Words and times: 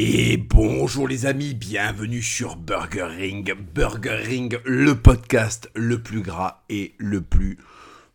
Et 0.00 0.36
bonjour 0.36 1.08
les 1.08 1.26
amis, 1.26 1.54
bienvenue 1.54 2.22
sur 2.22 2.54
Burger 2.54 3.02
Ring. 3.02 3.52
Burger 3.74 4.14
Ring, 4.14 4.60
le 4.64 4.94
podcast 4.94 5.68
le 5.74 6.00
plus 6.00 6.20
gras 6.20 6.62
et 6.68 6.94
le 6.98 7.20
plus 7.20 7.58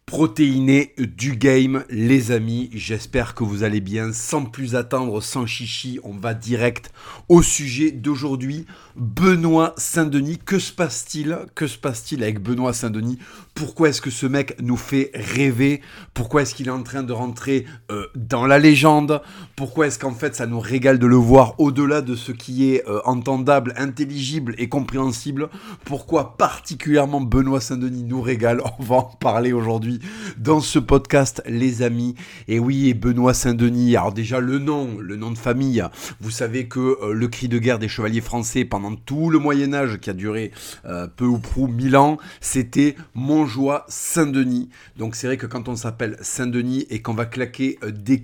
protéiné 0.06 0.94
du 0.98 1.36
game, 1.36 1.84
les 1.90 2.32
amis. 2.32 2.70
J'espère 2.74 3.34
que 3.34 3.44
vous 3.44 3.64
allez 3.64 3.82
bien. 3.82 4.14
Sans 4.14 4.46
plus 4.46 4.76
attendre, 4.76 5.22
sans 5.22 5.46
chichi, 5.46 6.00
on 6.04 6.14
va 6.14 6.34
direct 6.34 6.92
au 7.30 7.42
sujet 7.42 7.92
d'aujourd'hui. 7.92 8.66
Benoît 8.96 9.74
Saint-Denis, 9.78 10.38
que 10.38 10.60
se 10.60 10.72
passe-t-il? 10.72 11.38
Que 11.56 11.66
se 11.66 11.78
passe-t-il 11.78 12.22
avec 12.22 12.40
Benoît 12.40 12.74
Saint-Denis? 12.74 13.18
Pourquoi 13.56 13.90
est-ce 13.90 14.02
que 14.02 14.12
ce 14.12 14.28
mec 14.28 14.56
nous 14.62 14.78
fait 14.78 15.10
rêver? 15.16 15.82
Pourquoi 16.14 16.44
est-ce 16.44 16.54
qu'il 16.54 16.68
est 16.68 16.72
en 16.72 16.84
train 16.84 17.02
de 17.02 17.14
rentrer 17.14 17.66
euh, 17.90 18.08
dans 18.16 18.46
la 18.46 18.60
légende? 18.60 19.22
Pourquoi 19.56 19.88
est-ce 19.88 19.98
qu'en 19.98 20.14
fait 20.14 20.36
ça 20.36 20.46
nous 20.46 20.60
régale 20.60 21.00
de 21.00 21.08
le 21.08 21.16
voir 21.16 21.60
au-delà 21.60 22.02
de 22.02 22.16
ce 22.16 22.32
qui 22.32 22.72
est 22.72 22.88
euh, 22.88 23.00
entendable, 23.06 23.74
intelligible 23.78 24.54
et 24.58 24.70
compréhensible? 24.70 25.50
Pourquoi 25.86 26.38
particulièrement 26.38 27.22
Benoît 27.22 27.62
Saint-Denis 27.62 28.04
nous 28.04 28.22
régale? 28.22 28.62
On 28.80 28.84
va 28.84 28.96
en 28.96 29.04
parler 29.04 29.54
aujourd'hui 29.54 29.93
dans 30.38 30.60
ce 30.60 30.80
podcast, 30.80 31.42
les 31.46 31.82
amis. 31.82 32.16
Et 32.48 32.60
oui, 32.60 32.90
et 32.90 32.94
Benoît 32.94 33.34
Saint-Denis, 33.34 33.96
alors 33.96 34.14
déjà 34.14 34.40
le 34.40 34.60
nom, 34.60 34.98
le 35.00 35.16
nom 35.16 35.32
de 35.32 35.38
famille, 35.38 35.84
vous 36.20 36.32
savez 36.32 36.68
que 36.68 36.80
euh, 36.80 37.14
le 37.14 37.28
cri 37.28 37.48
de 37.48 37.58
guerre 37.58 37.80
des 37.80 37.88
chevaliers 37.88 38.22
français 38.22 38.66
pendant 38.66 38.96
tout 38.96 39.30
le 39.30 39.40
Moyen 39.40 39.74
Âge, 39.74 40.00
qui 40.00 40.10
a 40.10 40.14
duré 40.14 40.52
euh, 40.86 41.08
peu 41.08 41.26
ou 41.26 41.40
prou 41.40 41.68
mille 41.68 41.96
ans, 41.96 42.18
c'était 42.42 42.96
Montjoie 43.14 43.86
Saint-Denis. 43.88 44.70
Donc 44.98 45.16
c'est 45.16 45.28
vrai 45.28 45.38
que 45.38 45.46
quand 45.46 45.68
on 45.68 45.76
s'appelle 45.76 46.18
Saint-Denis 46.22 46.86
et 46.90 47.02
qu'on 47.02 47.14
va 47.14 47.26
claquer 47.26 47.78
euh, 47.84 47.92
des 47.92 48.22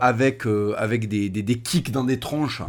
avec, 0.00 0.44
avec 0.78 1.08
des, 1.08 1.28
des, 1.28 1.42
des, 1.42 1.58
kicks 1.58 1.90
dans 1.90 2.04
des 2.04 2.18
tronches, 2.18 2.62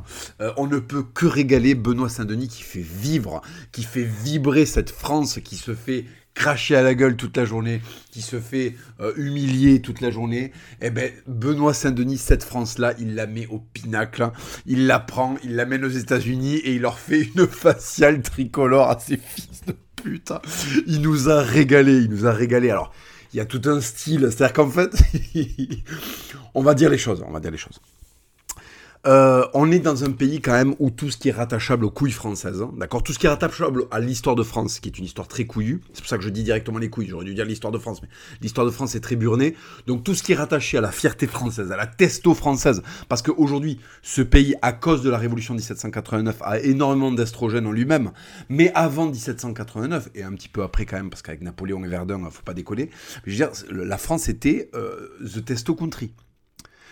on 0.58 0.68
ne 0.68 0.80
peut 0.80 1.04
que 1.14 1.26
régaler 1.26 1.74
Benoît 1.74 2.10
Saint-Denis 2.10 2.50
qui 2.50 2.62
fait 2.62 2.82
vivre, 2.82 3.42
qui 3.72 3.84
fait 3.84 4.04
vibrer 4.04 4.66
cette 4.66 4.90
France 4.90 5.40
qui 5.44 5.56
se 5.56 5.74
fait 5.74 6.06
cracher 6.36 6.76
à 6.76 6.84
la 6.84 6.94
gueule 6.94 7.16
toute 7.16 7.36
la 7.38 7.46
journée, 7.46 7.82
qui 8.12 8.22
se 8.22 8.40
fait 8.40 8.76
euh, 9.00 9.14
humilier 9.16 9.82
toute 9.82 10.02
la 10.02 10.12
journée, 10.12 10.52
eh 10.82 10.92
ben 10.92 11.12
Benoît 11.26 11.74
Saint-Denis, 11.74 12.18
cette 12.18 12.44
France-là, 12.44 12.94
il 13.00 13.16
la 13.16 13.26
met 13.26 13.48
au 13.48 13.60
pinacle, 13.60 14.30
il 14.66 14.86
la 14.86 15.00
prend, 15.00 15.38
il 15.44 15.56
l'amène 15.56 15.84
aux 15.86 15.90
États-Unis 15.90 16.58
et 16.58 16.76
il 16.76 16.82
leur 16.82 17.00
fait 17.00 17.22
une 17.36 17.48
faciale 17.52 18.22
tricolore 18.22 18.90
à 18.90 19.00
ses 19.00 19.18
fils 19.18 19.62
de 19.66 19.76
pute. 19.96 20.34
Il 20.86 21.02
nous 21.02 21.30
a 21.30 21.42
régalé, 21.42 21.98
il 21.98 22.10
nous 22.10 22.28
a 22.28 22.32
régalé. 22.32 22.70
Alors, 22.70 22.94
il 23.34 23.38
y 23.38 23.40
a 23.40 23.46
tout 23.46 23.62
un 23.66 23.82
style, 23.82 24.28
c'est-à-dire 24.30 24.54
qu'en 24.54 24.70
fait, 24.70 24.92
on 26.54 26.62
va 26.62 26.74
dire 26.74 26.90
les 26.90 26.98
choses, 26.98 27.24
on 27.28 27.32
va 27.32 27.40
dire 27.40 27.52
les 27.52 27.58
choses. 27.58 27.80
Euh, 29.08 29.46
on 29.54 29.72
est 29.72 29.80
dans 29.80 30.04
un 30.04 30.12
pays 30.12 30.42
quand 30.42 30.54
même 30.54 30.74
où 30.80 30.90
tout 30.90 31.12
ce 31.12 31.18
qui 31.18 31.30
est 31.30 31.32
rattachable 31.32 31.86
aux 31.86 31.92
couilles 31.92 32.12
françaises, 32.12 32.62
hein, 32.62 32.72
d'accord? 32.78 33.04
Tout 33.04 33.14
ce 33.14 33.20
qui 33.20 33.28
est 33.28 33.30
rattachable 33.30 33.86
à 33.92 34.00
l'histoire 34.00 34.36
de 34.36 34.42
France, 34.42 34.80
qui 34.80 34.90
est 34.90 34.98
une 34.98 35.06
histoire 35.06 35.28
très 35.28 35.46
couillue, 35.46 35.82
c'est 35.94 36.02
pour 36.02 36.10
ça 36.10 36.18
que 36.18 36.24
je 36.24 36.30
dis 36.30 36.42
directement 36.42 36.80
les 36.80 36.90
couilles, 36.90 37.08
j'aurais 37.08 37.26
dû 37.26 37.36
dire 37.36 37.46
l'histoire 37.46 37.72
de 37.72 37.78
France, 37.78 38.02
mais 38.02 38.10
l'histoire 38.42 38.66
de 38.66 38.72
France 38.72 38.96
est 38.96 39.02
très 39.02 39.16
burnée. 39.16 39.56
Donc 39.86 40.04
tout 40.04 40.16
ce 40.16 40.24
qui 40.24 40.32
est 40.32 40.36
rattaché 40.36 40.80
à 40.80 40.82
la 40.82 40.92
fierté 40.92 41.28
française, 41.28 41.72
à 41.72 41.78
la 41.78 41.86
testo 41.86 42.34
française, 42.34 42.82
parce 43.08 43.22
qu'aujourd'hui, 43.22 43.80
ce 44.02 44.24
pays, 44.24 44.56
à 44.64 44.72
cause 44.72 45.04
de 45.04 45.12
la 45.12 45.20
révolution 45.20 45.54
1789, 45.54 46.38
a 46.42 46.60
énormément 46.60 47.12
d'estrogène 47.12 47.68
en 47.68 47.72
lui-même, 47.72 48.12
mais 48.50 48.72
avant 48.74 49.06
1789, 49.06 50.10
et 50.16 50.24
un 50.24 50.34
petit 50.34 50.50
peu 50.50 50.64
après 50.64 50.86
quand 50.86 50.98
même, 50.98 51.12
parce 51.12 51.22
qu'avec 51.22 51.42
Napoléon 51.42 51.84
et 51.84 51.88
Verdun, 51.88 52.28
faut 52.32 52.42
pas 52.42 52.56
décoller, 52.56 52.90
je 53.26 53.32
veux 53.32 53.38
dire, 53.38 53.52
la 53.70 53.98
France 54.00 54.30
était 54.30 54.70
euh, 54.74 55.10
the 55.24 55.46
testo 55.46 55.76
country. 55.76 56.12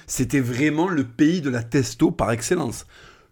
C'était 0.08 0.40
vraiment 0.40 0.88
le 0.88 1.04
pays 1.04 1.42
de 1.42 1.50
la 1.50 1.64
testo 1.64 2.12
par 2.12 2.32
excellence. 2.32 2.86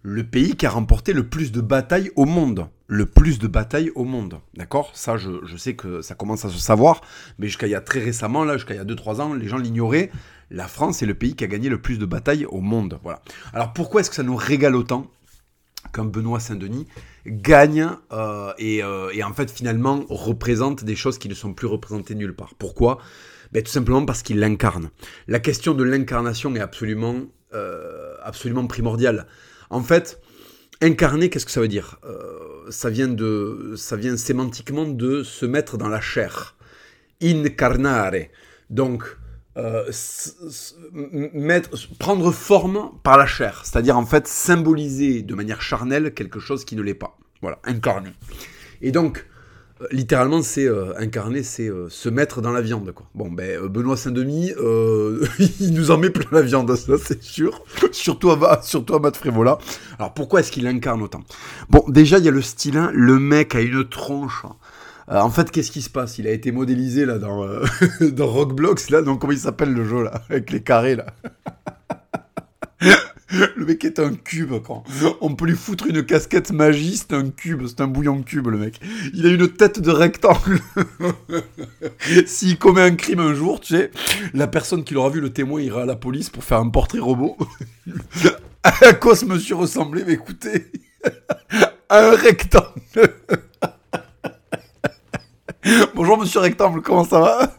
Le 0.03 0.23
pays 0.23 0.55
qui 0.55 0.65
a 0.65 0.71
remporté 0.71 1.13
le 1.13 1.27
plus 1.27 1.51
de 1.51 1.61
batailles 1.61 2.11
au 2.15 2.25
monde. 2.25 2.67
Le 2.87 3.05
plus 3.05 3.37
de 3.37 3.47
batailles 3.47 3.91
au 3.95 4.03
monde. 4.03 4.39
D'accord? 4.55 4.91
Ça, 4.95 5.15
je, 5.17 5.57
sais 5.57 5.75
que 5.75 6.01
ça 6.01 6.15
commence 6.15 6.43
à 6.43 6.49
se 6.49 6.57
savoir, 6.57 7.01
mais 7.37 7.47
jusqu'à 7.47 7.67
il 7.67 7.71
y 7.71 7.75
a 7.75 7.81
très 7.81 7.99
récemment, 7.99 8.43
là, 8.43 8.57
jusqu'à 8.57 8.73
il 8.73 8.77
y 8.77 8.79
a 8.79 8.85
2-3 8.85 9.21
ans, 9.21 9.33
les 9.33 9.47
gens 9.47 9.57
l'ignoraient. 9.57 10.11
La 10.49 10.67
France 10.67 11.01
est 11.01 11.05
le 11.05 11.13
pays 11.13 11.35
qui 11.35 11.43
a 11.43 11.47
gagné 11.47 11.69
le 11.69 11.81
plus 11.81 11.99
de 11.99 12.05
batailles 12.05 12.45
au 12.45 12.61
monde. 12.61 12.99
Voilà. 13.03 13.21
Alors 13.53 13.73
pourquoi 13.73 14.01
est-ce 14.01 14.09
que 14.09 14.15
ça 14.15 14.23
nous 14.23 14.35
régale 14.35 14.75
autant 14.75 15.07
qu'un 15.93 16.05
Benoît 16.05 16.39
Saint-Denis 16.39 16.87
gagne 17.25 17.87
euh, 18.11 18.51
euh, 18.59 19.09
et, 19.13 19.23
en 19.23 19.33
fait 19.33 19.51
finalement 19.51 20.03
représente 20.09 20.83
des 20.83 20.95
choses 20.95 21.17
qui 21.17 21.29
ne 21.29 21.33
sont 21.33 21.53
plus 21.53 21.67
représentées 21.67 22.15
nulle 22.15 22.35
part? 22.35 22.55
Pourquoi? 22.57 22.97
Ben, 23.51 23.63
Tout 23.63 23.71
simplement 23.71 24.05
parce 24.05 24.23
qu'il 24.23 24.39
l'incarne. 24.39 24.89
La 25.27 25.39
question 25.39 25.73
de 25.73 25.83
l'incarnation 25.83 26.55
est 26.55 26.59
absolument, 26.59 27.21
euh, 27.53 28.15
absolument 28.23 28.67
primordiale. 28.67 29.27
En 29.69 29.81
fait, 29.81 30.19
incarner, 30.81 31.29
qu'est-ce 31.29 31.45
que 31.45 31.51
ça 31.51 31.61
veut 31.61 31.67
dire? 31.67 31.99
Euh, 32.03 32.69
ça, 32.69 32.89
vient 32.89 33.07
de, 33.07 33.73
ça 33.77 33.95
vient 33.95 34.17
sémantiquement 34.17 34.85
de 34.85 35.23
se 35.23 35.45
mettre 35.45 35.77
dans 35.77 35.89
la 35.89 36.01
chair. 36.01 36.55
Incarnare. 37.21 38.29
Donc, 38.69 39.17
euh, 39.57 39.91
mettre, 41.33 41.69
prendre 41.99 42.31
forme 42.31 42.91
par 43.03 43.17
la 43.17 43.25
chair, 43.25 43.61
c'est-à-dire 43.65 43.97
en 43.97 44.05
fait 44.05 44.25
symboliser 44.25 45.23
de 45.23 45.35
manière 45.35 45.61
charnelle 45.61 46.13
quelque 46.13 46.39
chose 46.39 46.63
qui 46.63 46.75
ne 46.75 46.81
l'est 46.81 46.93
pas. 46.93 47.17
Voilà, 47.41 47.59
incarner. 47.65 48.11
Et 48.81 48.91
donc, 48.91 49.25
littéralement, 49.91 50.41
c'est 50.41 50.67
euh, 50.67 50.93
incarner, 50.97 51.43
c'est 51.43 51.67
euh, 51.67 51.89
se 51.89 52.09
mettre 52.09 52.41
dans 52.41 52.51
la 52.51 52.61
viande. 52.61 52.91
Quoi. 52.91 53.05
Bon, 53.15 53.31
ben, 53.31 53.67
Benoît 53.67 53.97
Saint-Denis, 53.97 54.51
il 55.59 55.73
nous 55.73 55.91
en 55.91 55.97
met 55.97 56.09
plein 56.09 56.27
la 56.31 56.41
viande, 56.41 56.75
ça 56.75 56.93
c'est 57.03 57.23
sûr. 57.23 57.63
surtout, 57.91 58.31
à, 58.31 58.61
surtout 58.63 58.95
à 58.95 58.99
Matt 58.99 59.17
Frévola. 59.17 59.57
Alors 59.97 60.13
pourquoi 60.13 60.41
est-ce 60.41 60.51
qu'il 60.51 60.67
incarne 60.67 61.01
autant? 61.01 61.21
Bon, 61.69 61.83
déjà, 61.87 62.17
il 62.17 62.25
y 62.25 62.27
a 62.27 62.31
le 62.31 62.41
stylin, 62.41 62.91
le 62.93 63.19
mec 63.19 63.55
a 63.55 63.61
une 63.61 63.87
tronche. 63.87 64.45
en 65.07 65.29
fait, 65.29 65.51
qu'est-ce 65.51 65.71
qui 65.71 65.81
se 65.81 65.89
passe? 65.89 66.17
Il 66.17 66.27
a 66.27 66.31
été 66.31 66.51
modélisé 66.51 67.05
là 67.05 67.17
dans, 67.17 67.45
dans 68.01 68.27
Rockblocks, 68.27 68.89
là, 68.89 69.01
donc 69.01 69.21
comment 69.21 69.33
il 69.33 69.39
s'appelle 69.39 69.73
le 69.73 69.85
jeu 69.85 70.03
là? 70.03 70.21
Avec 70.29 70.51
les 70.51 70.61
carrés 70.61 70.95
là 70.95 71.05
Le 73.55 73.65
mec 73.65 73.85
est 73.85 73.99
un 73.99 74.13
cube, 74.13 74.53
quand 74.65 74.83
on 75.21 75.35
peut 75.35 75.45
lui 75.45 75.55
foutre 75.55 75.87
une 75.87 76.03
casquette 76.03 76.51
magie, 76.51 76.97
c'est 76.97 77.13
un 77.13 77.29
cube, 77.29 77.63
c'est 77.67 77.81
un 77.81 77.87
bouillon 77.87 78.21
cube, 78.23 78.47
le 78.47 78.57
mec. 78.57 78.79
Il 79.13 79.25
a 79.25 79.29
une 79.29 79.47
tête 79.47 79.79
de 79.79 79.91
rectangle. 79.91 80.59
S'il 82.25 82.57
commet 82.57 82.81
un 82.81 82.95
crime 82.95 83.19
un 83.19 83.33
jour, 83.33 83.61
tu 83.61 83.75
sais, 83.75 83.91
la 84.33 84.47
personne 84.47 84.83
qui 84.83 84.93
l'aura 84.93 85.09
vu, 85.09 85.21
le 85.21 85.31
témoin, 85.31 85.61
ira 85.61 85.83
à 85.83 85.85
la 85.85 85.95
police 85.95 86.29
pour 86.29 86.43
faire 86.43 86.59
un 86.59 86.69
portrait 86.69 86.99
robot. 86.99 87.37
à 88.63 88.93
quoi 88.93 89.15
ce 89.15 89.25
monsieur 89.25 89.55
ressemblait? 89.55 90.03
Mais 90.05 90.13
écoutez, 90.13 90.71
un 91.89 92.11
rectangle. 92.11 92.81
Bonjour 95.95 96.17
monsieur 96.17 96.39
rectangle, 96.39 96.81
comment 96.81 97.05
ça 97.05 97.19
va? 97.19 97.55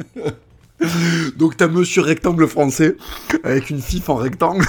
donc 1.37 1.57
t'as 1.57 1.69
Monsieur 1.69 2.03
Rectangle 2.03 2.47
français 2.47 2.97
avec 3.45 3.71
une 3.71 3.81
fif 3.81 4.09
en 4.09 4.17
rectangle 4.17 4.65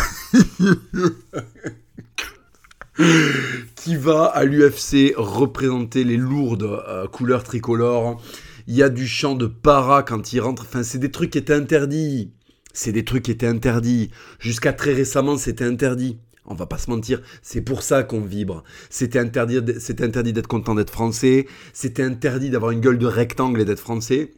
qui 3.76 3.96
va 3.96 4.26
à 4.26 4.44
l'UFC 4.44 5.14
représenter 5.16 6.04
les 6.04 6.18
lourdes 6.18 6.84
euh, 6.88 7.08
couleurs 7.08 7.44
tricolores. 7.44 8.22
Il 8.68 8.76
y 8.76 8.84
a 8.84 8.90
du 8.90 9.08
chant 9.08 9.36
de 9.36 9.48
para 9.48 10.04
quand 10.04 10.32
il 10.32 10.40
rentre. 10.40 10.64
Enfin, 10.64 10.84
c'est 10.84 11.00
des 11.00 11.12
trucs 11.12 11.32
qui 11.32 11.38
étaient 11.38 11.54
interdits. 11.54 12.32
C'est 12.74 12.92
des 12.92 13.04
trucs 13.04 13.24
qui 13.24 13.32
étaient 13.32 13.48
interdits. 13.48 14.12
Jusqu'à 14.40 14.74
très 14.74 14.94
récemment, 14.94 15.38
c'était 15.38 15.66
interdit. 15.66 16.18
On 16.46 16.56
va 16.56 16.66
pas 16.66 16.78
se 16.78 16.90
mentir, 16.90 17.22
c'est 17.42 17.62
pour 17.62 17.84
ça 17.84 18.04
qu'on 18.04 18.20
vibre. 18.20 18.64
C'était 18.90 19.20
interdit, 19.20 19.60
c'était 19.80 20.04
interdit 20.04 20.34
d'être 20.34 20.48
content 20.48 20.76
d'être 20.76 20.92
français. 20.92 21.48
C'était 21.72 22.04
interdit 22.04 22.50
d'avoir 22.50 22.72
une 22.72 22.82
gueule 22.82 22.98
de 22.98 23.06
rectangle 23.06 23.62
et 23.62 23.66
d'être 23.66 23.80
français. 23.80 24.34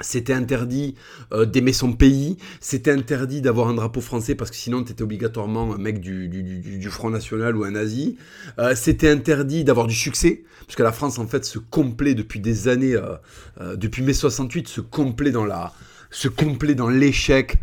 C'était 0.00 0.32
interdit 0.32 0.94
euh, 1.32 1.44
d'aimer 1.44 1.72
son 1.72 1.92
pays, 1.92 2.36
c'était 2.60 2.92
interdit 2.92 3.40
d'avoir 3.40 3.66
un 3.68 3.74
drapeau 3.74 4.00
français 4.00 4.36
parce 4.36 4.50
que 4.50 4.56
sinon 4.56 4.84
tu 4.84 4.92
étais 4.92 5.02
obligatoirement 5.02 5.74
un 5.74 5.78
mec 5.78 6.00
du, 6.00 6.88
Front 6.88 7.10
National 7.10 7.56
ou 7.56 7.64
un 7.64 7.72
nazi. 7.72 8.16
Euh, 8.60 8.76
c'était 8.76 9.10
interdit 9.10 9.64
d'avoir 9.64 9.88
du 9.88 9.94
succès, 9.94 10.44
parce 10.60 10.76
que 10.76 10.84
la 10.84 10.92
France 10.92 11.18
en 11.18 11.26
fait 11.26 11.44
se 11.44 11.58
complaît 11.58 12.14
depuis 12.14 12.38
des 12.38 12.68
années, 12.68 12.94
euh, 12.94 13.74
depuis 13.76 14.02
mai 14.02 14.12
68, 14.12 14.68
se 14.68 14.80
complaît 14.80 15.32
dans 15.32 15.44
la, 15.44 15.72
se 16.10 16.28
dans 16.74 16.88
l'échec, 16.88 17.58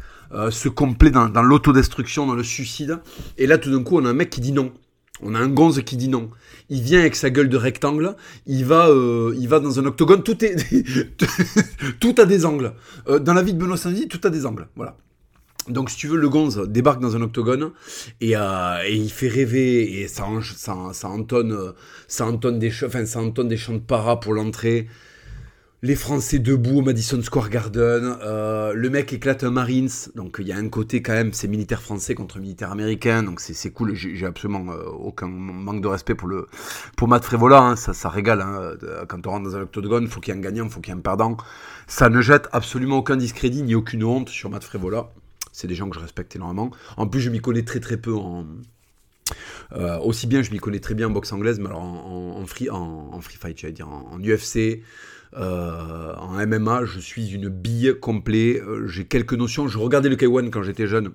se 0.49 0.67
complaît 0.67 1.11
dans 1.11 1.41
l'autodestruction, 1.41 2.27
dans 2.27 2.35
le 2.35 2.43
suicide. 2.43 2.99
Et 3.37 3.47
là 3.47 3.57
tout 3.57 3.71
d'un 3.71 3.83
coup 3.83 3.97
on 3.97 4.03
a 4.03 4.09
un 4.09 4.13
mec 4.13 4.29
qui 4.29 4.41
dit 4.41 4.51
non. 4.51 4.73
On 5.21 5.33
a 5.33 5.39
un 5.39 5.47
gonze 5.47 5.81
qui 5.83 5.95
dit 5.95 6.09
non. 6.09 6.29
Il 6.69 6.81
vient 6.81 6.99
avec 6.99 7.15
sa 7.15 7.29
gueule 7.29 7.47
de 7.47 7.57
rectangle, 7.57 8.15
il 8.45 8.65
va, 8.65 8.89
euh, 8.89 9.33
il 9.37 9.47
va 9.47 9.59
dans 9.59 9.79
un 9.79 9.85
octogone, 9.85 10.23
tout 10.23 10.43
est, 10.43 10.55
tout 11.99 12.15
a 12.17 12.25
des 12.25 12.45
angles. 12.45 12.73
Euh, 13.07 13.19
dans 13.19 13.33
la 13.33 13.41
vie 13.41 13.53
de 13.53 13.59
Benoît 13.59 13.77
Saint-Denis, 13.77 14.07
tout 14.07 14.21
a 14.23 14.29
des 14.29 14.45
angles. 14.45 14.67
Voilà. 14.75 14.97
Donc, 15.69 15.89
si 15.89 15.97
tu 15.97 16.07
veux, 16.07 16.17
le 16.17 16.29
gonze 16.29 16.67
débarque 16.67 16.99
dans 17.01 17.15
un 17.15 17.21
octogone 17.21 17.71
et, 18.21 18.35
euh, 18.35 18.87
il 18.89 19.09
fait 19.09 19.29
rêver 19.29 20.01
et 20.01 20.07
ça, 20.07 20.25
ça, 20.55 21.07
entonne, 21.07 21.73
ça 22.07 22.31
des, 22.31 22.71
enfin, 22.83 23.05
ça 23.05 23.19
entonne 23.19 23.47
des 23.47 23.57
chants 23.57 23.73
de 23.73 23.79
para 23.79 24.19
pour 24.19 24.33
l'entrée. 24.33 24.87
Les 25.85 25.95
Français 25.95 26.39
debout 26.39 26.79
au 26.79 26.81
Madison 26.81 27.21
Square 27.21 27.49
Garden. 27.49 28.17
Euh, 28.23 28.73
le 28.73 28.89
mec 28.89 29.13
éclate 29.13 29.43
un 29.43 29.51
Marines. 29.51 29.91
Donc 30.15 30.37
il 30.39 30.47
y 30.47 30.51
a 30.51 30.57
un 30.57 30.67
côté 30.67 31.03
quand 31.03 31.13
même, 31.13 31.31
c'est 31.31 31.47
militaire 31.47 31.79
français 31.79 32.15
contre 32.15 32.39
militaire 32.39 32.71
américain. 32.71 33.21
Donc 33.21 33.39
c'est 33.39 33.69
cool. 33.69 33.93
J'ai 33.93 34.25
absolument 34.25 34.65
euh, 34.71 34.83
aucun 34.85 35.27
manque 35.27 35.81
de 35.81 35.87
respect 35.87 36.15
pour, 36.15 36.27
le, 36.27 36.47
pour 36.97 37.07
Matt 37.07 37.23
Frévola. 37.23 37.59
Hein. 37.59 37.75
Ça, 37.75 37.93
ça 37.93 38.09
régale. 38.09 38.41
Hein. 38.41 38.73
Quand 39.07 39.27
on 39.27 39.29
rentre 39.29 39.43
dans 39.47 39.57
un 39.57 39.61
octogone, 39.61 40.05
il 40.05 40.09
faut 40.09 40.19
qu'il 40.21 40.33
y 40.33 40.35
ait 40.35 40.39
un 40.39 40.43
gagnant, 40.43 40.65
il 40.65 40.71
faut 40.71 40.81
qu'il 40.81 40.91
y 40.91 40.95
ait 40.95 40.99
un 40.99 41.03
perdant. 41.03 41.37
Ça 41.85 42.09
ne 42.09 42.19
jette 42.19 42.47
absolument 42.51 42.97
aucun 42.97 43.15
discrédit 43.15 43.61
ni 43.61 43.75
aucune 43.75 44.03
honte 44.03 44.29
sur 44.29 44.49
Matt 44.49 44.63
Frévola. 44.63 45.11
C'est 45.51 45.67
des 45.67 45.75
gens 45.75 45.87
que 45.87 45.95
je 45.95 46.01
respecte 46.01 46.35
énormément. 46.35 46.71
En 46.97 47.05
plus, 47.05 47.21
je 47.21 47.29
m'y 47.29 47.41
connais 47.41 47.63
très 47.63 47.79
très 47.79 47.97
peu 47.97 48.15
en, 48.15 48.47
euh, 49.73 49.97
aussi 49.99 50.27
bien, 50.27 50.41
je 50.41 50.51
m'y 50.51 50.59
connais 50.59 50.79
très 50.79 50.93
bien 50.93 51.07
en 51.07 51.11
boxe 51.11 51.31
anglaise, 51.31 51.59
mais 51.59 51.67
alors 51.67 51.81
en, 51.81 52.45
free, 52.45 52.69
en, 52.69 53.19
free 53.21 53.37
fight, 53.37 53.57
j'allais 53.59 53.73
dire, 53.73 53.87
en, 53.87 54.19
UFC, 54.19 54.81
euh, 55.37 56.13
en 56.15 56.45
MMA, 56.45 56.85
je 56.85 56.99
suis 56.99 57.33
une 57.33 57.49
bille 57.49 57.95
complète. 57.99 58.61
Euh, 58.61 58.87
j'ai 58.87 59.05
quelques 59.05 59.33
notions. 59.33 59.67
Je 59.67 59.77
regardais 59.77 60.09
le 60.09 60.15
K1 60.15 60.49
quand 60.49 60.63
j'étais 60.63 60.87
jeune, 60.87 61.11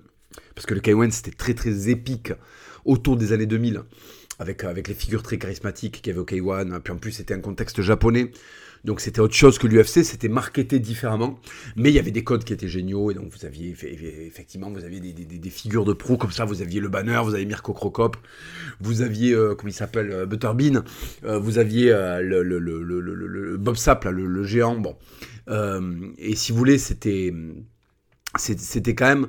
parce 0.55 0.65
que 0.65 0.73
le 0.73 0.81
K1 0.81 1.11
c'était 1.11 1.31
très 1.31 1.53
très 1.53 1.89
épique 1.89 2.33
autour 2.85 3.17
des 3.17 3.33
années 3.33 3.45
2000, 3.45 3.81
avec, 4.39 4.63
avec 4.63 4.87
les 4.87 4.93
figures 4.93 5.23
très 5.23 5.37
charismatiques 5.37 6.01
qu'il 6.01 6.07
y 6.07 6.09
avait 6.11 6.19
au 6.19 6.25
K1. 6.25 6.79
Puis 6.81 6.93
en 6.93 6.97
plus, 6.97 7.11
c'était 7.11 7.33
un 7.33 7.39
contexte 7.39 7.81
japonais. 7.81 8.31
Donc 8.83 8.99
c'était 8.99 9.19
autre 9.19 9.35
chose 9.35 9.59
que 9.59 9.67
l'UFC, 9.67 10.03
c'était 10.03 10.27
marketé 10.27 10.79
différemment, 10.79 11.39
mais 11.75 11.89
il 11.89 11.95
y 11.95 11.99
avait 11.99 12.11
des 12.11 12.23
codes 12.23 12.43
qui 12.43 12.51
étaient 12.53 12.67
géniaux, 12.67 13.11
et 13.11 13.13
donc 13.13 13.31
vous 13.31 13.45
aviez 13.45 13.75
effectivement, 14.25 14.71
vous 14.71 14.83
aviez 14.83 14.99
des, 14.99 15.49
figures 15.49 15.85
de 15.85 15.93
pro 15.93 16.17
comme 16.17 16.31
ça, 16.31 16.45
vous 16.45 16.61
aviez 16.61 16.79
le 16.79 16.89
banner, 16.89 17.21
vous 17.23 17.35
aviez 17.35 17.45
Mirko 17.45 17.73
Crocop, 17.73 18.17
vous 18.79 19.01
aviez, 19.01 19.33
euh, 19.33 19.53
comment 19.53 19.69
il 19.69 19.73
s'appelle, 19.73 20.11
euh, 20.11 20.25
Butterbean, 20.25 20.83
euh, 21.23 21.37
vous 21.37 21.59
aviez 21.59 21.91
le, 22.21 22.41
le, 22.41 23.57
Bob 23.57 23.75
Sapp, 23.75 24.05
le, 24.05 24.43
géant, 24.43 24.81
et 26.17 26.35
si 26.35 26.51
vous 26.51 26.57
voulez, 26.57 26.79
c'était, 26.79 27.33
c'était 28.37 28.95
quand 28.95 29.07
même 29.07 29.27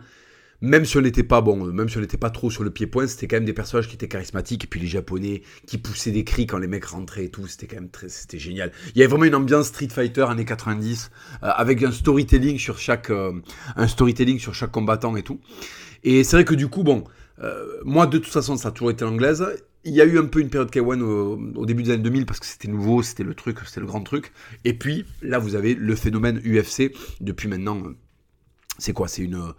même 0.62 0.84
si 0.84 0.96
on 0.96 1.00
n'était 1.00 1.24
pas 1.24 1.40
bon, 1.40 1.66
même 1.66 1.88
si 1.88 1.98
on 1.98 2.00
n'était 2.00 2.16
pas 2.16 2.30
trop 2.30 2.48
sur 2.48 2.62
le 2.62 2.70
pied-point, 2.70 3.08
c'était 3.08 3.26
quand 3.26 3.36
même 3.36 3.44
des 3.44 3.52
personnages 3.52 3.88
qui 3.88 3.96
étaient 3.96 4.06
charismatiques. 4.06 4.64
Et 4.64 4.66
puis 4.68 4.78
les 4.78 4.86
Japonais 4.86 5.42
qui 5.66 5.76
poussaient 5.76 6.12
des 6.12 6.22
cris 6.22 6.46
quand 6.46 6.58
les 6.58 6.68
mecs 6.68 6.84
rentraient 6.84 7.24
et 7.24 7.30
tout, 7.30 7.48
c'était 7.48 7.66
quand 7.66 7.80
même 7.80 7.90
très, 7.90 8.08
c'était 8.08 8.38
génial. 8.38 8.70
Il 8.94 9.00
y 9.00 9.02
avait 9.02 9.10
vraiment 9.10 9.24
une 9.24 9.34
ambiance 9.34 9.66
Street 9.66 9.88
Fighter 9.88 10.22
années 10.22 10.44
90 10.44 11.10
euh, 11.42 11.48
avec 11.48 11.82
un 11.82 11.90
storytelling 11.90 12.58
sur 12.58 12.78
chaque, 12.78 13.10
euh, 13.10 13.32
un 13.74 13.88
storytelling 13.88 14.38
sur 14.38 14.54
chaque 14.54 14.70
combattant 14.70 15.16
et 15.16 15.24
tout. 15.24 15.40
Et 16.04 16.22
c'est 16.22 16.36
vrai 16.36 16.44
que 16.44 16.54
du 16.54 16.68
coup, 16.68 16.84
bon, 16.84 17.02
euh, 17.42 17.66
moi 17.84 18.06
de 18.06 18.18
toute 18.18 18.32
façon, 18.32 18.56
ça 18.56 18.68
a 18.68 18.70
toujours 18.70 18.92
été 18.92 19.04
l'anglaise. 19.04 19.44
Il 19.84 19.94
y 19.94 20.00
a 20.00 20.04
eu 20.04 20.16
un 20.16 20.26
peu 20.26 20.38
une 20.38 20.48
période 20.48 20.70
K1 20.70 21.00
au, 21.00 21.66
début 21.66 21.82
des 21.82 21.90
années 21.90 22.04
2000 22.04 22.24
parce 22.24 22.38
que 22.38 22.46
c'était 22.46 22.68
nouveau, 22.68 23.02
c'était 23.02 23.24
le 23.24 23.34
truc, 23.34 23.58
c'était 23.66 23.80
le 23.80 23.86
grand 23.86 24.02
truc. 24.02 24.32
Et 24.64 24.74
puis 24.74 25.06
là, 25.22 25.40
vous 25.40 25.56
avez 25.56 25.74
le 25.74 25.96
phénomène 25.96 26.40
UFC 26.44 26.92
depuis 27.20 27.48
maintenant. 27.48 27.82
C'est 28.78 28.92
quoi? 28.92 29.08
C'est 29.08 29.22
une 29.22 29.52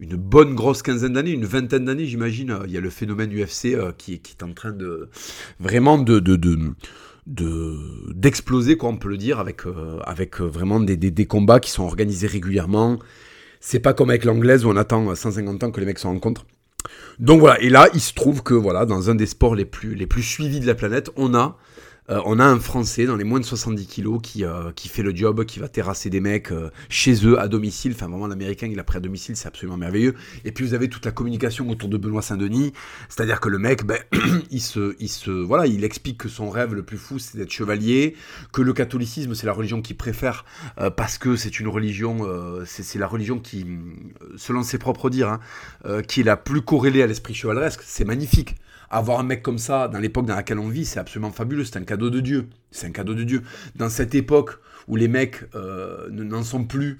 une 0.00 0.16
bonne 0.16 0.54
grosse 0.54 0.82
quinzaine 0.82 1.12
d'années, 1.12 1.30
une 1.30 1.44
vingtaine 1.44 1.84
d'années, 1.84 2.06
j'imagine. 2.06 2.50
Euh, 2.50 2.64
il 2.66 2.72
y 2.72 2.76
a 2.76 2.80
le 2.80 2.90
phénomène 2.90 3.32
UFC 3.32 3.66
euh, 3.74 3.92
qui, 3.96 4.20
qui, 4.20 4.36
est 4.38 4.42
en 4.42 4.52
train 4.52 4.72
de 4.72 5.08
vraiment 5.60 5.98
de, 5.98 6.18
de, 6.18 6.36
de 6.36 6.74
d'exploser, 8.12 8.76
quoi, 8.76 8.90
on 8.90 8.96
peut 8.96 9.08
le 9.08 9.16
dire, 9.16 9.38
avec, 9.38 9.66
euh, 9.66 9.98
avec 10.04 10.40
vraiment 10.40 10.80
des, 10.80 10.96
des, 10.96 11.26
combats 11.26 11.60
qui 11.60 11.70
sont 11.70 11.84
organisés 11.84 12.26
régulièrement. 12.26 12.98
C'est 13.60 13.80
pas 13.80 13.94
comme 13.94 14.10
avec 14.10 14.24
l'anglaise 14.24 14.64
où 14.64 14.68
on 14.68 14.76
attend 14.76 15.14
150 15.14 15.64
ans 15.64 15.70
que 15.70 15.80
les 15.80 15.86
mecs 15.86 15.98
se 15.98 16.06
rencontrent. 16.06 16.44
Donc 17.18 17.40
voilà, 17.40 17.58
et 17.62 17.70
là, 17.70 17.88
il 17.94 18.00
se 18.00 18.12
trouve 18.12 18.42
que 18.42 18.52
voilà, 18.52 18.84
dans 18.84 19.08
un 19.08 19.14
des 19.14 19.26
sports 19.26 19.54
les 19.54 19.64
plus, 19.64 19.94
les 19.94 20.06
plus 20.06 20.22
suivis 20.22 20.60
de 20.60 20.66
la 20.66 20.74
planète, 20.74 21.10
on 21.16 21.34
a 21.34 21.56
euh, 22.10 22.20
on 22.26 22.38
a 22.38 22.44
un 22.44 22.60
Français 22.60 23.06
dans 23.06 23.16
les 23.16 23.24
moins 23.24 23.40
de 23.40 23.44
70 23.44 23.86
kilos 23.86 24.20
qui, 24.22 24.44
euh, 24.44 24.72
qui 24.76 24.88
fait 24.88 25.02
le 25.02 25.14
job, 25.14 25.44
qui 25.46 25.58
va 25.58 25.68
terrasser 25.68 26.10
des 26.10 26.20
mecs 26.20 26.52
euh, 26.52 26.70
chez 26.88 27.26
eux 27.26 27.40
à 27.40 27.48
domicile. 27.48 27.92
Enfin, 27.94 28.08
vraiment, 28.08 28.26
l'américain, 28.26 28.68
il 28.70 28.78
a 28.78 28.84
pris 28.84 28.98
à 28.98 29.00
domicile, 29.00 29.36
c'est 29.36 29.48
absolument 29.48 29.78
merveilleux. 29.78 30.14
Et 30.44 30.52
puis, 30.52 30.66
vous 30.66 30.74
avez 30.74 30.88
toute 30.88 31.06
la 31.06 31.12
communication 31.12 31.68
autour 31.70 31.88
de 31.88 31.96
Benoît 31.96 32.20
Saint-Denis. 32.20 32.72
C'est-à-dire 33.08 33.40
que 33.40 33.48
le 33.48 33.58
mec, 33.58 33.84
ben, 33.84 33.98
il, 34.50 34.60
se, 34.60 34.94
il, 34.98 35.08
se, 35.08 35.30
voilà, 35.30 35.66
il 35.66 35.82
explique 35.84 36.18
que 36.18 36.28
son 36.28 36.50
rêve 36.50 36.74
le 36.74 36.82
plus 36.82 36.98
fou, 36.98 37.18
c'est 37.18 37.38
d'être 37.38 37.52
chevalier, 37.52 38.16
que 38.52 38.60
le 38.60 38.74
catholicisme, 38.74 39.34
c'est 39.34 39.46
la 39.46 39.52
religion 39.52 39.80
qu'il 39.80 39.96
préfère 39.96 40.44
parce 40.96 41.18
que 41.18 41.36
c'est 41.36 41.60
une 41.60 41.68
religion, 41.68 42.26
c'est 42.64 42.98
la 42.98 43.06
religion 43.06 43.38
qui, 43.38 43.66
selon 44.36 44.62
ses 44.62 44.78
propres 44.78 45.10
dires, 45.10 45.38
hein, 45.84 46.02
qui 46.02 46.20
est 46.20 46.24
la 46.24 46.36
plus 46.36 46.62
corrélée 46.62 47.02
à 47.02 47.06
l'esprit 47.06 47.34
chevaleresque. 47.34 47.80
C'est 47.84 48.04
magnifique 48.04 48.56
avoir 48.94 49.18
un 49.18 49.24
mec 49.24 49.42
comme 49.42 49.58
ça 49.58 49.88
dans 49.88 49.98
l'époque 49.98 50.26
dans 50.26 50.36
laquelle 50.36 50.58
on 50.58 50.68
vit, 50.68 50.84
c'est 50.84 51.00
absolument 51.00 51.32
fabuleux. 51.32 51.64
C'est 51.64 51.78
un 51.78 51.84
cadeau 51.84 52.10
de 52.10 52.20
Dieu. 52.20 52.48
C'est 52.70 52.86
un 52.86 52.92
cadeau 52.92 53.14
de 53.14 53.24
Dieu. 53.24 53.42
Dans 53.74 53.88
cette 53.88 54.14
époque 54.14 54.58
où 54.86 54.96
les 54.96 55.08
mecs 55.08 55.42
euh, 55.54 56.08
n'en 56.10 56.42
sont 56.42 56.64
plus, 56.64 56.98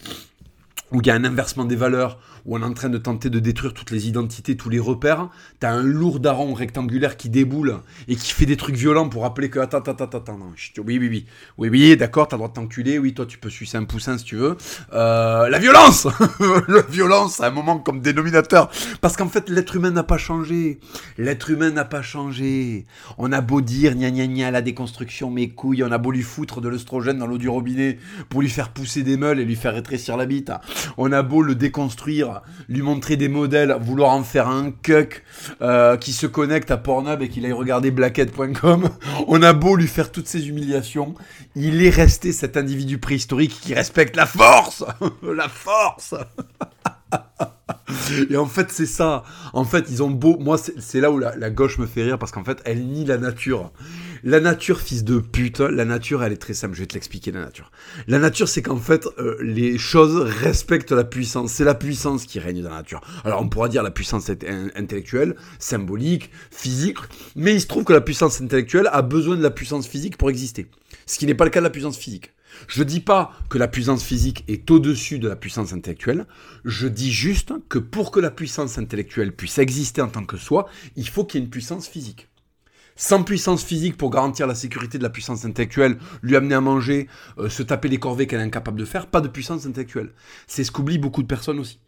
où 0.90 1.00
il 1.00 1.06
y 1.06 1.10
a 1.10 1.14
un 1.14 1.24
inversement 1.24 1.64
des 1.64 1.76
valeurs, 1.76 2.18
où 2.46 2.56
on 2.56 2.60
est 2.60 2.64
en 2.64 2.72
train 2.72 2.88
de 2.88 2.98
tenter 2.98 3.30
de 3.30 3.38
détruire 3.38 3.74
toutes 3.74 3.90
les 3.90 4.08
identités, 4.08 4.56
tous 4.56 4.68
les 4.68 4.78
repères, 4.78 5.28
t'as 5.60 5.70
un 5.70 5.82
lourd 5.82 6.20
daron 6.20 6.54
rectangulaire 6.54 7.16
qui 7.16 7.28
déboule 7.28 7.78
et 8.08 8.16
qui 8.16 8.32
fait 8.32 8.46
des 8.46 8.56
trucs 8.56 8.76
violents 8.76 9.08
pour 9.08 9.22
rappeler 9.22 9.50
que 9.50 9.58
attends, 9.58 9.78
attends, 9.78 9.92
attends, 9.92 10.18
attends, 10.18 10.38
non, 10.38 10.52
oui, 10.78 10.98
oui, 10.98 11.08
oui, 11.08 11.26
oui, 11.58 11.68
oui, 11.68 11.96
d'accord, 11.96 12.28
t'as 12.28 12.36
le 12.36 12.38
droit 12.38 12.48
de 12.48 12.54
t'enculer, 12.54 12.98
oui, 12.98 13.14
toi 13.14 13.26
tu 13.26 13.38
peux 13.38 13.50
sucer 13.50 13.76
un 13.76 13.84
poussin 13.84 14.18
si 14.18 14.24
tu 14.24 14.36
veux. 14.36 14.56
Euh, 14.92 15.48
la 15.48 15.58
violence 15.58 16.06
La 16.68 16.82
violence, 16.82 17.40
à 17.40 17.46
un 17.46 17.50
moment 17.50 17.78
comme 17.78 18.00
dénominateur. 18.00 18.70
Parce 19.00 19.16
qu'en 19.16 19.28
fait, 19.28 19.48
l'être 19.48 19.76
humain 19.76 19.90
n'a 19.90 20.02
pas 20.02 20.18
changé. 20.18 20.78
L'être 21.18 21.50
humain 21.50 21.70
n'a 21.70 21.84
pas 21.84 22.02
changé. 22.02 22.86
On 23.18 23.32
a 23.32 23.40
beau 23.40 23.60
dire, 23.60 23.94
gna 23.94 24.10
gna 24.10 24.26
gna, 24.26 24.50
la 24.50 24.62
déconstruction, 24.62 25.30
mes 25.30 25.50
couilles, 25.50 25.82
on 25.82 25.92
a 25.92 25.98
beau 25.98 26.10
lui 26.10 26.22
foutre 26.22 26.60
de 26.60 26.68
l'œstrogène 26.68 27.18
dans 27.18 27.26
l'eau 27.26 27.38
du 27.38 27.48
robinet 27.48 27.98
pour 28.28 28.40
lui 28.40 28.48
faire 28.48 28.70
pousser 28.70 29.02
des 29.02 29.16
meules 29.16 29.40
et 29.40 29.44
lui 29.44 29.56
faire 29.56 29.74
rétrécir 29.74 30.16
la 30.16 30.26
bite. 30.26 30.52
On 30.96 31.12
a 31.12 31.22
beau 31.22 31.42
le 31.42 31.54
déconstruire 31.54 32.33
lui 32.68 32.82
montrer 32.82 33.16
des 33.16 33.28
modèles, 33.28 33.76
vouloir 33.80 34.12
en 34.12 34.22
faire 34.22 34.48
un 34.48 34.70
cuck 34.70 35.22
euh, 35.60 35.96
qui 35.96 36.12
se 36.12 36.26
connecte 36.26 36.70
à 36.70 36.76
Pornhub 36.76 37.22
et 37.22 37.28
qu'il 37.28 37.44
aille 37.46 37.52
regarder 37.52 37.90
blackhead.com. 37.90 38.88
On 39.26 39.42
a 39.42 39.52
beau 39.52 39.76
lui 39.76 39.86
faire 39.86 40.12
toutes 40.12 40.28
ces 40.28 40.48
humiliations, 40.48 41.14
il 41.54 41.84
est 41.84 41.90
resté 41.90 42.32
cet 42.32 42.56
individu 42.56 42.98
préhistorique 42.98 43.58
qui 43.60 43.74
respecte 43.74 44.16
la 44.16 44.26
force 44.26 44.84
La 45.22 45.48
force 45.48 46.14
Et 48.30 48.36
en 48.36 48.46
fait, 48.46 48.70
c'est 48.70 48.86
ça. 48.86 49.24
En 49.52 49.64
fait, 49.64 49.86
ils 49.90 50.02
ont 50.02 50.10
beau. 50.10 50.38
Moi, 50.38 50.56
c'est 50.58 51.00
là 51.00 51.10
où 51.10 51.18
la, 51.18 51.50
gauche 51.50 51.78
me 51.78 51.86
fait 51.86 52.02
rire 52.02 52.18
parce 52.18 52.32
qu'en 52.32 52.44
fait, 52.44 52.60
elle 52.64 52.86
nie 52.86 53.04
la 53.04 53.18
nature. 53.18 53.72
La 54.22 54.40
nature, 54.40 54.80
fils 54.80 55.04
de 55.04 55.18
pute, 55.18 55.60
la 55.60 55.84
nature, 55.84 56.22
elle 56.22 56.32
est 56.32 56.38
très 56.38 56.54
simple. 56.54 56.74
Je 56.74 56.80
vais 56.80 56.86
te 56.86 56.94
l'expliquer, 56.94 57.30
la 57.30 57.40
nature. 57.40 57.70
La 58.06 58.18
nature, 58.18 58.48
c'est 58.48 58.62
qu'en 58.62 58.78
fait, 58.78 59.06
euh, 59.18 59.36
les 59.42 59.76
choses 59.76 60.16
respectent 60.16 60.92
la 60.92 61.04
puissance. 61.04 61.52
C'est 61.52 61.64
la 61.64 61.74
puissance 61.74 62.24
qui 62.24 62.38
règne 62.38 62.62
dans 62.62 62.70
la 62.70 62.76
nature. 62.76 63.02
Alors, 63.24 63.42
on 63.42 63.48
pourra 63.48 63.68
dire 63.68 63.82
la 63.82 63.90
puissance 63.90 64.30
intellectuelle, 64.30 65.36
symbolique, 65.58 66.30
physique, 66.50 66.98
mais 67.36 67.54
il 67.54 67.60
se 67.60 67.66
trouve 67.66 67.84
que 67.84 67.92
la 67.92 68.00
puissance 68.00 68.40
intellectuelle 68.40 68.88
a 68.92 69.02
besoin 69.02 69.36
de 69.36 69.42
la 69.42 69.50
puissance 69.50 69.86
physique 69.86 70.16
pour 70.16 70.30
exister. 70.30 70.66
Ce 71.06 71.18
qui 71.18 71.26
n'est 71.26 71.34
pas 71.34 71.44
le 71.44 71.50
cas 71.50 71.60
de 71.60 71.64
la 71.64 71.70
puissance 71.70 71.98
physique. 71.98 72.33
Je 72.68 72.80
ne 72.82 72.88
dis 72.88 73.00
pas 73.00 73.32
que 73.48 73.58
la 73.58 73.68
puissance 73.68 74.04
physique 74.04 74.44
est 74.48 74.70
au-dessus 74.70 75.18
de 75.18 75.28
la 75.28 75.36
puissance 75.36 75.72
intellectuelle, 75.72 76.26
je 76.64 76.88
dis 76.88 77.12
juste 77.12 77.52
que 77.68 77.78
pour 77.78 78.10
que 78.10 78.20
la 78.20 78.30
puissance 78.30 78.78
intellectuelle 78.78 79.34
puisse 79.34 79.58
exister 79.58 80.02
en 80.02 80.08
tant 80.08 80.24
que 80.24 80.36
soi, 80.36 80.68
il 80.96 81.08
faut 81.08 81.24
qu'il 81.24 81.40
y 81.40 81.42
ait 81.42 81.46
une 81.46 81.50
puissance 81.50 81.88
physique 81.88 82.28
sans 82.96 83.24
puissance 83.24 83.64
physique 83.64 83.96
pour 83.96 84.10
garantir 84.10 84.46
la 84.46 84.54
sécurité 84.54 84.98
de 84.98 85.02
la 85.02 85.10
puissance 85.10 85.44
intellectuelle, 85.44 85.98
lui 86.22 86.36
amener 86.36 86.54
à 86.54 86.60
manger, 86.60 87.08
euh, 87.38 87.48
se 87.48 87.62
taper 87.62 87.88
les 87.88 87.98
corvées 87.98 88.26
qu'elle 88.26 88.40
est 88.40 88.44
incapable 88.44 88.78
de 88.78 88.84
faire, 88.84 89.06
pas 89.06 89.20
de 89.20 89.28
puissance 89.28 89.66
intellectuelle. 89.66 90.12
C'est 90.46 90.64
ce 90.64 90.70
qu'oublient 90.70 90.98
beaucoup 90.98 91.22
de 91.22 91.26
personnes 91.26 91.58
aussi. 91.58 91.80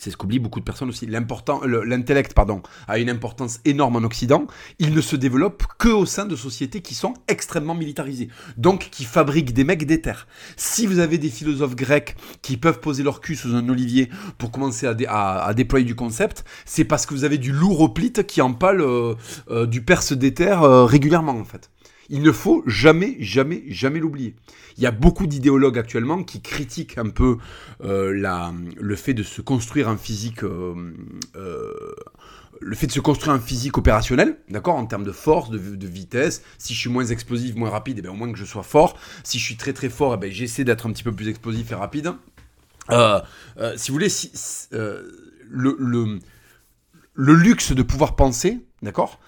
C'est 0.00 0.10
ce 0.10 0.16
qu'oublient 0.16 0.38
beaucoup 0.38 0.60
de 0.60 0.64
personnes 0.64 0.88
aussi. 0.88 1.06
L'intellect, 1.06 2.32
pardon, 2.32 2.62
a 2.88 2.98
une 2.98 3.10
importance 3.10 3.60
énorme 3.66 3.96
en 3.96 4.02
Occident. 4.02 4.46
Il 4.78 4.94
ne 4.94 5.02
se 5.02 5.14
développe 5.14 5.62
que 5.78 5.90
au 5.90 6.06
sein 6.06 6.24
de 6.24 6.36
sociétés 6.36 6.80
qui 6.80 6.94
sont 6.94 7.12
extrêmement 7.28 7.74
militarisées. 7.74 8.28
Donc, 8.56 8.88
qui 8.90 9.04
fabriquent 9.04 9.52
des 9.52 9.62
mecs 9.62 9.84
d'éther. 9.84 10.26
Si 10.56 10.86
vous 10.86 11.00
avez 11.00 11.18
des 11.18 11.28
philosophes 11.28 11.76
grecs 11.76 12.16
qui 12.40 12.56
peuvent 12.56 12.80
poser 12.80 13.02
leur 13.02 13.20
cul 13.20 13.36
sous 13.36 13.54
un 13.54 13.68
olivier 13.68 14.08
pour 14.38 14.50
commencer 14.50 14.86
à, 14.86 15.52
déployer 15.52 15.84
du 15.84 15.94
concept, 15.94 16.44
c'est 16.64 16.84
parce 16.84 17.04
que 17.04 17.12
vous 17.12 17.24
avez 17.24 17.36
du 17.36 17.52
lourd 17.52 17.82
hoplite 17.82 18.26
qui 18.26 18.40
empale 18.40 18.80
euh, 18.80 19.14
euh, 19.50 19.66
du 19.66 19.82
perse 19.82 20.14
d'éther 20.14 20.62
euh, 20.62 20.86
régulièrement, 20.86 21.32
en 21.32 21.44
fait. 21.44 21.68
Il 22.12 22.22
ne 22.22 22.32
faut 22.32 22.64
jamais, 22.66 23.16
jamais, 23.20 23.62
jamais 23.68 24.00
l'oublier. 24.00 24.34
Il 24.76 24.82
y 24.82 24.86
a 24.86 24.90
beaucoup 24.90 25.28
d'idéologues 25.28 25.78
actuellement 25.78 26.24
qui 26.24 26.42
critiquent 26.42 26.98
un 26.98 27.08
peu 27.08 27.38
euh, 27.84 28.12
le 28.76 28.96
fait 28.96 29.14
de 29.14 29.22
se 29.22 29.40
construire 29.40 29.88
un 29.88 29.96
physique, 29.96 30.42
euh, 30.42 30.92
euh, 31.36 31.94
un 33.28 33.38
physique 33.38 33.78
opérationnel, 33.78 34.38
d'accord, 34.48 34.74
en 34.74 34.86
termes 34.86 35.04
de 35.04 35.12
force, 35.12 35.50
de, 35.50 35.86
vitesse. 35.86 36.42
Si 36.58 36.74
je 36.74 36.80
suis 36.80 36.90
moins 36.90 37.06
explosif, 37.06 37.54
moins 37.54 37.70
rapide, 37.70 37.98
et 37.98 38.00
eh 38.00 38.02
bien, 38.02 38.10
au 38.10 38.16
moins 38.16 38.32
que 38.32 38.38
je 38.38 38.44
sois 38.44 38.64
fort. 38.64 38.98
Si 39.22 39.38
je 39.38 39.44
suis 39.44 39.56
très 39.56 39.72
très 39.72 39.88
fort, 39.88 40.14
eh 40.14 40.16
bien, 40.16 40.30
j'essaie 40.30 40.64
d'être 40.64 40.88
un 40.88 40.92
petit 40.92 41.04
peu 41.04 41.12
plus 41.12 41.28
explosif 41.28 41.70
et 41.70 41.76
rapide. 41.76 42.12
si 43.76 43.92
vous 43.92 43.94
voulez, 43.94 44.10
le 47.14 47.34
luxe 47.34 47.70
de 47.70 47.82
pouvoir 47.84 48.16
penser, 48.16 48.58
d'accord 48.82 49.20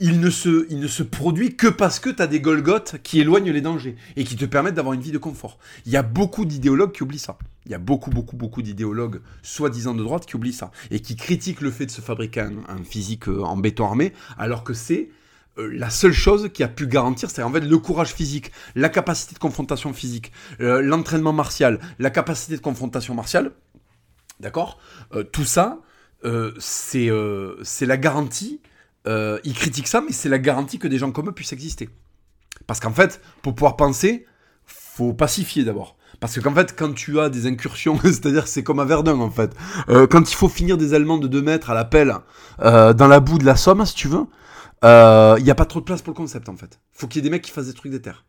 il 0.00 0.20
ne, 0.20 0.30
se, 0.30 0.66
il 0.70 0.88
produit 1.10 1.56
que 1.56 1.66
parce 1.66 2.00
que 2.00 2.08
tu 2.08 2.22
as 2.22 2.26
des 2.26 2.40
Golgoths 2.40 2.96
qui 3.02 3.20
éloignent 3.20 3.52
les 3.52 3.60
dangers 3.60 3.96
et 4.16 4.24
qui 4.24 4.34
te 4.34 4.46
permettent 4.46 4.74
d'avoir 4.74 4.94
une 4.94 5.02
vie 5.02 5.12
de 5.12 5.18
confort. 5.18 5.58
Il 5.84 5.92
y 5.92 5.96
a 5.96 6.02
beaucoup 6.02 6.46
d'idéologues 6.46 6.92
qui 6.92 7.02
oublient 7.02 7.18
ça. 7.18 7.36
Il 7.66 7.72
y 7.72 7.74
a 7.74 7.78
beaucoup, 7.78 8.08
beaucoup, 8.10 8.36
beaucoup 8.36 8.62
d'idéologues 8.62 9.20
soi-disant 9.42 9.94
de 9.94 10.02
droite 10.02 10.24
qui 10.24 10.36
oublient 10.36 10.54
ça 10.54 10.70
et 10.90 11.00
qui 11.00 11.16
critiquent 11.16 11.60
le 11.60 11.70
fait 11.70 11.84
de 11.84 11.90
se 11.90 12.00
fabriquer 12.00 12.40
un, 12.40 12.82
physique 12.82 13.28
euh, 13.28 13.42
en 13.42 13.58
béton 13.58 13.84
armé 13.84 14.14
alors 14.38 14.64
que 14.64 14.72
c'est 14.72 15.10
euh, 15.58 15.70
la 15.70 15.90
seule 15.90 16.14
chose 16.14 16.48
qui 16.54 16.62
a 16.62 16.68
pu 16.68 16.86
garantir, 16.86 17.30
c'est 17.30 17.42
en 17.42 17.52
fait 17.52 17.60
le 17.60 17.78
courage 17.78 18.14
physique, 18.14 18.52
la 18.74 18.88
capacité 18.88 19.34
de 19.34 19.38
confrontation 19.38 19.92
physique, 19.92 20.32
euh, 20.62 20.80
l'entraînement 20.80 21.34
martial, 21.34 21.78
la 21.98 22.08
capacité 22.08 22.56
de 22.56 22.62
confrontation 22.62 23.14
martiale. 23.14 23.52
D'accord? 24.40 24.78
Tout 25.32 25.44
ça, 25.44 25.82
c'est 26.58 27.10
la 27.10 27.96
garantie 27.98 28.60
euh, 29.06 29.38
ils 29.44 29.54
critiquent 29.54 29.88
ça, 29.88 30.00
mais 30.00 30.12
c'est 30.12 30.28
la 30.28 30.38
garantie 30.38 30.78
que 30.78 30.88
des 30.88 30.98
gens 30.98 31.12
comme 31.12 31.28
eux 31.28 31.32
puissent 31.32 31.52
exister. 31.52 31.88
Parce 32.66 32.80
qu'en 32.80 32.92
fait, 32.92 33.20
pour 33.42 33.54
pouvoir 33.54 33.76
penser, 33.76 34.26
faut 34.66 35.12
pacifier 35.12 35.64
d'abord. 35.64 35.96
Parce 36.20 36.34
que 36.34 36.40
qu'en 36.40 36.54
fait, 36.54 36.76
quand 36.76 36.92
tu 36.92 37.18
as 37.20 37.30
des 37.30 37.46
incursions, 37.46 37.98
c'est-à-dire 38.02 38.46
c'est 38.46 38.62
comme 38.62 38.80
à 38.80 38.84
Verdun 38.84 39.18
en 39.20 39.30
fait, 39.30 39.54
euh, 39.88 40.06
quand 40.06 40.30
il 40.30 40.34
faut 40.34 40.48
finir 40.48 40.76
des 40.76 40.94
Allemands 40.94 41.18
de 41.18 41.28
2 41.28 41.42
mètres 41.42 41.70
à 41.70 41.74
la 41.74 41.84
pelle, 41.84 42.14
euh, 42.60 42.92
dans 42.92 43.08
la 43.08 43.20
boue 43.20 43.38
de 43.38 43.46
la 43.46 43.56
Somme, 43.56 43.84
si 43.86 43.94
tu 43.94 44.08
veux, 44.08 44.26
il 44.82 45.44
n'y 45.44 45.50
a 45.50 45.54
pas 45.54 45.66
trop 45.66 45.80
de 45.80 45.84
place 45.84 46.02
pour 46.02 46.12
le 46.12 46.16
concept 46.16 46.48
en 46.48 46.56
fait. 46.56 46.80
Faut 46.92 47.06
qu'il 47.06 47.20
y 47.22 47.26
ait 47.26 47.28
des 47.28 47.30
mecs 47.30 47.42
qui 47.42 47.50
fassent 47.50 47.66
des 47.66 47.74
trucs 47.74 47.92
des 47.92 48.02
terres 48.02 48.24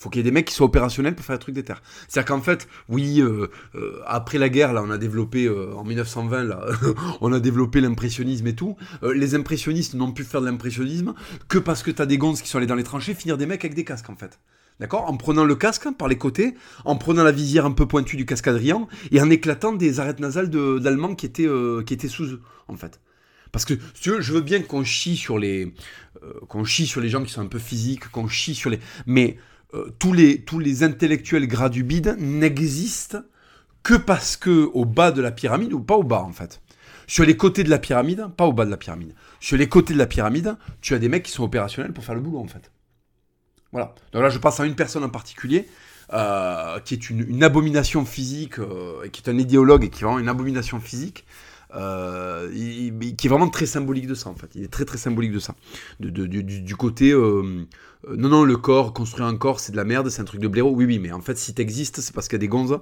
faut 0.00 0.08
qu'il 0.08 0.20
y 0.20 0.20
ait 0.20 0.24
des 0.24 0.30
mecs 0.30 0.46
qui 0.46 0.54
soient 0.54 0.66
opérationnels 0.66 1.14
pour 1.14 1.24
faire 1.26 1.36
des 1.36 1.42
trucs 1.42 1.54
des 1.54 1.62
terres. 1.62 1.82
C'est-à-dire 2.08 2.34
qu'en 2.34 2.40
fait, 2.40 2.66
oui, 2.88 3.20
euh, 3.20 3.48
euh, 3.74 4.00
après 4.06 4.38
la 4.38 4.48
guerre, 4.48 4.72
là, 4.72 4.82
on 4.82 4.90
a 4.90 4.96
développé, 4.96 5.44
euh, 5.44 5.74
en 5.76 5.84
1920, 5.84 6.44
là, 6.44 6.64
on 7.20 7.32
a 7.34 7.38
développé 7.38 7.82
l'impressionnisme 7.82 8.46
et 8.46 8.54
tout. 8.54 8.76
les 9.02 9.34
impressionnistes 9.34 9.94
n'ont 9.94 10.10
pu 10.12 10.24
faire 10.24 10.40
de 10.40 10.46
l'impressionnisme 10.46 11.14
que 11.48 11.58
parce 11.58 11.82
que 11.82 11.90
t'as 11.90 12.06
des 12.06 12.16
gonzes 12.16 12.40
qui 12.40 12.48
sont 12.48 12.56
allés 12.56 12.66
dans 12.66 12.76
les 12.76 12.82
tranchées 12.82 13.12
finir 13.12 13.36
des 13.36 13.44
mecs 13.44 13.62
avec 13.62 13.74
des 13.74 13.84
casques, 13.84 14.08
en 14.08 14.16
fait. 14.16 14.40
D'accord? 14.80 15.04
En 15.06 15.18
prenant 15.18 15.44
le 15.44 15.54
casque 15.54 15.86
par 15.98 16.08
les 16.08 16.16
côtés, 16.16 16.54
en 16.86 16.96
prenant 16.96 17.22
la 17.22 17.32
visière 17.32 17.66
un 17.66 17.72
peu 17.72 17.86
pointue 17.86 18.16
du 18.16 18.24
casque 18.24 18.48
et 19.12 19.20
en 19.20 19.30
éclatant 19.30 19.74
des 19.74 20.00
arêtes 20.00 20.20
nasales 20.20 20.48
d'Allemands 20.48 21.14
qui, 21.14 21.26
étaient, 21.26 21.48
qui 21.84 21.92
étaient 21.92 22.08
sous 22.08 22.24
eux, 22.24 22.40
en 22.68 22.76
fait. 22.76 22.98
Parce 23.52 23.66
que, 23.66 23.74
si 23.92 24.02
tu 24.02 24.10
veux, 24.10 24.22
je 24.22 24.32
veux 24.32 24.40
bien 24.40 24.62
qu'on 24.62 24.82
chie 24.82 25.16
sur 25.16 25.38
les... 25.38 25.74
qu'on 26.48 26.64
chie 26.64 26.86
sur 26.86 27.02
les 27.02 27.10
gens 27.10 27.22
qui 27.22 27.32
sont 27.32 27.42
un 27.42 27.46
peu 27.46 27.58
physiques, 27.58 28.08
qu'on 28.08 28.28
chie 28.28 28.54
sur 28.54 28.70
les... 28.70 28.80
Mais 29.04 29.36
euh, 29.74 29.90
tous, 29.98 30.12
les, 30.12 30.82
intellectuels 30.82 31.46
gras 31.46 31.68
du 31.68 31.84
bide 31.84 32.16
n'existent 32.18 33.22
que 33.82 33.94
parce 33.94 34.36
que 34.36 34.68
au 34.74 34.84
bas 34.84 35.12
de 35.12 35.22
la 35.22 35.30
pyramide, 35.30 35.72
ou 35.72 35.80
pas 35.80 35.96
au 35.96 36.02
bas 36.02 36.22
en 36.22 36.32
fait, 36.32 36.60
sur 37.06 37.24
les 37.24 37.36
côtés 37.36 37.64
de 37.64 37.70
la 37.70 37.78
pyramide, 37.78 38.26
pas 38.36 38.46
au 38.46 38.52
bas 38.52 38.64
de 38.64 38.70
la 38.70 38.76
pyramide, 38.76 39.14
sur 39.40 39.56
les 39.56 39.68
côtés 39.68 39.94
de 39.94 39.98
la 39.98 40.06
pyramide, 40.06 40.56
tu 40.80 40.94
as 40.94 40.98
des 40.98 41.08
mecs 41.08 41.22
qui 41.22 41.32
sont 41.32 41.44
opérationnels 41.44 41.92
pour 41.92 42.04
faire 42.04 42.14
le 42.14 42.20
boulot 42.20 42.40
en 42.40 42.46
fait. 42.46 42.70
Voilà. 43.72 43.94
Donc 44.12 44.22
là, 44.22 44.30
je 44.30 44.38
passe 44.38 44.60
à 44.60 44.66
une 44.66 44.74
personne 44.74 45.04
en 45.04 45.08
particulier, 45.08 45.68
euh, 46.12 46.80
qui 46.80 46.94
est 46.94 47.08
une, 47.08 47.42
abomination 47.42 48.04
physique, 48.04 48.58
euh, 48.58 49.08
qui 49.08 49.22
est 49.22 49.30
un 49.30 49.38
idéologue 49.38 49.84
et 49.84 49.90
qui 49.90 50.02
est 50.02 50.04
vraiment 50.04 50.18
une 50.18 50.28
abomination 50.28 50.80
physique, 50.80 51.24
euh, 51.74 52.50
qui 52.50 53.26
est 53.26 53.28
vraiment 53.28 53.48
très 53.48 53.66
symbolique 53.66 54.06
de 54.08 54.14
ça 54.14 54.28
en 54.28 54.34
fait. 54.34 54.48
Il 54.54 54.64
est 54.64 54.72
très 54.72 54.84
très 54.84 54.98
symbolique 54.98 55.32
de 55.32 55.38
ça. 55.38 55.54
De, 56.00 56.10
du, 56.26 56.76
côté, 56.76 57.12
euh, 57.12 57.66
euh, 58.08 58.16
non 58.16 58.28
non, 58.28 58.44
le 58.44 58.56
corps, 58.56 58.92
construire 58.92 59.26
un 59.26 59.36
corps, 59.36 59.60
c'est 59.60 59.70
de 59.70 59.76
la 59.76 59.84
merde, 59.84 60.08
c'est 60.10 60.20
un 60.20 60.24
truc 60.24 60.40
de 60.40 60.48
blaireau. 60.48 60.72
Oui 60.72 60.84
oui, 60.84 60.98
mais 60.98 61.12
en 61.12 61.20
fait, 61.20 61.38
si 61.38 61.54
t'existes, 61.54 62.00
c'est 62.00 62.12
parce 62.12 62.26
qu'il 62.26 62.34
y 62.34 62.40
a 62.40 62.40
des 62.40 62.48
gonzes 62.48 62.78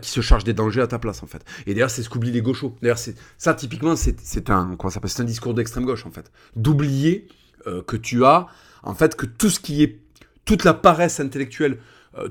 qui 0.00 0.10
se 0.10 0.20
chargent 0.20 0.44
des 0.44 0.54
dangers 0.54 0.80
à 0.80 0.86
ta 0.86 0.98
place 0.98 1.22
en 1.22 1.26
fait. 1.26 1.44
Et 1.66 1.74
d'ailleurs, 1.74 1.90
c'est 1.90 2.02
ce 2.02 2.08
qu'oublient 2.08 2.32
les 2.32 2.42
gauchos. 2.42 2.74
D'ailleurs, 2.80 2.98
c'est 2.98 3.16
ça 3.36 3.54
typiquement, 3.54 3.96
c'est 3.96 4.50
un 4.50 4.76
un 4.78 5.24
discours 5.24 5.54
d'extrême 5.54 5.84
gauche 5.84 6.06
en 6.06 6.10
fait. 6.10 6.30
D'oublier 6.56 7.28
que 7.86 7.96
tu 7.96 8.24
as 8.24 8.46
en 8.82 8.94
fait 8.94 9.14
que 9.14 9.26
tout 9.26 9.50
ce 9.50 9.60
qui 9.60 9.82
est 9.82 9.98
toute 10.44 10.64
la 10.64 10.74
paresse 10.74 11.20
intellectuelle 11.20 11.78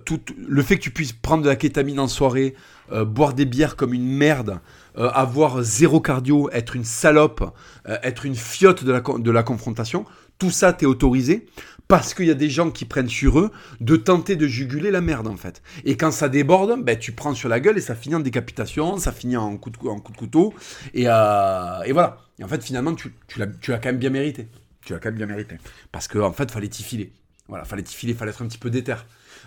tout, 0.05 0.20
le 0.38 0.62
fait 0.62 0.77
que 0.77 0.81
tu 0.81 0.91
puisses 0.91 1.13
prendre 1.13 1.43
de 1.43 1.48
la 1.48 1.55
kétamine 1.55 2.00
en 2.00 2.08
soirée, 2.08 2.55
boire 2.91 3.34
des 3.34 3.46
bières 3.46 3.75
comme 3.75 3.93
une 3.93 4.05
merde, 4.08 4.60
euh, 4.98 5.10
avoir 5.10 5.63
zéro 5.63 6.01
cardio, 6.01 6.50
être 6.51 6.75
une 6.75 6.83
salope, 6.83 7.53
euh, 7.88 7.98
être 8.03 8.25
une 8.25 8.36
fiotte 8.36 8.83
de 8.83 9.31
la, 9.31 9.43
confrontation, 9.43 10.05
tout 10.38 10.51
ça 10.51 10.74
t'es 10.74 10.86
autorisé 10.86 11.45
parce 11.88 12.13
qu'il 12.13 12.25
y 12.25 12.31
a 12.31 12.36
des 12.36 12.50
gens 12.50 12.71
qui 12.71 12.86
prennent 12.86 13.10
sur 13.10 13.39
eux 13.39 13.51
de 13.79 13.95
tenter 13.95 14.36
de 14.36 14.48
juguler 14.48 14.91
la 14.91 15.01
merde 15.01 15.27
en 15.27 15.38
fait. 15.38 15.62
Et 15.83 15.98
quand 15.98 16.12
ça 16.12 16.29
déborde, 16.29 16.81
ben, 16.83 16.98
tu 16.98 17.12
prends 17.12 17.33
sur 17.33 17.50
la 17.50 17.60
gueule 17.60 17.77
et 17.77 17.81
ça 17.81 17.95
finit 17.95 18.15
en 18.15 18.19
décapitation, 18.19 18.98
ça 18.98 19.12
finit 19.12 19.38
en 19.38 19.57
coup 19.57 19.69
de, 19.69 19.77
couteau. 19.77 20.53
Et, 20.93 21.05
euh, 21.07 21.81
et, 21.86 21.91
voilà. 21.91 22.17
Et 22.39 22.43
en 22.43 22.48
fait, 22.48 22.63
finalement, 22.63 22.95
tu, 22.95 23.13
tu 23.27 23.39
l'as 23.39 23.77
quand 23.77 23.86
même 23.86 23.98
bien 23.98 24.10
mérité. 24.10 24.48
Tu 24.86 24.93
l'as 24.93 25.00
quand 25.00 25.10
même 25.10 25.17
bien 25.17 25.27
mérité. 25.27 25.57
Parce 25.91 26.07
qu'en 26.07 26.27
en 26.27 26.33
fait, 26.33 26.50
fallait 26.50 26.69
t'y 26.69 26.83
filer. 26.83 27.13
Voilà, 27.51 27.65
fallait 27.65 27.84
filer, 27.84 28.13
fallait 28.13 28.31
être 28.31 28.41
un 28.41 28.48
petit 28.48 28.58
peu 28.58 28.70
déter. 28.70 28.96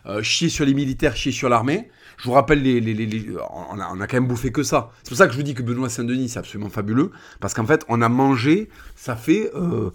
Euh, 0.05 0.23
chier 0.23 0.51
sur 0.51 0.67
les 0.67 0.75
militaires, 0.75 1.17
chier 1.17 1.33
sur 1.33 1.49
l'armée. 1.49 1.91
Je 2.19 2.25
vous 2.25 2.33
rappelle, 2.33 2.63
les, 2.63 2.79
les, 2.79 3.27
on, 3.51 3.81
a, 3.81 4.07
quand 4.07 4.19
même 4.19 4.29
bouffé 4.29 4.53
que 4.53 4.63
ça. 4.63 4.91
C'est 5.03 5.09
pour 5.09 5.17
ça 5.17 5.27
que 5.27 5.33
je 5.33 5.39
vous 5.39 5.43
dis 5.43 5.55
que 5.55 5.63
Benoît 5.63 5.89
Saint-Denis, 5.89 6.29
c'est 6.29 6.39
absolument 6.39 6.69
fabuleux. 6.69 7.13
Parce 7.41 7.55
qu'en 7.55 7.65
fait, 7.65 7.83
on 7.89 8.03
a 8.03 8.11
mangé, 8.11 8.69
ça 8.95 9.17
fait. 9.17 9.51
Euh, 9.55 9.91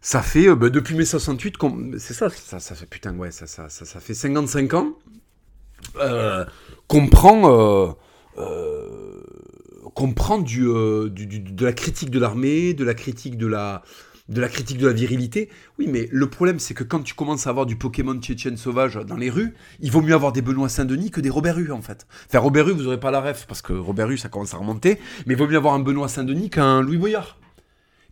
ça 0.00 0.22
fait, 0.22 0.48
euh, 0.48 0.56
bah, 0.56 0.70
depuis 0.70 0.96
mai 0.96 1.04
68, 1.04 1.54
c'est 1.98 2.14
ça, 2.14 2.30
ça, 2.30 2.58
ça, 2.58 2.74
fait, 2.74 2.86
putain, 2.86 3.14
ouais, 3.16 3.30
ça, 3.30 3.46
ça, 3.46 3.68
ça, 3.68 3.84
ça 3.84 4.00
fait 4.00 4.14
55 4.14 4.74
ans 4.74 4.94
qu'on 6.88 7.06
prend, 7.06 7.96
qu'on 9.94 10.12
prend 10.14 10.38
du, 10.38 10.66
du, 11.10 11.26
de 11.38 11.64
la 11.64 11.72
critique 11.72 12.10
de 12.10 12.18
l'armée, 12.18 12.74
de 12.74 12.82
la 12.82 12.94
critique 12.94 13.38
de 13.38 13.46
la, 13.46 13.82
de 14.30 14.40
la 14.40 14.48
critique 14.48 14.78
de 14.78 14.86
la 14.86 14.92
virilité. 14.92 15.50
Oui, 15.78 15.88
mais 15.88 16.08
le 16.10 16.30
problème, 16.30 16.58
c'est 16.58 16.72
que 16.72 16.84
quand 16.84 17.00
tu 17.00 17.14
commences 17.14 17.46
à 17.46 17.50
avoir 17.50 17.66
du 17.66 17.76
Pokémon 17.76 18.18
tchétchène 18.18 18.56
sauvage 18.56 18.94
dans 18.94 19.16
les 19.16 19.28
rues, 19.28 19.54
il 19.80 19.90
vaut 19.90 20.00
mieux 20.00 20.14
avoir 20.14 20.32
des 20.32 20.40
Benoît 20.40 20.68
Saint-Denis 20.68 21.10
que 21.10 21.20
des 21.20 21.30
Robert 21.30 21.56
Rue, 21.56 21.72
en 21.72 21.82
fait. 21.82 22.06
Enfin, 22.28 22.38
Robert 22.38 22.66
vous 22.66 22.82
n'aurez 22.82 23.00
pas 23.00 23.10
la 23.10 23.20
ref, 23.20 23.46
parce 23.46 23.60
que 23.60 23.72
Robert 23.72 24.08
Rue, 24.08 24.18
ça 24.18 24.28
commence 24.28 24.54
à 24.54 24.56
remonter, 24.56 24.98
mais 25.26 25.34
il 25.34 25.36
vaut 25.36 25.48
mieux 25.48 25.56
avoir 25.56 25.74
un 25.74 25.80
Benoît 25.80 26.08
Saint-Denis 26.08 26.48
qu'un 26.48 26.80
Louis 26.80 26.96
Boyard. 26.96 27.38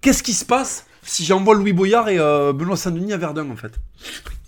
Qu'est-ce 0.01 0.23
qui 0.23 0.35
se 0.35 0.45
passe 0.45 0.87
si 1.03 1.25
j'envoie 1.25 1.55
Louis 1.55 1.73
Boyard 1.73 2.09
et 2.09 2.19
euh, 2.19 2.53
Benoît 2.53 2.77
Saint-Denis 2.77 3.13
à 3.13 3.17
Verdun, 3.17 3.49
en 3.51 3.57
fait? 3.57 3.81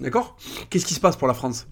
D'accord? 0.00 0.36
Qu'est-ce 0.68 0.84
qui 0.84 0.94
se 0.94 1.00
passe 1.00 1.16
pour 1.16 1.28
la 1.28 1.34
France? 1.34 1.66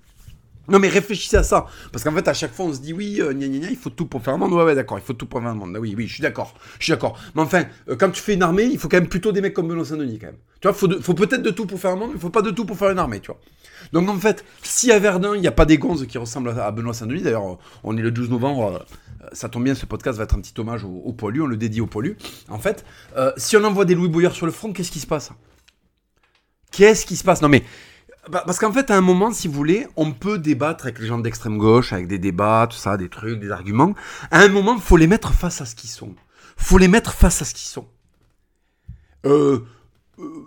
Non 0.69 0.79
mais 0.79 0.89
réfléchissez 0.89 1.37
à 1.37 1.43
ça, 1.43 1.67
parce 1.93 2.05
qu'en 2.05 2.13
fait 2.13 2.29
à 2.29 2.35
chaque 2.35 2.53
fois 2.53 2.67
on 2.67 2.73
se 2.73 2.81
dit 2.81 2.93
oui, 2.93 3.21
euh, 3.21 3.33
gna, 3.33 3.47
gna, 3.47 3.59
gna, 3.59 3.71
il 3.71 3.77
faut 3.77 3.91
tout 3.91 4.07
pour 4.07 4.23
faire 4.23 4.35
un 4.35 4.39
monde, 4.39 4.53
ouais 4.53 4.65
ouais 4.65 4.75
d'accord, 4.75 4.99
il 4.99 5.05
faut 5.05 5.13
tout 5.13 5.27
pour 5.27 5.41
faire 5.41 5.51
un 5.51 5.55
monde, 5.55 5.77
oui 5.81 5.95
oui, 5.97 6.07
je 6.07 6.15
suis 6.15 6.23
d'accord, 6.23 6.55
je 6.79 6.85
suis 6.85 6.93
d'accord. 6.93 7.19
Mais 7.35 7.43
enfin, 7.43 7.65
euh, 7.89 7.97
quand 7.97 8.11
tu 8.11 8.21
fais 8.21 8.35
une 8.35 8.43
armée, 8.43 8.65
il 8.65 8.79
faut 8.79 8.89
quand 8.89 8.99
même 8.99 9.09
plutôt 9.09 9.33
des 9.33 9.41
mecs 9.41 9.55
comme 9.55 9.69
Benoît 9.69 9.85
Saint-Denis 9.85 10.19
quand 10.19 10.27
même. 10.27 10.37
Tu 10.61 10.69
vois, 10.69 10.75
faut, 10.75 10.89
faut 11.01 11.15
peut-être 11.15 11.43
de 11.43 11.51
tout 11.51 11.67
pour 11.67 11.79
faire 11.79 11.93
un 11.93 11.97
monde, 11.97 12.11
mais 12.11 12.17
il 12.17 12.21
faut 12.21 12.31
pas 12.31 12.43
de 12.43 12.51
tout 12.51 12.65
pour 12.65 12.77
faire 12.77 12.91
une 12.91 12.99
armée, 12.99 13.21
tu 13.21 13.29
vois. 13.29 13.41
Donc 13.93 14.09
en 14.09 14.19
fait, 14.19 14.45
si 14.63 14.93
à 14.93 14.99
Verdun 14.99 15.35
il 15.35 15.41
n'y 15.41 15.47
a 15.47 15.53
pas 15.53 15.65
des 15.65 15.79
gonzes 15.79 16.07
qui 16.07 16.19
ressemblent 16.19 16.51
à, 16.51 16.71
Benoît 16.71 16.95
Saint-Denis, 16.95 17.23
d'ailleurs 17.23 17.59
on 17.85 17.97
est 17.97 18.03
le 18.03 18.11
12 18.11 18.31
novembre, 18.31 18.87
euh, 19.23 19.27
ça 19.33 19.49
tombe 19.49 19.65
bien, 19.65 19.75
ce 19.75 19.87
podcast 19.87 20.19
va 20.19 20.25
être 20.25 20.35
un 20.35 20.41
petit 20.41 20.59
hommage 20.59 20.85
au, 20.85 20.89
au 20.89 21.13
poilu, 21.13 21.43
on 21.43 21.47
le 21.47 21.57
dédie 21.57 21.81
au 21.81 21.87
poilu. 21.87 22.17
En 22.49 22.59
fait, 22.59 22.85
si 23.37 23.57
on 23.57 23.65
envoie 23.65 23.85
des 23.85 23.95
Louis 23.95 24.09
Boyard 24.09 24.35
sur 24.35 24.47
le 24.47 24.53
front, 24.53 24.73
qu'est-ce 24.73 24.91
qui 24.91 25.01
se 25.01 25.07
passe? 25.07 25.31
Qu'est-ce 26.71 27.07
qui 27.07 27.17
se 27.17 27.25
passe? 27.25 27.43
Non 27.43 27.49
mais 27.49 27.65
parce 28.31 28.59
qu'en 28.59 28.73
fait, 28.73 28.91
à 28.91 28.97
un 28.97 29.01
moment, 29.01 29.33
si 29.33 29.49
vous 29.49 29.55
voulez, 29.55 29.87
on 29.97 30.13
peut 30.13 30.39
débattre 30.39 30.85
avec 30.85 30.99
les 30.99 31.07
gens 31.07 31.19
d'extrême 31.19 31.59
gauche, 31.59 31.93
avec 31.93 32.07
des 32.09 32.19
débats, 32.19 32.67
tout 32.71 32.77
ça, 32.77 32.97
des 32.97 33.09
trucs, 33.09 33.41
des 33.41 33.51
arguments. 33.51 33.95
À 34.31 34.41
un 34.41 34.49
moment, 34.49 34.79
faut 34.79 34.97
les 34.97 35.07
mettre 35.07 35.33
face 35.33 35.61
à 35.61 35.67
ce 35.67 35.75
qu'ils 35.75 35.91
sont. 35.91 36.15
faut 36.57 36.79
les 36.79 36.89
mettre 36.89 37.13
face 37.13 37.43
à 37.43 37.45
ce 37.45 37.55
qu'ils 37.55 37.69
sont. 37.69 37.87
Euh, 39.27 39.65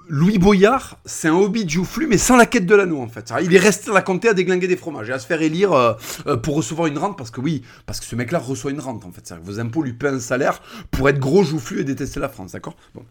Louis 0.09 0.37
Boyard, 0.37 0.99
c'est 1.05 1.29
un 1.29 1.35
hobby 1.35 1.67
joufflu, 1.67 2.05
mais 2.05 2.17
sans 2.17 2.35
la 2.35 2.45
quête 2.45 2.65
de 2.65 2.75
l'anneau, 2.75 2.99
en 2.99 3.07
fait. 3.07 3.31
Il 3.41 3.55
est 3.55 3.59
resté 3.59 3.89
à 3.89 3.93
la 3.93 4.01
comté 4.01 4.27
à 4.27 4.33
déglinguer 4.33 4.67
des 4.67 4.75
fromages 4.75 5.09
et 5.09 5.13
à 5.13 5.19
se 5.19 5.25
faire 5.25 5.41
élire 5.41 5.71
euh, 5.71 5.93
euh, 6.27 6.35
pour 6.35 6.55
recevoir 6.55 6.87
une 6.87 6.97
rente, 6.97 7.17
parce 7.17 7.31
que 7.31 7.39
oui, 7.39 7.63
parce 7.85 8.01
que 8.01 8.05
ce 8.05 8.15
mec-là 8.17 8.39
reçoit 8.39 8.71
une 8.71 8.81
rente, 8.81 9.05
en 9.05 9.11
fait. 9.11 9.33
vos 9.41 9.61
impôts 9.61 9.83
lui 9.83 9.93
paient 9.93 10.09
un 10.09 10.19
salaire 10.19 10.61
pour 10.91 11.07
être 11.07 11.19
gros 11.19 11.43
joufflu 11.43 11.79
et 11.79 11.83
détester 11.85 12.19
la 12.19 12.27
France, 12.27 12.51
d'accord? 12.51 12.75
Bon. 12.93 13.05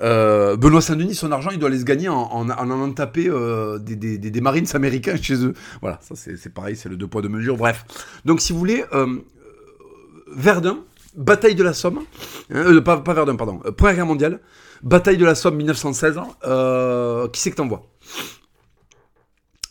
Benoît 0.00 0.80
Saint-Denis, 0.80 1.16
son 1.16 1.32
argent, 1.32 1.50
il 1.50 1.58
doit 1.58 1.68
aller 1.68 1.80
se 1.80 1.84
gagner 1.84 2.08
en 2.08 2.14
en, 2.14 2.50
en, 2.50 2.88
des, 3.78 4.40
Marines 4.40 4.66
américains 4.74 5.16
chez 5.20 5.44
eux. 5.44 5.54
Voilà, 5.80 5.98
ça 6.00 6.14
c'est 6.14 6.52
pareil, 6.52 6.76
c'est 6.76 6.88
le 6.88 6.96
deux 6.96 7.08
poids 7.08 7.22
deux 7.22 7.28
mesures, 7.28 7.56
bref. 7.56 7.84
Donc 8.24 8.40
si 8.40 8.52
vous 8.52 8.58
voulez, 8.58 8.84
Verdun, 10.28 10.78
bataille 11.16 11.54
de 11.54 11.64
la 11.64 11.72
Somme, 11.72 12.00
hein, 12.52 12.80
pas, 12.82 12.98
pas 12.98 13.14
Verdun, 13.14 13.36
pardon, 13.36 13.60
Première 13.76 13.96
Guerre 13.96 14.06
mondiale, 14.06 14.40
Bataille 14.84 15.16
de 15.16 15.24
la 15.24 15.34
Somme 15.34 15.56
1916, 15.56 16.20
euh, 16.44 17.26
qui 17.28 17.40
c'est 17.40 17.50
que 17.50 17.56
t'envoies? 17.56 17.88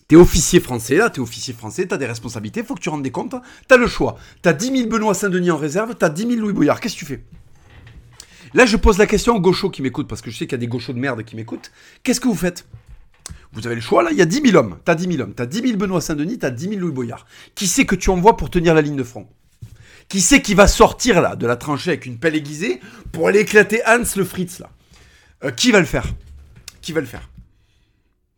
T'es 0.07 0.15
officier 0.15 0.59
français, 0.59 0.95
là, 0.95 1.11
t'es 1.11 1.19
officier 1.19 1.53
français, 1.53 1.85
t'as 1.85 1.97
des 1.97 2.07
responsabilités, 2.07 2.63
faut 2.63 2.73
que 2.73 2.79
tu 2.79 2.89
rendes 2.89 3.03
des 3.03 3.11
comptes, 3.11 3.35
t'as 3.67 3.77
le 3.77 3.85
choix. 3.85 4.17
T'as 4.41 4.53
10 4.53 4.75
000 4.75 4.89
Benoît 4.89 5.13
Saint-Denis 5.13 5.51
en 5.51 5.57
réserve, 5.57 5.93
t'as 5.93 6.09
10 6.09 6.29
000 6.29 6.41
Louis 6.41 6.53
Bouillard, 6.53 6.79
qu'est-ce 6.79 6.95
que 6.95 6.99
tu 6.99 7.05
fais? 7.05 7.23
Là, 8.55 8.65
je 8.65 8.75
pose 8.75 8.97
la 8.97 9.05
question 9.05 9.35
aux 9.35 9.39
gauchos 9.39 9.69
qui 9.69 9.83
m'écoutent, 9.83 10.07
parce 10.07 10.23
que 10.23 10.31
je 10.31 10.37
sais 10.37 10.47
qu'il 10.47 10.53
y 10.53 10.55
a 10.55 10.57
des 10.57 10.67
gauchos 10.67 10.93
de 10.93 10.99
merde 10.99 11.23
qui 11.23 11.35
m'écoutent. 11.35 11.71
Qu'est-ce 12.01 12.19
que 12.19 12.27
vous 12.27 12.35
faites? 12.35 12.65
Vous 13.51 13.67
avez 13.67 13.75
le 13.75 13.81
choix, 13.81 14.01
là, 14.01 14.09
il 14.11 14.17
y 14.17 14.21
a 14.21 14.25
10 14.25 14.41
000 14.49 14.57
hommes, 14.57 14.79
t'as 14.83 14.95
10 14.95 15.11
000 15.11 15.21
hommes, 15.21 15.35
t'as 15.35 15.45
10 15.45 15.61
000 15.61 15.77
Benoît 15.77 16.01
Saint-Denis, 16.01 16.39
t'as 16.39 16.49
10 16.49 16.69
000 16.69 16.81
Louis 16.81 16.91
Boyard. 16.91 17.27
Qui 17.53 17.67
c'est 17.67 17.85
que 17.85 17.95
tu 17.95 18.09
envoies 18.09 18.35
pour 18.35 18.49
tenir 18.49 18.73
la 18.73 18.81
ligne 18.81 18.95
de 18.95 19.03
front? 19.03 19.27
Qui 20.09 20.21
c'est 20.21 20.41
qui 20.41 20.55
va 20.55 20.67
sortir, 20.67 21.21
là, 21.21 21.35
de 21.35 21.45
la 21.45 21.55
tranchée 21.55 21.91
avec 21.91 22.07
une 22.07 22.17
pelle 22.17 22.35
aiguisée 22.35 22.81
pour 23.11 23.27
aller 23.27 23.41
éclater 23.41 23.81
Hans 23.85 24.01
le 24.15 24.23
Fritz, 24.23 24.57
là? 24.57 24.71
Qui 25.51 25.71
va 25.71 25.79
le 25.79 25.85
faire? 25.85 26.05
Qui 26.81 26.91
va 26.91 27.01
le 27.01 27.07
faire? 27.07 27.29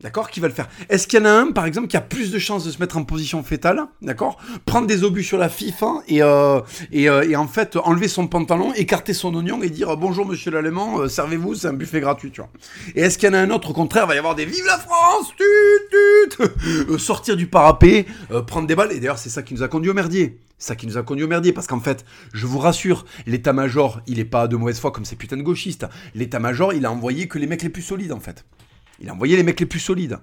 D'accord 0.01 0.29
Qui 0.29 0.41
va 0.41 0.49
le 0.49 0.53
faire 0.53 0.67
Est-ce 0.89 1.07
qu'il 1.07 1.19
y 1.19 1.21
en 1.21 1.25
a 1.25 1.31
un, 1.31 1.51
par 1.51 1.65
exemple, 1.65 1.87
qui 1.87 1.95
a 1.95 2.01
plus 2.01 2.29
de 2.29 2.37
chances 2.37 2.65
de 2.65 2.71
se 2.71 2.79
mettre 2.79 2.97
en 2.97 3.05
position 3.05 3.43
fétale 3.43 3.87
D'accord? 4.01 4.37
Prendre 4.65 4.87
des 4.87 5.05
obus 5.05 5.23
sur 5.23 5.37
la 5.37 5.47
FIFA 5.47 6.01
et, 6.09 6.21
euh, 6.21 6.59
euh, 6.93 7.21
et, 7.21 7.35
en 7.37 7.47
fait 7.47 7.77
enlever 7.77 8.09
son 8.09 8.27
pantalon, 8.27 8.73
écarter 8.73 9.13
son 9.13 9.33
oignon 9.35 9.63
et 9.63 9.69
dire 9.69 9.95
bonjour 9.95 10.25
monsieur 10.25 10.51
l'allemand, 10.51 10.99
euh, 10.99 11.07
servez-vous, 11.07 11.55
c'est 11.55 11.69
un 11.69 11.73
buffet 11.73 12.01
gratuit, 12.01 12.29
tu 12.29 12.41
vois. 12.41 12.49
Et 12.93 13.01
est-ce 13.01 13.17
qu'il 13.17 13.29
y 13.29 13.31
en 13.31 13.35
a 13.35 13.39
un 13.39 13.49
autre, 13.51 13.69
au 13.69 13.73
contraire, 13.73 14.05
va 14.05 14.15
y 14.15 14.17
avoir 14.17 14.35
des 14.35 14.45
vive 14.45 14.65
la 14.65 14.77
France 14.77 15.33
tut, 15.37 16.37
tut 16.37 16.99
Sortir 16.99 17.37
du 17.37 17.47
parapet, 17.47 18.05
prendre 18.47 18.67
des 18.67 18.75
balles, 18.75 18.91
et 18.91 18.99
d'ailleurs 18.99 19.17
c'est 19.17 19.29
ça 19.29 19.43
qui 19.43 19.53
nous 19.53 19.63
a 19.63 19.69
conduit 19.69 19.91
au 19.91 19.93
merdier. 19.93 20.39
Ça 20.57 20.75
qui 20.75 20.87
nous 20.87 20.97
a 20.97 21.03
conduit 21.03 21.23
au 21.23 21.27
merdier, 21.27 21.53
parce 21.53 21.67
qu'en 21.67 21.79
fait, 21.79 22.05
je 22.33 22.45
vous 22.45 22.59
rassure, 22.59 23.05
l'état-major, 23.27 24.01
il 24.07 24.19
est 24.19 24.25
pas 24.25 24.47
de 24.47 24.55
mauvaise 24.55 24.79
foi 24.79 24.91
comme 24.91 25.05
ces 25.05 25.15
putains 25.15 25.37
de 25.37 25.41
gauchistes. 25.41 25.85
L'état-major, 26.15 26.73
il 26.73 26.85
a 26.85 26.91
envoyé 26.91 27.27
que 27.27 27.37
les 27.37 27.47
mecs 27.47 27.61
les 27.61 27.69
plus 27.69 27.81
solides, 27.81 28.13
en 28.13 28.19
fait. 28.19 28.45
Il 28.99 29.09
a 29.09 29.13
envoyé 29.13 29.35
les 29.35 29.43
mecs 29.43 29.59
les 29.59 29.65
plus 29.65 29.79
solides. 29.79 30.19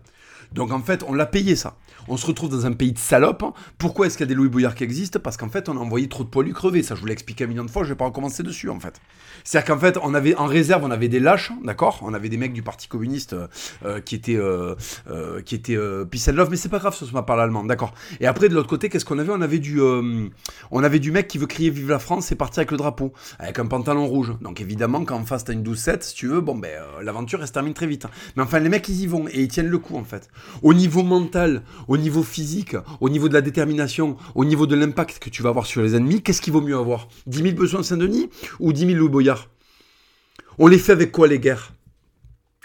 Donc 0.54 0.72
en 0.72 0.80
fait, 0.80 1.04
on 1.06 1.14
l'a 1.14 1.26
payé 1.26 1.56
ça. 1.56 1.76
On 2.08 2.16
se 2.16 2.26
retrouve 2.26 2.50
dans 2.50 2.66
un 2.66 2.72
pays 2.72 2.92
de 2.92 2.98
salopes. 2.98 3.44
Pourquoi 3.78 4.06
est-ce 4.06 4.16
qu'il 4.16 4.26
y 4.26 4.28
a 4.28 4.30
des 4.30 4.34
Louis 4.34 4.48
Bouillard 4.48 4.74
qui 4.74 4.84
existent? 4.84 5.20
Parce 5.22 5.36
qu'en 5.36 5.48
fait, 5.48 5.68
on 5.68 5.76
a 5.76 5.80
envoyé 5.80 6.08
trop 6.08 6.24
de 6.24 6.28
poilus 6.28 6.52
crevés. 6.52 6.82
Ça, 6.82 6.94
je 6.94 7.00
vous 7.00 7.06
l'ai 7.06 7.12
expliqué 7.12 7.44
un 7.44 7.46
million 7.46 7.64
de 7.64 7.70
fois, 7.70 7.84
je 7.84 7.90
vais 7.90 7.94
pas 7.96 8.04
recommencer 8.04 8.42
dessus 8.42 8.68
en 8.68 8.80
fait. 8.80 9.00
C'est-à-dire 9.44 9.74
qu'en 9.74 9.80
fait, 9.80 9.98
on 10.02 10.14
avait 10.14 10.34
en 10.34 10.46
réserve, 10.46 10.84
on 10.84 10.90
avait 10.90 11.08
des 11.08 11.20
lâches, 11.20 11.52
d'accord? 11.64 12.00
On 12.02 12.14
avait 12.14 12.28
des 12.28 12.36
mecs 12.36 12.52
du 12.52 12.62
Parti 12.62 12.88
communiste 12.88 13.32
euh, 13.32 13.46
euh, 13.84 14.00
qui 14.00 14.14
étaient, 14.14 14.36
euh, 14.36 14.74
qui 15.44 15.54
étaient 15.54 15.78
peace 16.10 16.28
and 16.28 16.32
love, 16.32 16.50
mais 16.50 16.56
c'est 16.56 16.68
pas 16.68 16.78
grave, 16.78 16.96
ça 16.96 17.06
se 17.06 17.12
parle 17.12 17.40
allemand, 17.40 17.64
d'accord? 17.64 17.94
Et 18.20 18.26
après, 18.26 18.48
de 18.48 18.54
l'autre 18.54 18.68
côté, 18.68 18.88
qu'est-ce 18.88 19.04
qu'on 19.04 19.18
avait? 19.18 19.32
On 19.32 19.40
avait 19.40 19.58
du, 19.58 19.80
on 19.80 20.84
avait 20.84 20.98
du 20.98 21.10
mec 21.12 21.28
qui 21.28 21.38
veut 21.38 21.46
crier 21.46 21.70
Vive 21.70 21.88
la 21.88 21.98
France 21.98 22.32
et 22.32 22.34
partir 22.34 22.60
avec 22.60 22.70
le 22.70 22.76
drapeau, 22.76 23.12
avec 23.38 23.58
un 23.58 23.66
pantalon 23.66 24.06
rouge. 24.06 24.34
Donc 24.40 24.60
évidemment, 24.60 25.04
quand 25.04 25.16
en 25.16 25.24
face 25.24 25.44
t'as 25.44 25.52
une 25.52 25.62
12-7, 25.62 26.02
si 26.02 26.14
tu 26.14 26.26
veux, 26.26 26.40
bon 26.40 26.56
ben 26.56 26.70
l'aventure 27.02 27.40
elle 27.40 27.46
se 27.46 27.52
termine 27.52 27.74
très 27.74 27.86
vite. 27.86 28.06
Mais 28.36 28.42
enfin, 28.42 28.58
les 28.58 28.68
mecs 28.68 28.88
ils 28.88 29.00
y 29.00 29.06
vont 29.06 29.26
et 29.28 29.40
ils 29.40 29.48
tiennent 29.48 29.68
le 29.68 29.78
coup 29.78 29.96
en 29.96 30.04
fait. 30.04 30.28
Au 30.62 30.74
niveau 30.74 31.02
mental, 31.02 31.62
au 31.88 31.96
niveau 31.96 32.22
physique, 32.22 32.76
au 33.00 33.08
niveau 33.08 33.28
de 33.28 33.34
la 33.34 33.40
détermination, 33.40 34.16
au 34.34 34.44
niveau 34.44 34.66
de 34.66 34.74
l'impact 34.74 35.18
que 35.18 35.30
tu 35.30 35.42
vas 35.42 35.50
avoir 35.50 35.66
sur 35.66 35.82
les 35.82 35.94
ennemis, 35.94 36.22
qu'est-ce 36.22 36.40
qu'il 36.40 36.52
vaut 36.52 36.60
mieux 36.60 36.76
avoir? 36.76 37.08
10 37.26 37.42
000 37.42 37.54
besoins 37.54 37.82
Saint-Denis 37.82 38.28
ou 38.60 38.72
10 38.72 38.86
000 38.86 38.98
Louis 38.98 39.08
Boyard 39.08 39.48
On 40.58 40.66
les 40.66 40.78
fait 40.78 40.92
avec 40.92 41.12
quoi 41.12 41.28
les 41.28 41.38
guerres? 41.38 41.72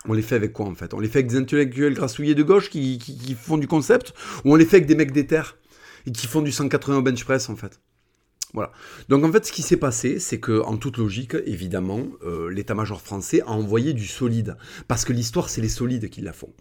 On 0.08 0.14
les 0.14 0.22
fait 0.22 0.36
avec 0.36 0.54
quoi 0.54 0.66
en 0.66 0.76
fait? 0.76 0.94
On 0.94 1.00
les 1.00 1.08
fait 1.08 1.20
avec 1.20 1.32
des 1.32 1.38
intellectuels 1.38 1.94
grassouillés 1.94 2.36
de 2.36 2.44
gauche 2.44 2.70
qui, 2.70 3.00
font 3.40 3.58
du 3.58 3.68
concept 3.68 4.14
Ou 4.46 4.54
on 4.54 4.56
les 4.56 4.66
fait 4.66 4.78
avec 4.78 4.88
des 4.88 4.96
mecs 4.96 5.12
d'éther 5.12 5.58
et 6.06 6.12
qui 6.12 6.28
font 6.28 6.42
du 6.42 6.52
180 6.52 7.02
bench 7.02 7.24
press 7.26 7.50
en 7.50 7.56
fait? 7.56 7.82
Voilà. 8.54 8.72
Donc 9.10 9.24
en 9.26 9.32
fait, 9.32 9.46
ce 9.46 9.52
qui 9.52 9.62
s'est 9.62 9.78
passé, 9.78 10.20
c'est 10.20 10.40
que 10.40 10.62
en 10.62 10.78
toute 10.78 10.98
logique, 10.98 11.36
évidemment, 11.46 12.04
euh, 12.24 12.50
l'état-major 12.50 13.02
français 13.02 13.42
a 13.42 13.50
envoyé 13.50 13.94
du 13.94 14.08
solide, 14.08 14.56
parce 14.88 15.04
que 15.04 15.14
l'histoire, 15.14 15.50
c'est 15.50 15.62
les 15.62 15.70
solides 15.70 16.10
qui 16.10 16.22
la 16.22 16.34
font. 16.34 16.54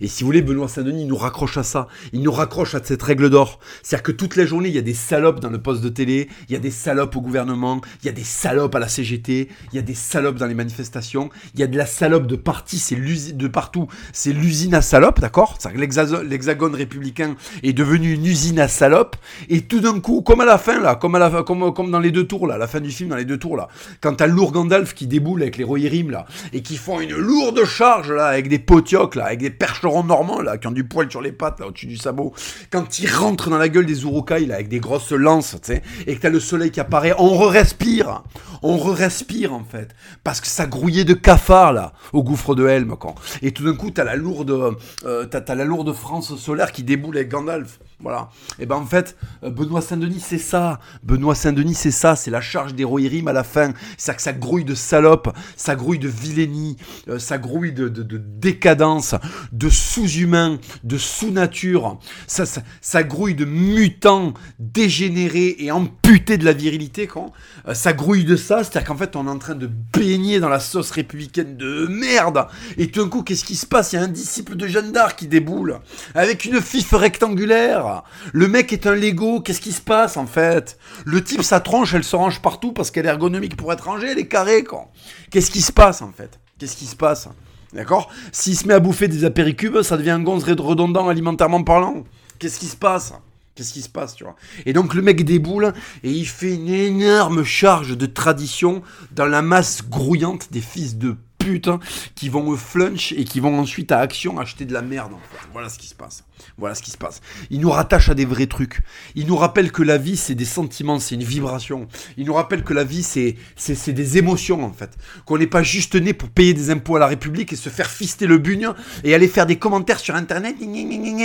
Et 0.00 0.08
si 0.08 0.22
vous 0.22 0.28
voulez, 0.28 0.42
Benoît 0.42 0.68
Saint-Denis 0.68 1.04
nous 1.04 1.16
raccroche 1.16 1.56
à 1.56 1.62
ça. 1.62 1.88
Il 2.12 2.22
nous 2.22 2.32
raccroche 2.32 2.74
à 2.74 2.80
cette 2.82 3.02
règle 3.02 3.30
d'or. 3.30 3.60
C'est-à-dire 3.82 4.02
que 4.02 4.12
toute 4.12 4.36
la 4.36 4.46
journée, 4.46 4.68
il 4.68 4.74
y 4.74 4.78
a 4.78 4.82
des 4.82 4.94
salopes 4.94 5.40
dans 5.40 5.50
le 5.50 5.60
poste 5.60 5.82
de 5.82 5.88
télé, 5.88 6.28
il 6.48 6.52
y 6.52 6.56
a 6.56 6.60
des 6.60 6.70
salopes 6.70 7.16
au 7.16 7.20
gouvernement, 7.20 7.80
il 8.02 8.06
y 8.06 8.08
a 8.08 8.12
des 8.12 8.24
salopes 8.24 8.74
à 8.74 8.78
la 8.78 8.88
CGT, 8.88 9.48
il 9.72 9.76
y 9.76 9.78
a 9.78 9.82
des 9.82 9.94
salopes 9.94 10.36
dans 10.36 10.46
les 10.46 10.54
manifestations, 10.54 11.30
il 11.54 11.60
y 11.60 11.62
a 11.62 11.66
de 11.66 11.76
la 11.76 11.86
salope 11.86 12.26
de 12.26 12.36
parti, 12.36 12.78
c'est 12.78 12.96
de 12.96 13.48
partout. 13.48 13.88
C'est 14.12 14.32
l'usine 14.32 14.74
à 14.74 14.82
salopes, 14.82 15.20
d'accord? 15.20 15.58
L'hexagone 15.74 16.74
républicain 16.74 17.36
est 17.62 17.72
devenu 17.72 18.12
une 18.12 18.26
usine 18.26 18.60
à 18.60 18.68
salopes. 18.68 19.16
Et 19.48 19.62
tout 19.62 19.80
d'un 19.80 20.00
coup, 20.00 20.22
comme 20.22 20.40
à 20.40 20.44
la 20.44 20.58
fin, 20.58 20.80
là, 20.80 20.94
comme, 20.94 21.14
à 21.14 21.18
la, 21.18 21.42
comme, 21.42 21.90
dans 21.90 22.00
les 22.00 22.10
deux 22.10 22.26
tours, 22.26 22.46
là, 22.46 22.58
la 22.58 22.66
fin 22.66 22.80
du 22.80 22.90
film, 22.90 23.10
dans 23.10 23.16
les 23.16 23.24
deux 23.24 23.38
tours, 23.38 23.56
là, 23.56 23.68
quand 24.00 24.14
t'as 24.14 24.26
lourd 24.26 24.52
Gandalf 24.52 24.94
qui 24.94 25.06
déboule 25.06 25.42
avec 25.42 25.56
les 25.56 25.64
Rohirrim, 25.64 26.10
là, 26.10 26.26
et 26.52 26.62
qui 26.62 26.76
font 26.76 27.00
une 27.00 27.14
lourde 27.14 27.64
charge, 27.64 28.12
là, 28.12 28.26
avec 28.26 28.48
des 28.48 28.58
potiocs, 28.58 29.14
là, 29.14 29.26
avec 29.26 29.40
des 29.40 29.50
percherons 29.70 30.04
normands, 30.04 30.40
là, 30.40 30.58
qui 30.58 30.66
ont 30.66 30.72
du 30.72 30.84
poil 30.84 31.10
sur 31.10 31.20
les 31.20 31.32
pattes, 31.32 31.60
là, 31.60 31.66
au-dessus 31.68 31.86
du 31.86 31.96
sabot, 31.96 32.32
quand 32.70 32.98
ils 32.98 33.08
rentrent 33.08 33.50
dans 33.50 33.58
la 33.58 33.68
gueule 33.68 33.86
des 33.86 34.02
Urukai, 34.02 34.46
là, 34.46 34.56
avec 34.56 34.68
des 34.68 34.80
grosses 34.80 35.12
lances, 35.12 35.56
tu 35.62 35.74
sais, 35.74 35.82
et 36.06 36.16
que 36.16 36.20
t'as 36.20 36.28
le 36.28 36.40
soleil 36.40 36.70
qui 36.70 36.80
apparaît, 36.80 37.14
on 37.18 37.36
re-respire. 37.36 38.22
On 38.62 38.76
re-respire, 38.76 39.52
en 39.52 39.64
fait. 39.64 39.94
Parce 40.24 40.40
que 40.40 40.48
ça 40.48 40.66
grouillait 40.66 41.04
de 41.04 41.14
cafards, 41.14 41.72
là, 41.72 41.92
au 42.12 42.22
gouffre 42.22 42.54
de 42.54 42.66
Helm, 42.66 42.96
quand. 42.98 43.14
Et 43.42 43.52
tout 43.52 43.64
d'un 43.64 43.74
coup, 43.74 43.90
t'as 43.90 44.04
la 44.04 44.16
lourde, 44.16 44.74
euh, 45.04 45.24
t'as, 45.26 45.54
la 45.54 45.64
lourde 45.64 45.92
France 45.92 46.36
solaire 46.36 46.72
qui 46.72 46.82
déboule 46.82 47.16
avec 47.16 47.30
Gandalf. 47.30 47.78
Voilà. 48.02 48.30
Et 48.58 48.64
ben 48.64 48.76
en 48.76 48.86
fait, 48.86 49.16
euh, 49.44 49.50
Benoît 49.50 49.82
Saint-Denis, 49.82 50.20
c'est 50.20 50.38
ça. 50.38 50.80
Benoît 51.02 51.34
Saint-Denis, 51.34 51.74
c'est 51.74 51.90
ça. 51.90 52.16
C'est 52.16 52.30
la 52.30 52.40
charge 52.40 52.74
d'héroïrime 52.74 53.28
à 53.28 53.32
la 53.32 53.44
fin. 53.44 53.72
C'est 53.98 54.16
que 54.16 54.22
ça 54.22 54.32
grouille 54.32 54.64
de 54.64 54.74
salope, 54.74 55.36
ça 55.56 55.76
grouille 55.76 55.98
de 55.98 56.08
vilénie, 56.08 56.76
euh, 57.08 57.18
ça 57.18 57.36
grouille 57.36 57.72
de, 57.72 57.88
décadence, 57.88 59.14
de 59.52 59.68
sous-humain, 59.68 60.58
de 60.82 60.96
sous-nature. 60.96 61.98
Ça, 62.26 62.44
ça, 62.80 63.02
grouille 63.02 63.34
de 63.34 63.44
mutants 63.44 64.32
dégénérés 64.58 65.56
et 65.58 65.70
amputés 65.70 66.38
de 66.38 66.44
la 66.44 66.52
virilité. 66.52 67.06
Quand 67.06 67.32
euh, 67.68 67.74
ça 67.74 67.92
grouille 67.92 68.24
de 68.24 68.36
ça, 68.36 68.64
c'est-à-dire 68.64 68.88
qu'en 68.88 68.96
fait, 68.96 69.14
on 69.14 69.26
est 69.26 69.30
en 69.30 69.38
train 69.38 69.54
de 69.54 69.66
baigner 69.66 70.40
dans 70.40 70.48
la 70.48 70.60
sauce 70.60 70.90
républicaine 70.90 71.58
de 71.58 71.86
merde. 71.86 72.46
Et 72.78 72.90
tout 72.90 73.02
d'un 73.02 73.08
coup, 73.10 73.22
qu'est-ce 73.22 73.44
qui 73.44 73.56
se 73.56 73.66
passe? 73.66 73.92
Il 73.92 73.96
y 73.96 73.98
a 73.98 74.02
un 74.02 74.08
disciple 74.08 74.56
de 74.56 74.66
Jeanne 74.66 74.92
d'Arc 74.92 75.18
qui 75.18 75.26
déboule 75.26 75.80
avec 76.14 76.46
une 76.46 76.60
fif 76.62 76.92
rectangulaire 76.92 77.89
le 78.32 78.48
mec 78.48 78.72
est 78.72 78.86
un 78.86 78.94
Lego, 78.94 79.40
qu'est-ce 79.40 79.60
qui 79.60 79.72
se 79.72 79.80
passe 79.80 80.16
en 80.16 80.26
fait? 80.26 80.78
Le 81.04 81.22
type, 81.22 81.42
sa 81.42 81.60
tronche, 81.60 81.94
elle 81.94 82.04
se 82.04 82.16
range 82.16 82.40
partout 82.40 82.72
parce 82.72 82.90
qu'elle 82.90 83.06
est 83.06 83.10
ergonomique 83.10 83.56
pour 83.56 83.72
être 83.72 83.84
rangée, 83.84 84.08
elle 84.08 84.18
est 84.18 84.28
carrée, 84.28 84.64
quoi. 84.64 84.88
Qu'est-ce 85.30 85.50
qui 85.50 85.62
se 85.62 85.72
passe 85.72 86.02
en 86.02 86.12
fait? 86.12 86.38
Qu'est-ce 86.58 86.76
qui 86.76 86.86
se 86.86 86.96
passe? 86.96 87.28
D'accord? 87.72 88.10
S'il 88.32 88.56
se 88.56 88.66
met 88.66 88.74
à 88.74 88.80
bouffer 88.80 89.08
des 89.08 89.24
apéricubes, 89.24 89.82
ça 89.82 89.96
devient 89.96 90.10
un 90.10 90.22
gonze 90.22 90.44
redondant 90.44 91.08
alimentairement 91.08 91.62
parlant. 91.62 92.04
Qu'est-ce 92.38 92.58
qui 92.58 92.66
se 92.66 92.76
passe? 92.76 93.12
Qu'est-ce 93.54 93.72
qui 93.72 93.82
se 93.82 93.88
passe, 93.88 94.14
tu 94.14 94.24
vois? 94.24 94.36
Et 94.64 94.72
donc 94.72 94.94
le 94.94 95.02
mec 95.02 95.24
déboule 95.24 95.72
et 96.02 96.10
il 96.10 96.26
fait 96.26 96.54
une 96.54 96.68
énorme 96.68 97.44
charge 97.44 97.96
de 97.96 98.06
tradition 98.06 98.82
dans 99.12 99.26
la 99.26 99.42
masse 99.42 99.82
grouillante 99.88 100.50
des 100.50 100.60
fils 100.60 100.96
de 100.96 101.16
pute 101.40 101.70
qui 102.14 102.28
vont 102.28 102.46
au 102.46 102.56
flunch 102.56 103.12
et 103.12 103.24
qui 103.24 103.40
vont 103.40 103.58
ensuite 103.58 103.90
à 103.90 103.98
Action 103.98 104.38
acheter 104.38 104.64
de 104.64 104.72
la 104.72 104.82
merde. 104.82 105.12
En. 105.14 105.20
Voilà 105.52 105.68
ce 105.68 105.78
qui 105.78 105.86
se 105.86 105.94
passe. 105.94 106.24
Voilà 106.58 106.74
ce 106.74 106.82
qui 106.82 106.90
se 106.90 106.98
passe. 106.98 107.20
Il 107.50 107.60
nous 107.60 107.70
rattache 107.70 108.08
à 108.08 108.14
des 108.14 108.24
vrais 108.24 108.46
trucs. 108.46 108.80
Il 109.14 109.26
nous 109.26 109.36
rappelle 109.36 109.72
que 109.72 109.82
la 109.82 109.98
vie, 109.98 110.16
c'est 110.16 110.34
des 110.34 110.44
sentiments, 110.44 110.98
c'est 110.98 111.14
une 111.14 111.24
vibration. 111.24 111.88
Il 112.16 112.26
nous 112.26 112.34
rappelle 112.34 112.62
que 112.62 112.74
la 112.74 112.84
vie, 112.84 113.02
c'est, 113.02 113.36
c'est, 113.56 113.92
des 113.92 114.18
émotions, 114.18 114.62
en 114.64 114.72
fait. 114.72 114.96
Qu'on 115.24 115.38
n'est 115.38 115.46
pas 115.46 115.62
juste 115.62 115.94
né 115.94 116.12
pour 116.12 116.28
payer 116.28 116.54
des 116.54 116.70
impôts 116.70 116.96
à 116.96 117.00
la 117.00 117.06
République 117.06 117.52
et 117.52 117.56
se 117.56 117.68
faire 117.68 117.90
fister 117.90 118.26
le 118.26 118.38
bugne 118.38 118.68
et 119.04 119.14
aller 119.14 119.28
faire 119.28 119.46
des 119.46 119.56
commentaires 119.56 119.98
sur 119.98 120.14
Internet. 120.14 120.56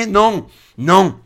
Non, 0.10 0.47
non. 0.78 1.19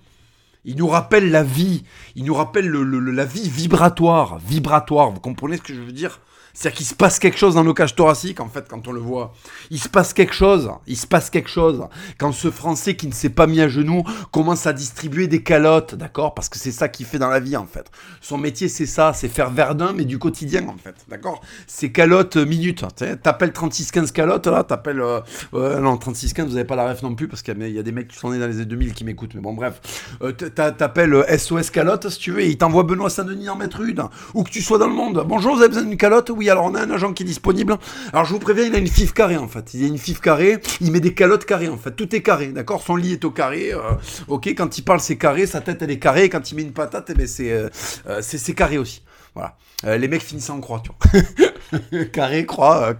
Il 0.65 0.75
nous 0.75 0.87
rappelle 0.87 1.31
la 1.31 1.43
vie. 1.43 1.83
Il 2.15 2.25
nous 2.25 2.33
rappelle 2.33 2.69
la 2.69 3.25
vie 3.25 3.49
vibratoire. 3.49 4.39
Vibratoire. 4.39 5.11
Vous 5.11 5.19
comprenez 5.19 5.57
ce 5.57 5.61
que 5.61 5.73
je 5.73 5.81
veux 5.81 5.91
dire? 5.91 6.19
C'est-à-dire 6.53 6.77
qu'il 6.77 6.85
se 6.85 6.95
passe 6.95 7.19
quelque 7.19 7.37
chose 7.37 7.55
dans 7.55 7.63
nos 7.63 7.73
cages 7.73 7.95
thoraciques, 7.95 8.39
en 8.39 8.49
fait, 8.49 8.67
quand 8.67 8.87
on 8.87 8.91
le 8.91 8.99
voit. 8.99 9.33
Il 9.69 9.79
se 9.79 9.89
passe 9.89 10.13
quelque 10.13 10.33
chose. 10.33 10.69
Il 10.87 10.97
se 10.97 11.07
passe 11.07 11.29
quelque 11.29 11.49
chose. 11.49 11.83
Quand 12.17 12.31
ce 12.31 12.51
Français 12.51 12.95
qui 12.95 13.07
ne 13.07 13.13
s'est 13.13 13.29
pas 13.29 13.47
mis 13.47 13.61
à 13.61 13.67
genoux 13.67 14.03
commence 14.31 14.67
à 14.67 14.73
distribuer 14.73 15.27
des 15.27 15.43
calottes, 15.43 15.95
d'accord 15.95 16.33
Parce 16.33 16.49
que 16.49 16.57
c'est 16.57 16.71
ça 16.71 16.89
qu'il 16.89 17.05
fait 17.05 17.19
dans 17.19 17.29
la 17.29 17.39
vie, 17.39 17.57
en 17.57 17.65
fait. 17.65 17.89
Son 18.21 18.37
métier, 18.37 18.67
c'est 18.67 18.85
ça. 18.85 19.13
C'est 19.13 19.29
faire 19.29 19.49
Verdun, 19.49 19.93
mais 19.93 20.05
du 20.05 20.19
quotidien, 20.19 20.67
en 20.67 20.77
fait. 20.77 20.95
D'accord 21.07 21.41
C'est 21.67 21.91
calottes 21.91 22.37
euh, 22.37 22.45
minutes. 22.45 22.85
T'appelles 23.23 23.53
3615 23.53 24.11
calottes, 24.11 24.47
là. 24.47 24.63
T'appelles... 24.63 25.01
Euh, 25.01 25.79
non, 25.79 25.97
3615, 25.97 26.47
vous 26.47 26.53
n'avez 26.53 26.67
pas 26.67 26.75
la 26.75 26.89
ref 26.89 27.01
non 27.03 27.15
plus, 27.15 27.27
parce 27.27 27.41
qu'il 27.41 27.57
y, 27.69 27.79
a 27.79 27.83
des 27.83 27.91
mecs 27.91 28.09
qui 28.09 28.17
sont 28.17 28.31
nés 28.31 28.39
dans 28.39 28.47
les 28.47 28.57
années 28.57 28.65
2000 28.65 28.93
qui 28.93 29.03
m'écoutent. 29.03 29.33
Mais 29.35 29.41
bon, 29.41 29.53
bref. 29.53 29.79
Euh, 30.21 30.31
T'appelles 30.31 31.25
SOS 31.37 31.51
euh, 31.51 31.71
calotte, 31.71 32.09
si 32.09 32.19
tu 32.19 32.31
veux, 32.31 32.41
et 32.41 32.47
il 32.47 32.57
t'envoie 32.57 32.83
Benoît 32.83 33.09
Saint-Denis 33.09 33.49
en 33.49 33.55
mettre 33.55 33.81
une. 33.81 34.03
Ou 34.33 34.43
que 34.43 34.49
tu 34.49 34.61
sois 34.61 34.77
dans 34.77 34.87
le 34.87 34.93
monde. 34.93 35.23
Bonjour, 35.27 35.55
vous 35.55 35.61
avez 35.61 35.69
besoin 35.69 35.83
d'une 35.83 35.97
calotte? 35.97 36.31
Oui, 36.35 36.48
alors 36.49 36.65
on 36.65 36.75
a 36.75 36.81
un 36.81 36.91
agent 36.91 37.13
qui 37.13 37.23
est 37.23 37.25
disponible. 37.25 37.77
Alors 38.13 38.25
je 38.25 38.33
vous 38.33 38.39
préviens, 38.39 38.65
il 38.65 38.75
a 38.75 38.77
une 38.77 38.87
fif 38.87 39.13
carrée 39.13 39.37
en 39.37 39.47
fait. 39.47 39.73
Il 39.73 39.83
a 39.83 39.87
une 39.87 39.97
fif 39.97 40.19
carrée, 40.19 40.59
il 40.81 40.91
met 40.91 40.99
des 40.99 41.13
calottes 41.13 41.45
carrées 41.45 41.69
en 41.69 41.77
fait. 41.77 41.91
Tout 41.91 42.15
est 42.15 42.21
carré, 42.21 42.47
d'accord? 42.47 42.81
Son 42.81 42.95
lit 42.95 43.13
est 43.13 43.25
au 43.25 43.31
carré. 43.31 43.73
Euh, 43.73 43.79
ok, 44.27 44.47
quand 44.49 44.77
il 44.77 44.83
parle 44.83 44.99
c'est 44.99 45.17
carré, 45.17 45.45
sa 45.45 45.61
tête 45.61 45.81
elle 45.81 45.91
est 45.91 45.99
carrée. 45.99 46.29
Quand 46.29 46.51
il 46.51 46.55
met 46.55 46.61
une 46.61 46.73
patate, 46.73 47.09
eh 47.09 47.13
ben, 47.13 47.27
c'est 47.27 47.51
euh, 47.51 47.69
euh, 48.07 48.19
c'est 48.21 48.53
carré 48.53 48.77
aussi. 48.77 49.03
Voilà. 49.35 49.55
les 49.97 50.07
mecs 50.07 50.23
finissent 50.23 50.49
en 50.49 50.59
croix, 50.59 50.81
tu 50.83 50.89
vois. 50.89 52.05
carré, 52.11 52.45
croix. 52.45 52.95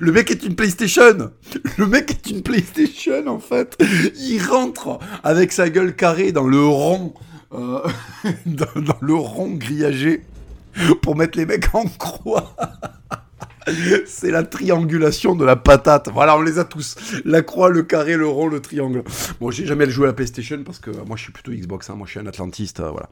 le 0.00 0.12
mec 0.12 0.30
est 0.30 0.42
une 0.44 0.56
PlayStation. 0.56 1.30
Le 1.78 1.86
mec 1.86 2.10
est 2.10 2.30
une 2.30 2.42
PlayStation 2.42 3.26
en 3.28 3.38
fait. 3.38 3.78
Il 4.16 4.42
rentre 4.42 4.98
avec 5.22 5.52
sa 5.52 5.70
gueule 5.70 5.94
carrée 5.94 6.32
dans 6.32 6.46
le 6.46 6.62
rond. 6.62 7.14
dans, 8.46 8.66
le 9.00 9.14
rond 9.14 9.50
grillagé 9.50 10.22
pour 11.02 11.16
mettre 11.16 11.38
les 11.38 11.46
mecs 11.46 11.74
en 11.74 11.84
croix. 11.84 12.54
C'est 14.06 14.30
la 14.30 14.42
triangulation 14.42 15.34
de 15.34 15.44
la 15.44 15.56
patate. 15.56 16.08
Voilà, 16.12 16.36
on 16.36 16.42
les 16.42 16.58
a 16.58 16.64
tous. 16.64 16.96
La 17.24 17.42
croix, 17.42 17.68
le 17.68 17.82
carré, 17.82 18.16
le 18.16 18.26
rond, 18.26 18.46
le 18.46 18.60
triangle. 18.60 19.04
Bon, 19.40 19.50
j'ai 19.50 19.66
jamais 19.66 19.88
joué 19.88 20.04
à 20.04 20.06
la 20.08 20.12
PlayStation 20.12 20.62
parce 20.64 20.78
que 20.78 20.90
moi 20.90 21.16
je 21.16 21.24
suis 21.24 21.32
plutôt 21.32 21.52
Xbox. 21.52 21.90
Hein. 21.90 21.94
Moi 21.94 22.06
je 22.06 22.12
suis 22.12 22.20
un 22.20 22.26
Atlantiste. 22.26 22.80
Euh, 22.80 22.90
voilà. 22.90 23.10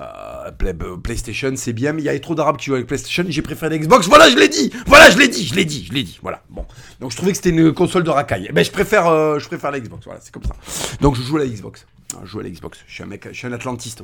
Euh, 0.00 0.96
PlayStation, 0.96 1.52
c'est 1.56 1.72
bien, 1.72 1.92
mais 1.92 2.02
il 2.02 2.04
y 2.04 2.08
a 2.08 2.18
trop 2.20 2.34
d'arabes 2.34 2.56
qui 2.56 2.66
jouent 2.66 2.74
avec 2.74 2.86
PlayStation. 2.86 3.24
J'ai 3.28 3.42
préféré 3.42 3.76
la 3.76 3.78
Xbox. 3.78 4.06
Voilà, 4.06 4.30
je 4.30 4.36
l'ai 4.36 4.48
dit. 4.48 4.72
Voilà, 4.86 5.10
je 5.10 5.18
l'ai 5.18 5.28
dit. 5.28 5.46
Je 5.46 5.54
l'ai 5.54 5.64
dit. 5.64 5.84
Je 5.88 5.92
l'ai 5.92 6.04
dit. 6.04 6.18
Voilà. 6.22 6.42
Bon. 6.48 6.64
Donc 7.00 7.10
je 7.10 7.16
trouvais 7.16 7.32
que 7.32 7.36
c'était 7.36 7.50
une 7.50 7.72
console 7.72 8.04
de 8.04 8.10
racaille. 8.10 8.50
Mais 8.54 8.64
je 8.64 8.72
préfère, 8.72 9.08
euh, 9.08 9.38
je 9.38 9.46
préfère 9.46 9.70
la 9.70 9.80
Xbox. 9.80 10.04
Voilà, 10.04 10.20
c'est 10.22 10.32
comme 10.32 10.44
ça. 10.44 10.54
Donc 11.00 11.16
je 11.16 11.22
joue 11.22 11.36
à 11.36 11.40
la 11.40 11.46
Xbox. 11.46 11.86
Ah, 12.14 12.20
je 12.24 12.30
joue 12.30 12.40
à 12.40 12.42
la 12.42 12.48
Xbox. 12.48 12.78
Je 12.86 12.94
suis 12.94 13.02
un 13.02 13.06
mec, 13.06 13.28
je 13.30 13.36
suis 13.36 13.46
un 13.46 13.52
atlantiste. 13.52 14.02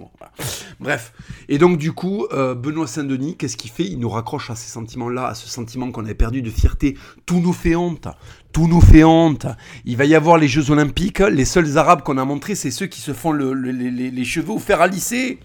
Bref. 0.79 1.15
Et 1.49 1.57
donc, 1.57 1.79
du 1.79 1.93
coup, 1.93 2.27
euh, 2.33 2.55
Benoît 2.55 2.87
Saint-Denis, 2.87 3.37
qu'est-ce 3.37 3.57
qu'il 3.57 3.71
fait? 3.71 3.85
Il 3.85 3.99
nous 3.99 4.11
raccroche 4.11 4.51
à 4.51 4.55
ces 4.55 4.71
sentiments-là, 4.71 5.29
à 5.29 5.35
ce 5.35 5.49
sentiment 5.49 5.91
qu'on 5.91 6.05
avait 6.05 6.15
perdu 6.15 6.43
de 6.43 6.51
fierté. 6.51 6.99
Tout 7.25 7.41
nous 7.41 7.55
fait 7.55 7.77
honte. 7.77 8.09
Tout 8.53 8.69
nous 8.69 8.83
fait 8.83 9.05
honte. 9.05 9.47
Il 9.87 9.97
va 9.97 10.05
y 10.05 10.15
avoir 10.15 10.37
les 10.37 10.49
Jeux 10.49 10.71
Olympiques. 10.71 11.21
Les 11.21 11.47
seuls 11.47 11.79
Arabes 11.79 12.03
qu'on 12.03 12.19
a 12.19 12.25
montrés, 12.27 12.55
c'est 12.55 12.71
ceux 12.71 12.87
qui 12.87 13.01
se 13.01 13.15
font 13.15 13.33
les, 13.33 14.25
cheveux 14.25 14.53
ou 14.53 14.59
faire 14.59 14.83
à 14.83 14.87
lycée. 14.87 15.41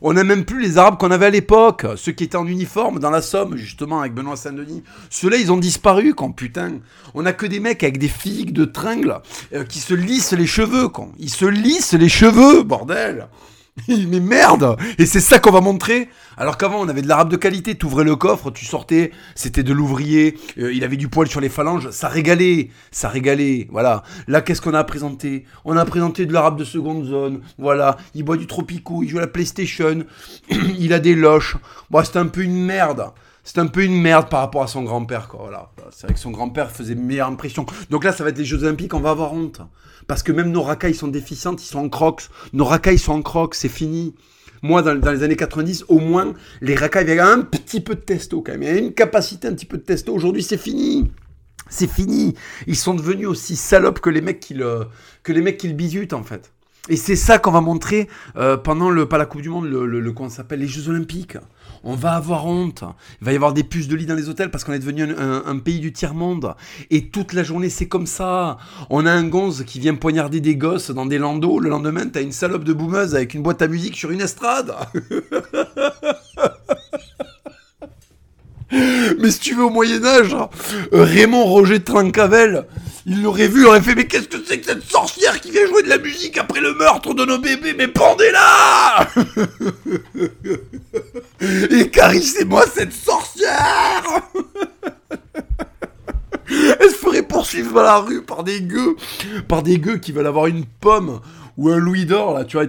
On 0.00 0.12
n'a 0.12 0.24
même 0.24 0.44
plus 0.44 0.60
les 0.60 0.78
Arabes 0.78 0.98
qu'on 0.98 1.10
avait 1.10 1.26
à 1.26 1.30
l'époque, 1.30 1.86
ceux 1.96 2.12
qui 2.12 2.24
étaient 2.24 2.36
en 2.36 2.46
uniforme 2.46 2.98
dans 2.98 3.10
la 3.10 3.22
Somme, 3.22 3.56
justement, 3.56 4.00
avec 4.00 4.14
Benoît 4.14 4.36
Saint-Denis. 4.36 4.82
Ceux-là, 5.10 5.36
ils 5.38 5.50
ont 5.50 5.56
disparu, 5.56 6.14
quand 6.14 6.30
putain. 6.30 6.78
On 7.14 7.22
n'a 7.22 7.32
que 7.32 7.46
des 7.46 7.60
mecs 7.60 7.82
avec 7.82 7.98
des 7.98 8.08
figues 8.08 8.52
de 8.52 8.64
tringles 8.64 9.20
euh, 9.52 9.64
qui 9.64 9.80
se 9.80 9.94
lissent 9.94 10.32
les 10.32 10.46
cheveux, 10.46 10.88
quand. 10.88 11.12
Ils 11.18 11.30
se 11.30 11.46
lissent 11.46 11.94
les 11.94 12.08
cheveux, 12.08 12.62
bordel 12.62 13.28
mais 13.88 14.20
merde 14.20 14.76
Et 14.98 15.06
c'est 15.06 15.20
ça 15.20 15.38
qu'on 15.38 15.50
va 15.50 15.60
montrer 15.60 16.08
Alors 16.36 16.56
qu'avant, 16.56 16.80
on 16.80 16.88
avait 16.88 17.02
de 17.02 17.08
l'arabe 17.08 17.30
de 17.30 17.36
qualité. 17.36 17.76
Tu 17.76 17.86
ouvrais 17.86 18.04
le 18.04 18.16
coffre, 18.16 18.50
tu 18.50 18.64
sortais, 18.64 19.12
c'était 19.34 19.62
de 19.62 19.72
l'ouvrier, 19.72 20.38
euh, 20.58 20.72
il 20.72 20.84
avait 20.84 20.96
du 20.96 21.08
poil 21.08 21.28
sur 21.28 21.40
les 21.40 21.48
phalanges, 21.48 21.90
ça 21.90 22.08
régalait, 22.08 22.70
ça 22.90 23.08
régalait, 23.08 23.68
voilà. 23.70 24.02
Là, 24.26 24.40
qu'est-ce 24.40 24.60
qu'on 24.60 24.74
a 24.74 24.84
présenté? 24.84 25.44
On 25.64 25.76
a 25.76 25.84
présenté 25.84 26.26
de 26.26 26.32
l'arabe 26.32 26.58
de 26.58 26.64
seconde 26.64 27.04
zone, 27.04 27.40
voilà. 27.58 27.96
Il 28.14 28.24
boit 28.24 28.36
du 28.36 28.46
Tropico, 28.46 29.02
il 29.02 29.08
joue 29.08 29.18
à 29.18 29.22
la 29.22 29.26
PlayStation, 29.26 30.04
il 30.78 30.92
a 30.92 30.98
des 30.98 31.14
loches. 31.14 31.56
Bon, 31.90 32.04
c'était 32.04 32.18
un 32.18 32.26
peu 32.26 32.42
une 32.42 32.64
merde 32.64 33.12
c'est 33.48 33.60
un 33.60 33.66
peu 33.66 33.82
une 33.82 33.98
merde 33.98 34.28
par 34.28 34.40
rapport 34.40 34.62
à 34.62 34.66
son 34.66 34.82
grand-père, 34.82 35.26
quoi. 35.26 35.40
Voilà. 35.44 35.70
C'est 35.90 36.06
vrai 36.06 36.12
que 36.12 36.20
son 36.20 36.30
grand-père 36.30 36.70
faisait 36.70 36.94
meilleure 36.94 37.28
impression. 37.28 37.64
Donc 37.88 38.04
là, 38.04 38.12
ça 38.12 38.22
va 38.22 38.28
être 38.28 38.36
les 38.36 38.44
Jeux 38.44 38.62
Olympiques, 38.62 38.92
on 38.92 39.00
va 39.00 39.08
avoir 39.08 39.32
honte. 39.32 39.62
Parce 40.06 40.22
que 40.22 40.32
même 40.32 40.50
nos 40.50 40.60
racailles 40.60 40.94
sont 40.94 41.08
déficientes, 41.08 41.62
ils 41.62 41.66
sont 41.66 41.78
en 41.78 41.88
crocs. 41.88 42.28
Nos 42.52 42.66
racailles 42.66 42.98
sont 42.98 43.12
en 43.12 43.22
crocs, 43.22 43.54
c'est 43.54 43.70
fini. 43.70 44.14
Moi, 44.60 44.82
dans, 44.82 44.92
les 44.92 45.22
années 45.22 45.34
90, 45.34 45.86
au 45.88 45.98
moins, 45.98 46.34
les 46.60 46.74
racailles 46.74 47.10
avaient 47.10 47.20
un 47.20 47.40
petit 47.40 47.80
peu 47.80 47.94
de 47.94 48.00
testo 48.00 48.42
quand 48.42 48.52
même. 48.52 48.64
Il 48.64 48.68
y 48.68 48.70
avait 48.70 48.80
une 48.80 48.92
capacité, 48.92 49.48
un 49.48 49.54
petit 49.54 49.64
peu 49.64 49.78
de 49.78 49.82
testo. 49.82 50.12
Aujourd'hui, 50.12 50.42
c'est 50.42 50.58
fini. 50.58 51.10
C'est 51.70 51.90
fini. 51.90 52.34
Ils 52.66 52.76
sont 52.76 52.92
devenus 52.92 53.28
aussi 53.28 53.56
salopes 53.56 54.00
que 54.00 54.10
les 54.10 54.20
mecs 54.20 54.40
qui 54.40 54.52
le, 54.52 54.88
bisutent, 55.72 56.12
en 56.12 56.22
fait. 56.22 56.52
Et 56.90 56.96
c'est 56.96 57.16
ça 57.16 57.38
qu'on 57.38 57.50
va 57.52 57.62
montrer 57.62 58.08
euh, 58.36 58.58
pendant 58.58 58.90
le, 58.90 59.08
la 59.10 59.24
Coupe 59.24 59.40
du 59.40 59.48
Monde, 59.48 59.70
le, 59.70 59.86
le, 59.86 60.00
le 60.00 60.14
s'appelle, 60.28 60.60
les 60.60 60.66
Jeux 60.66 60.90
Olympiques. 60.90 61.38
On 61.84 61.94
va 61.94 62.12
avoir 62.12 62.46
honte. 62.46 62.84
Il 63.20 63.24
va 63.24 63.32
y 63.32 63.36
avoir 63.36 63.52
des 63.52 63.64
puces 63.64 63.88
de 63.88 63.96
lit 63.96 64.06
dans 64.06 64.14
les 64.14 64.28
hôtels 64.28 64.50
parce 64.50 64.64
qu'on 64.64 64.72
est 64.72 64.78
devenu 64.78 65.02
un, 65.02 65.58
pays 65.58 65.80
du 65.80 65.92
tiers-monde. 65.92 66.54
Et 66.90 67.08
toute 67.08 67.32
la 67.32 67.42
journée, 67.42 67.70
c'est 67.70 67.88
comme 67.88 68.06
ça. 68.06 68.58
On 68.90 69.06
a 69.06 69.12
un 69.12 69.24
gonze 69.24 69.64
qui 69.64 69.78
vient 69.80 69.94
poignarder 69.94 70.40
des 70.40 70.56
gosses 70.56 70.90
dans 70.90 71.06
des 71.06 71.18
landos. 71.18 71.60
Le 71.60 71.70
lendemain, 71.70 72.06
t'as 72.06 72.22
une 72.22 72.32
salope 72.32 72.64
de 72.64 72.72
boumeuse 72.72 73.14
avec 73.14 73.34
une 73.34 73.42
boîte 73.42 73.62
à 73.62 73.68
musique 73.68 73.96
sur 73.96 74.10
une 74.10 74.20
estrade. 74.20 74.74
Mais 78.70 79.30
si 79.30 79.40
tu 79.40 79.54
veux 79.54 79.64
au 79.64 79.70
Moyen-Âge, 79.70 80.36
Raymond 80.92 81.44
Roger 81.44 81.80
Trincavel, 81.80 82.66
il 83.06 83.22
l'aurait 83.22 83.48
vu, 83.48 83.62
il 83.62 83.66
aurait 83.66 83.80
fait 83.80 83.94
Mais 83.94 84.06
qu'est-ce 84.06 84.28
que 84.28 84.36
c'est 84.46 84.58
que 84.58 84.66
cette 84.66 84.84
sorcière 84.84 85.40
qui 85.40 85.50
vient 85.50 85.66
jouer 85.66 85.82
de 85.82 85.88
la 85.88 85.96
musique 85.98 86.36
après 86.36 86.60
le 86.60 86.74
meurtre 86.74 87.14
de 87.14 87.24
nos 87.24 87.38
bébés? 87.38 87.74
Mais 87.76 87.88
pendez-la 87.88 89.08
Écarissez-moi 91.40 92.64
cette 92.74 92.92
sorcière 92.92 94.22
Elle 96.50 96.90
se 96.90 96.96
ferait 96.96 97.22
poursuivre 97.22 97.74
dans 97.74 97.82
la 97.82 97.98
rue 97.98 98.22
par 98.22 98.42
des 98.42 98.60
gueux, 98.60 98.96
par 99.46 99.62
des 99.62 99.78
gueux 99.78 99.98
qui 99.98 100.12
veulent 100.12 100.26
avoir 100.26 100.46
une 100.46 100.64
pomme 100.64 101.20
ou 101.58 101.68
un 101.70 101.76
louis 101.76 102.06
d'or, 102.06 102.34
là, 102.34 102.44
tu 102.44 102.56
vois, 102.56 102.66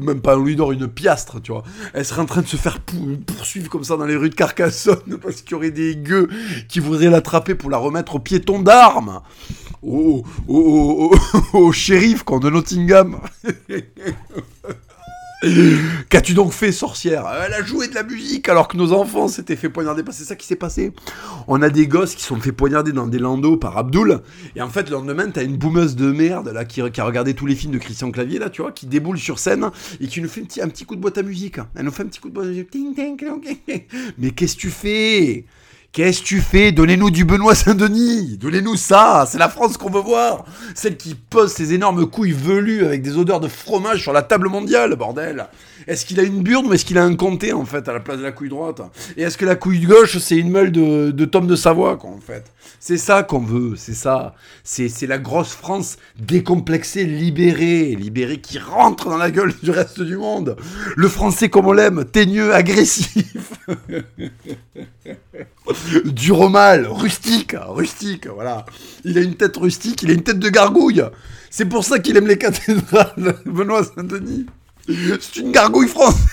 même 0.00 0.20
pas 0.20 0.34
un 0.34 0.36
louis 0.36 0.56
d'or, 0.56 0.72
une 0.72 0.88
piastre, 0.88 1.40
tu 1.40 1.52
vois. 1.52 1.62
Elle 1.94 2.04
serait 2.04 2.20
en 2.20 2.26
train 2.26 2.42
de 2.42 2.48
se 2.48 2.56
faire 2.56 2.80
poursuivre 2.80 3.70
comme 3.70 3.84
ça 3.84 3.96
dans 3.96 4.06
les 4.06 4.16
rues 4.16 4.30
de 4.30 4.34
Carcassonne 4.34 5.18
parce 5.22 5.42
qu'il 5.42 5.52
y 5.52 5.54
aurait 5.54 5.70
des 5.70 5.94
gueux 5.94 6.28
qui 6.68 6.80
voudraient 6.80 7.10
l'attraper 7.10 7.54
pour 7.54 7.70
la 7.70 7.78
remettre 7.78 8.16
au 8.16 8.18
piéton 8.18 8.60
d'armes. 8.60 9.20
Au, 9.82 10.24
au, 10.48 11.12
au, 11.52 11.58
au, 11.58 11.72
shérif, 11.72 12.24
quand 12.24 12.40
de 12.40 12.50
Nottingham. 12.50 13.20
Qu'as-tu 16.08 16.34
donc 16.34 16.52
fait, 16.52 16.70
sorcière? 16.70 17.24
Elle 17.44 17.52
a 17.52 17.64
joué 17.64 17.88
de 17.88 17.94
la 17.94 18.04
musique 18.04 18.48
alors 18.48 18.68
que 18.68 18.76
nos 18.76 18.92
enfants 18.92 19.26
s'étaient 19.26 19.56
fait 19.56 19.68
poignarder. 19.68 20.02
C'est 20.12 20.24
ça 20.24 20.36
qui 20.36 20.46
s'est 20.46 20.56
passé. 20.56 20.92
On 21.48 21.62
a 21.62 21.68
des 21.68 21.88
gosses 21.88 22.14
qui 22.14 22.22
sont 22.22 22.36
fait 22.36 22.52
poignarder 22.52 22.92
dans 22.92 23.08
des 23.08 23.18
landaux 23.18 23.56
par 23.56 23.76
Abdul. 23.76 24.20
Et 24.54 24.62
en 24.62 24.68
fait, 24.68 24.88
le 24.88 24.92
lendemain, 24.96 25.28
t'as 25.30 25.42
une 25.42 25.56
boumeuse 25.56 25.96
de 25.96 26.12
merde 26.12 26.48
là 26.48 26.64
qui, 26.64 26.80
a 26.80 27.04
regardé 27.04 27.34
tous 27.34 27.46
les 27.46 27.56
films 27.56 27.72
de 27.72 27.78
Christian 27.78 28.10
Clavier 28.12 28.38
là, 28.38 28.50
tu 28.50 28.62
vois, 28.62 28.72
qui 28.72 28.86
déboule 28.86 29.18
sur 29.18 29.38
scène 29.38 29.70
et 30.00 30.06
qui 30.06 30.20
nous 30.20 30.28
fait 30.28 30.42
un 30.42 30.44
petit, 30.44 30.62
un 30.62 30.68
petit 30.68 30.84
coup 30.84 30.94
de 30.94 31.00
boîte 31.00 31.18
à 31.18 31.22
musique. 31.22 31.58
Elle 31.74 31.86
nous 31.86 31.92
fait 31.92 32.04
un 32.04 32.06
petit 32.06 32.20
coup 32.20 32.28
de 32.28 32.34
boîte 32.34 32.46
à 32.46 32.50
musique. 32.50 32.68
Mais 34.18 34.30
qu'est-ce 34.30 34.54
que 34.56 34.60
tu 34.60 34.70
fais? 34.70 35.44
Qu'est-ce 35.92 36.22
que 36.22 36.26
tu 36.26 36.40
fais? 36.40 36.72
Donnez-nous 36.72 37.10
du 37.10 37.26
Benoît 37.26 37.54
Saint-Denis. 37.54 38.38
Donnez-nous 38.38 38.76
ça. 38.76 39.26
C'est 39.28 39.36
la 39.36 39.50
France 39.50 39.76
qu'on 39.76 39.90
veut 39.90 40.00
voir. 40.00 40.46
Celle 40.74 40.96
qui 40.96 41.14
pose 41.14 41.52
ses 41.52 41.74
énormes 41.74 42.06
couilles 42.06 42.32
velues 42.32 42.86
avec 42.86 43.02
des 43.02 43.18
odeurs 43.18 43.40
de 43.40 43.48
fromage 43.48 44.00
sur 44.00 44.14
la 44.14 44.22
table 44.22 44.48
mondiale, 44.48 44.96
bordel. 44.96 45.48
Est-ce 45.86 46.06
qu'il 46.06 46.18
a 46.18 46.22
une 46.22 46.42
burne 46.42 46.66
ou 46.66 46.72
est-ce 46.72 46.86
qu'il 46.86 46.96
a 46.96 47.04
un 47.04 47.14
comté, 47.14 47.52
en 47.52 47.66
fait, 47.66 47.86
à 47.90 47.92
la 47.92 48.00
place 48.00 48.16
de 48.16 48.22
la 48.22 48.32
couille 48.32 48.48
droite? 48.48 48.80
Et 49.18 49.22
est-ce 49.22 49.36
que 49.36 49.44
la 49.44 49.54
couille 49.54 49.80
gauche, 49.80 50.16
c'est 50.16 50.36
une 50.36 50.50
meule 50.50 50.72
de, 50.72 51.10
de 51.10 51.24
Tom 51.26 51.46
de 51.46 51.56
Savoie, 51.56 51.98
quoi, 51.98 52.08
en 52.08 52.20
fait? 52.20 52.50
C'est 52.80 52.96
ça 52.96 53.22
qu'on 53.22 53.40
veut, 53.40 53.74
c'est 53.76 53.94
ça. 53.94 54.34
C'est 54.64 55.06
la 55.06 55.18
grosse 55.18 55.52
France 55.52 55.98
décomplexée, 56.18 57.04
libérée, 57.04 57.96
libérée, 57.96 58.40
qui 58.40 58.58
rentre 58.58 59.10
dans 59.10 59.18
la 59.18 59.30
gueule 59.30 59.52
du 59.62 59.70
reste 59.70 60.00
du 60.00 60.16
monde. 60.16 60.56
Le 60.96 61.08
français 61.08 61.48
comme 61.50 61.66
on 61.66 61.72
l'aime, 61.72 62.04
teigneux, 62.04 62.54
agressif 62.54 63.60
du 66.04 66.32
romal, 66.32 66.86
rustique, 66.86 67.54
rustique, 67.68 68.26
voilà. 68.26 68.64
Il 69.04 69.18
a 69.18 69.20
une 69.20 69.34
tête 69.34 69.56
rustique, 69.56 70.02
il 70.02 70.10
a 70.10 70.14
une 70.14 70.22
tête 70.22 70.38
de 70.38 70.48
gargouille. 70.48 71.02
C'est 71.50 71.66
pour 71.66 71.84
ça 71.84 71.98
qu'il 71.98 72.16
aime 72.16 72.26
les 72.26 72.38
cathédrales, 72.38 73.36
Benoît 73.46 73.84
Saint-Denis. 73.84 74.46
C'est 74.86 75.36
une 75.36 75.52
gargouille 75.52 75.88
française. 75.88 76.26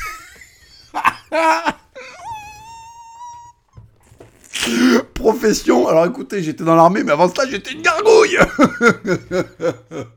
Profession, 5.19 5.89
alors 5.89 6.05
écoutez, 6.05 6.41
j'étais 6.41 6.63
dans 6.63 6.75
l'armée, 6.75 7.03
mais 7.03 7.11
avant 7.11 7.29
cela, 7.29 7.45
j'étais 7.45 7.73
une 7.73 7.81
gargouille 7.81 8.37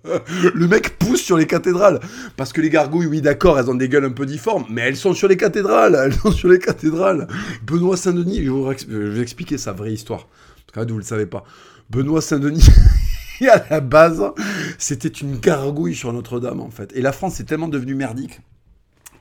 Le 0.55 0.69
mec 0.69 0.97
pousse 0.97 1.21
sur 1.21 1.37
les 1.37 1.49
cathédrales. 1.49 1.99
Parce 2.37 2.53
que 2.53 2.61
les 2.61 2.71
gargouilles, 2.71 3.07
oui, 3.07 3.21
d'accord, 3.21 3.59
elles 3.59 3.69
ont 3.69 3.75
des 3.75 3.89
gueules 3.89 4.05
un 4.05 4.13
peu 4.13 4.27
difformes, 4.27 4.65
mais 4.71 4.83
elles 4.83 4.97
sont 4.97 5.13
sur 5.13 5.27
les 5.27 5.37
cathédrales 5.37 6.01
Elles 6.01 6.15
sont 6.15 6.31
sur 6.31 6.49
les 6.49 6.61
cathédrales 6.61 7.27
Benoît 7.67 7.97
Saint-Denis, 7.97 8.45
je 8.45 8.53
vais 8.53 9.11
vous 9.11 9.21
expliquer 9.21 9.59
sa 9.59 9.73
vraie 9.73 9.93
histoire. 9.93 10.29
Parce 10.73 10.87
que 10.87 10.93
vous 10.93 10.99
ne 10.99 11.03
le 11.03 11.07
savez 11.07 11.27
pas. 11.27 11.43
Benoît 11.91 12.23
Saint-Denis... 12.23 12.65
à 13.51 13.61
la 13.71 13.81
base, 13.81 14.23
c'était 14.79 15.09
une 15.09 15.37
gargouille 15.37 15.97
sur 15.97 16.13
Notre-Dame, 16.13 16.61
en 16.61 16.71
fait. 16.71 16.93
Et 16.95 17.03
la 17.03 17.11
France 17.11 17.41
est 17.41 17.45
tellement 17.45 17.67
devenue 17.67 17.97
merdique 17.97 18.41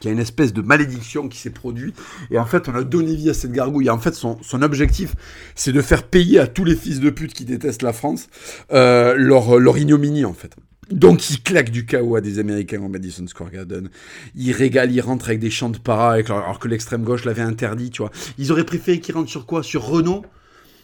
qu'il 0.01 0.09
y 0.09 0.11
a 0.11 0.13
une 0.13 0.21
espèce 0.21 0.51
de 0.51 0.61
malédiction 0.61 1.29
qui 1.29 1.37
s'est 1.37 1.51
produite. 1.51 1.95
Et 2.29 2.39
en 2.39 2.45
fait, 2.45 2.67
on 2.67 2.75
a 2.75 2.83
donné 2.83 3.15
vie 3.15 3.29
à 3.29 3.33
cette 3.33 3.53
gargouille. 3.53 3.89
En 3.89 3.99
fait, 3.99 4.13
son, 4.13 4.37
objectif, 4.61 5.15
c'est 5.55 5.71
de 5.71 5.81
faire 5.81 6.03
payer 6.03 6.39
à 6.39 6.47
tous 6.47 6.65
les 6.65 6.75
fils 6.75 6.99
de 6.99 7.09
pute 7.09 7.33
qui 7.33 7.45
détestent 7.45 7.83
la 7.83 7.93
France 7.93 8.27
euh, 8.73 9.15
leur, 9.17 9.59
leur 9.59 9.77
ignominie, 9.77 10.25
en 10.25 10.33
fait. 10.33 10.55
Donc 10.89 11.29
il 11.29 11.41
claque 11.41 11.69
du 11.69 11.85
chaos 11.85 12.17
à 12.17 12.21
des 12.21 12.39
Américains 12.39 12.81
au 12.81 12.89
Madison 12.89 13.25
Square 13.25 13.51
Garden. 13.51 13.89
Il 14.35 14.51
régale, 14.51 14.91
il 14.91 14.99
rentre 14.99 15.29
avec 15.29 15.39
des 15.39 15.49
chants 15.49 15.69
de 15.69 15.77
para, 15.77 16.13
alors 16.13 16.59
que 16.59 16.67
l'extrême 16.67 17.03
gauche 17.03 17.23
l'avait 17.23 17.41
interdit, 17.41 17.91
tu 17.91 18.01
vois. 18.01 18.11
Ils 18.37 18.51
auraient 18.51 18.65
préféré 18.65 18.99
qu'il 18.99 19.15
rentre 19.15 19.29
sur 19.29 19.45
quoi? 19.45 19.63
Sur 19.63 19.85
Renault? 19.85 20.25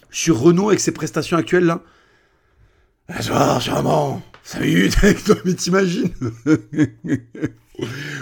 Sur 0.10 0.40
Renault 0.40 0.70
avec 0.70 0.80
ses 0.80 0.94
prestations 0.94 1.36
actuelles 1.36 1.66
là? 1.66 1.82
Bonsoir, 3.10 3.60
charmant. 3.60 4.22
5 4.44 4.62
minutes 4.62 4.98
avec 5.04 5.24
toi, 5.26 5.36
mais 5.44 5.54
t'imagines? 5.54 6.14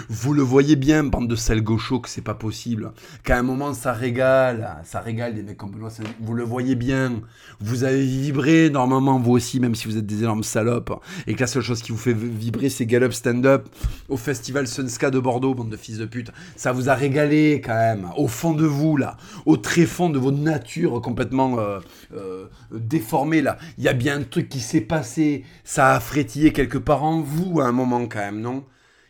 Vous 0.08 0.34
le 0.34 0.42
voyez 0.42 0.76
bien, 0.76 1.04
bande 1.04 1.28
de 1.28 1.36
sel 1.36 1.62
gauchos, 1.62 2.00
que 2.00 2.08
c'est 2.08 2.20
pas 2.20 2.34
possible. 2.34 2.92
Qu'à 3.24 3.38
un 3.38 3.42
moment, 3.42 3.74
ça 3.74 3.92
régale. 3.92 4.76
Ça 4.84 5.00
régale 5.00 5.34
des 5.34 5.42
mecs 5.42 5.56
comme 5.56 5.70
Benoît. 5.70 5.90
Vous 6.20 6.34
le 6.34 6.44
voyez 6.44 6.74
bien. 6.74 7.22
Vous 7.60 7.84
avez 7.84 8.04
vibré, 8.04 8.70
normalement, 8.70 9.18
vous 9.18 9.32
aussi, 9.32 9.58
même 9.60 9.74
si 9.74 9.88
vous 9.88 9.96
êtes 9.96 10.06
des 10.06 10.22
énormes 10.22 10.42
salopes. 10.42 10.92
Et 11.26 11.34
que 11.34 11.40
la 11.40 11.46
seule 11.46 11.62
chose 11.62 11.82
qui 11.82 11.92
vous 11.92 11.98
fait 11.98 12.12
vibrer, 12.12 12.68
c'est 12.68 12.86
Gallup 12.86 13.12
Stand-Up 13.12 13.68
au 14.08 14.16
festival 14.16 14.66
Sunska 14.66 15.10
de 15.10 15.18
Bordeaux, 15.18 15.54
bande 15.54 15.70
de 15.70 15.76
fils 15.76 15.98
de 15.98 16.06
pute. 16.06 16.30
Ça 16.56 16.72
vous 16.72 16.88
a 16.88 16.94
régalé, 16.94 17.62
quand 17.64 17.74
même. 17.74 18.08
Au 18.16 18.28
fond 18.28 18.52
de 18.52 18.66
vous, 18.66 18.96
là. 18.96 19.16
Au 19.46 19.56
tréfond 19.56 20.10
de 20.10 20.18
votre 20.18 20.38
nature 20.38 21.00
complètement 21.00 21.58
euh, 21.58 21.80
euh, 22.14 22.46
déformée, 22.72 23.40
là. 23.42 23.56
Il 23.78 23.84
y 23.84 23.88
a 23.88 23.92
bien 23.94 24.18
un 24.18 24.22
truc 24.22 24.48
qui 24.48 24.60
s'est 24.60 24.80
passé. 24.82 25.44
Ça 25.64 25.94
a 25.94 26.00
frétillé 26.00 26.52
quelque 26.52 26.78
part 26.78 27.04
en 27.04 27.20
vous, 27.20 27.60
à 27.60 27.66
un 27.66 27.72
moment, 27.72 28.06
quand 28.06 28.18
même, 28.18 28.40
non? 28.40 28.64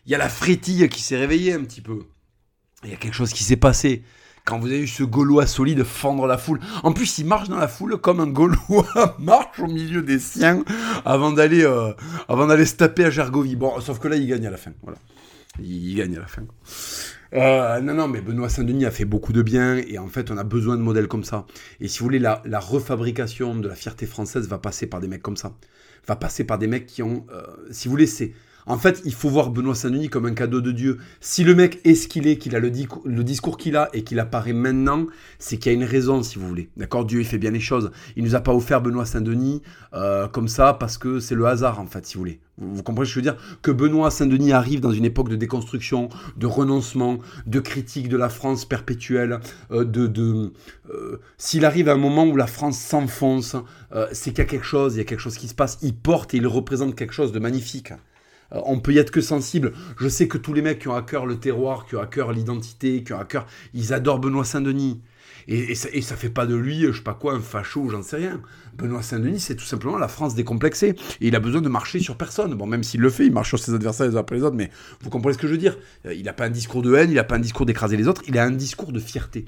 Il 0.07 0.12
y 0.12 0.14
a 0.14 0.19
la 0.19 0.29
frétille 0.29 0.88
qui 0.88 1.03
s'est 1.03 1.16
réveillée 1.16 1.53
un 1.53 1.64
petit 1.64 1.81
peu. 1.81 2.05
Il 2.85 2.90
y 2.90 2.95
a 2.95 2.97
quelque 2.97 3.14
chose 3.14 3.33
qui 3.33 3.42
s'est 3.42 3.57
passé. 3.57 4.03
Quand 4.45 4.61
vous 4.61 4.69
avez 4.69 4.81
eu 4.81 4.87
ce 4.87 5.03
Gaulois 5.03 5.47
solide 5.47 5.83
fendre 5.83 6.29
la 6.29 6.38
foule. 6.38 6.61
En 6.85 6.92
plus, 6.92 7.19
il 7.19 7.27
marche 7.27 7.49
dans 7.49 7.59
la 7.59 7.66
foule 7.66 7.97
comme 7.97 8.21
un 8.21 8.29
Gaulois 8.29 9.16
marche 9.19 9.59
au 9.59 9.66
milieu 9.66 10.03
des 10.03 10.21
siens 10.21 10.62
avant 11.05 11.33
d'aller 11.33 11.64
euh, 11.64 11.92
avant 12.29 12.47
d'aller 12.47 12.64
se 12.64 12.77
taper 12.77 13.05
à 13.05 13.11
Gergovie. 13.11 13.57
Bon, 13.57 13.81
sauf 13.81 13.99
que 13.99 14.07
là, 14.07 14.14
il 14.14 14.29
gagne 14.29 14.47
à 14.47 14.51
la 14.51 14.57
fin. 14.57 14.71
Voilà. 14.83 14.99
Il, 15.61 15.97
gagne 15.97 16.16
à 16.16 16.21
la 16.21 16.27
fin. 16.29 16.42
Euh, 17.33 17.81
non, 17.81 17.95
non, 17.95 18.07
mais 18.07 18.21
Benoît 18.21 18.49
Saint-Denis 18.49 18.85
a 18.85 18.92
fait 18.92 19.05
beaucoup 19.05 19.33
de 19.33 19.42
bien 19.42 19.79
et 19.79 19.99
en 19.99 20.07
fait, 20.07 20.31
on 20.31 20.38
a 20.38 20.45
besoin 20.45 20.77
de 20.77 20.83
modèles 20.83 21.09
comme 21.09 21.25
ça. 21.25 21.47
Et 21.81 21.88
si 21.88 21.99
vous 21.99 22.05
voulez, 22.05 22.21
la, 22.21 22.40
refabrication 22.61 23.57
de 23.57 23.66
la 23.66 23.75
fierté 23.75 24.07
française 24.07 24.47
va 24.47 24.59
passer 24.59 24.87
par 24.87 25.01
des 25.01 25.09
mecs 25.09 25.23
comme 25.23 25.37
ça. 25.37 25.57
Va 26.07 26.14
passer 26.14 26.45
par 26.45 26.59
des 26.59 26.69
mecs 26.69 26.87
qui 26.87 27.03
ont, 27.03 27.27
euh, 27.33 27.42
si 27.73 27.88
vous 27.88 27.92
voulez, 27.92 28.07
c'est 28.07 28.33
en 28.66 28.79
fait, 28.79 29.00
il 29.05 29.14
faut 29.14 29.29
voir 29.29 29.50
Benoît 29.50 29.76
Saint-Denis 29.76 30.09
comme 30.09 30.26
un 30.26 30.35
cadeau 30.35 30.61
de 30.61 30.72
Dieu. 30.72 30.98
Si 31.20 31.44
le 31.44 31.55
mec 31.55 31.81
est 31.85 31.94
ce 31.94 32.09
qu'il 32.09 32.26
est, 32.26 32.37
qu'il 32.37 32.57
a 32.57 32.59
le, 32.59 32.70
discours 33.22 33.59
qu'il 33.59 33.76
a 33.76 33.88
et 33.92 34.02
qu'il 34.02 34.18
apparaît 34.18 34.52
maintenant, 34.52 35.07
c'est 35.38 35.57
qu'il 35.57 35.70
y 35.70 35.74
a 35.74 35.79
une 35.79 35.85
raison, 35.85 36.24
si 36.24 36.38
vous 36.38 36.48
voulez. 36.48 36.68
D'accord? 36.76 37.05
Dieu, 37.05 37.20
il 37.20 37.26
fait 37.26 37.38
bien 37.38 37.52
les 37.52 37.61
choses. 37.61 37.92
Il 38.16 38.24
nous 38.24 38.35
a 38.35 38.40
pas 38.40 38.52
offert 38.52 38.81
Benoît 38.81 39.07
Saint-Denis 39.07 39.62
euh, 39.94 40.26
comme 40.26 40.48
ça 40.48 40.74
parce 40.74 40.98
que 40.98 41.20
c'est 41.20 41.37
le 41.37 41.46
hasard, 41.46 41.79
en 41.79 41.87
fait, 41.87 42.07
si 42.07 42.14
vous 42.14 42.20
voulez. 42.20 42.40
Vous, 42.59 42.83
comprenez 42.83 43.07
ce 43.07 43.14
que 43.14 43.20
je 43.20 43.26
veux 43.26 43.33
dire? 43.33 43.59
Que 43.62 43.70
Benoît 43.70 44.11
Saint-Denis 44.11 44.52
arrive 44.52 44.81
dans 44.81 44.90
une 44.90 45.05
époque 45.05 45.29
de 45.29 45.37
déconstruction, 45.37 46.09
de 46.37 46.46
renoncement, 46.46 47.18
de 47.46 47.61
critique 47.61 48.09
de 48.09 48.16
la 48.16 48.29
France 48.29 48.64
perpétuelle, 48.64 49.38
euh, 49.70 49.85
de... 49.85 50.52
Euh, 50.90 51.20
s'il 51.38 51.64
arrive 51.64 51.88
à 51.88 51.92
un 51.92 51.98
moment 51.98 52.26
où 52.26 52.37
la 52.37 52.48
France 52.48 52.79
s'enfonce, 52.79 53.55
c'est 54.12 54.31
qu'il 54.31 54.38
y 54.38 54.42
a 54.42 54.44
quelque 54.44 54.66
chose, 54.66 54.96
il 54.96 54.98
y 54.98 55.00
a 55.00 55.05
quelque 55.05 55.20
chose 55.20 55.37
qui 55.37 55.46
se 55.46 55.55
passe. 55.55 55.79
Il 55.83 55.94
porte 55.94 56.35
et 56.35 56.38
il 56.38 56.46
représente 56.46 56.96
quelque 56.96 57.14
chose 57.14 57.31
de 57.31 57.38
magnifique. 57.38 57.92
Euh, 58.52 58.61
on 58.64 58.80
peut 58.80 58.92
y 58.92 58.98
être 58.98 59.11
que 59.11 59.20
sensible. 59.20 59.72
Je 59.98 60.09
sais 60.09 60.28
que 60.28 60.38
tous 60.38 60.52
les 60.52 60.62
mecs 60.62 60.78
qui 60.78 60.88
ont 60.88 60.94
à 60.94 61.02
cœur 61.02 61.26
le 61.26 61.37
terroir, 61.37 61.87
qui 61.87 61.96
ont 61.96 62.00
à 62.00 62.06
cœur 62.06 62.32
l'identité, 62.32 63.02
qui 63.02 63.12
ont 63.12 63.20
à 63.20 63.24
cœur, 63.24 63.46
ils 63.74 63.92
adorent 63.92 64.18
Benoît 64.18 64.44
Saint-Denis. 64.44 65.00
Et, 65.48 65.76
ça, 65.76 65.88
et, 65.92 66.02
fait 66.02 66.28
pas 66.28 66.44
de 66.44 66.56
lui, 66.56 66.80
je 66.80 66.92
sais 66.92 67.02
pas 67.02 67.14
quoi, 67.14 67.35
un 67.35 67.40
facho, 67.40 67.88
j'en 67.88 68.02
sais 68.02 68.16
rien. 68.16 68.40
Benoît 68.76 69.02
Saint-Denis, 69.02 69.38
c'est 69.38 69.54
tout 69.54 69.64
simplement 69.64 69.96
la 69.96 70.09
France 70.09 70.35
décomplexée. 70.35 70.96
Et 71.20 71.28
il 71.28 71.37
a 71.37 71.40
besoin 71.40 71.61
de 71.61 71.68
marcher 71.68 72.00
sur 72.00 72.16
personne. 72.16 72.54
Bon, 72.54 72.66
même 72.66 72.82
s'il 72.82 73.00
le 73.00 73.11
fait, 73.11 73.26
il 73.26 73.32
marche 73.32 73.50
sur 73.50 73.59
ses 73.59 73.72
adversaires 73.72 74.09
les 74.09 74.16
uns 74.16 74.20
après 74.20 74.37
les 74.37 74.42
autres, 74.42 74.56
mais 74.56 74.70
vous 75.02 75.11
comprenez 75.11 75.35
ce 75.35 75.38
que 75.38 75.46
je 75.46 75.52
veux 75.52 75.59
dire. 75.59 75.78
Euh, 76.04 76.14
il 76.14 76.24
n'a 76.24 76.32
pas 76.32 76.46
un 76.46 76.50
discours 76.50 76.82
de 76.82 76.94
haine, 76.94 77.11
il 77.11 77.14
n'a 77.14 77.24
pas 77.24 77.37
un 77.37 77.40
discours 77.40 77.64
d'écraser 77.64 77.96
les 77.96 78.09
autres, 78.09 78.22
il 78.26 78.37
a 78.38 78.44
un 78.44 78.50
discours 78.50 78.92
de 78.92 78.98
fierté. 78.98 79.44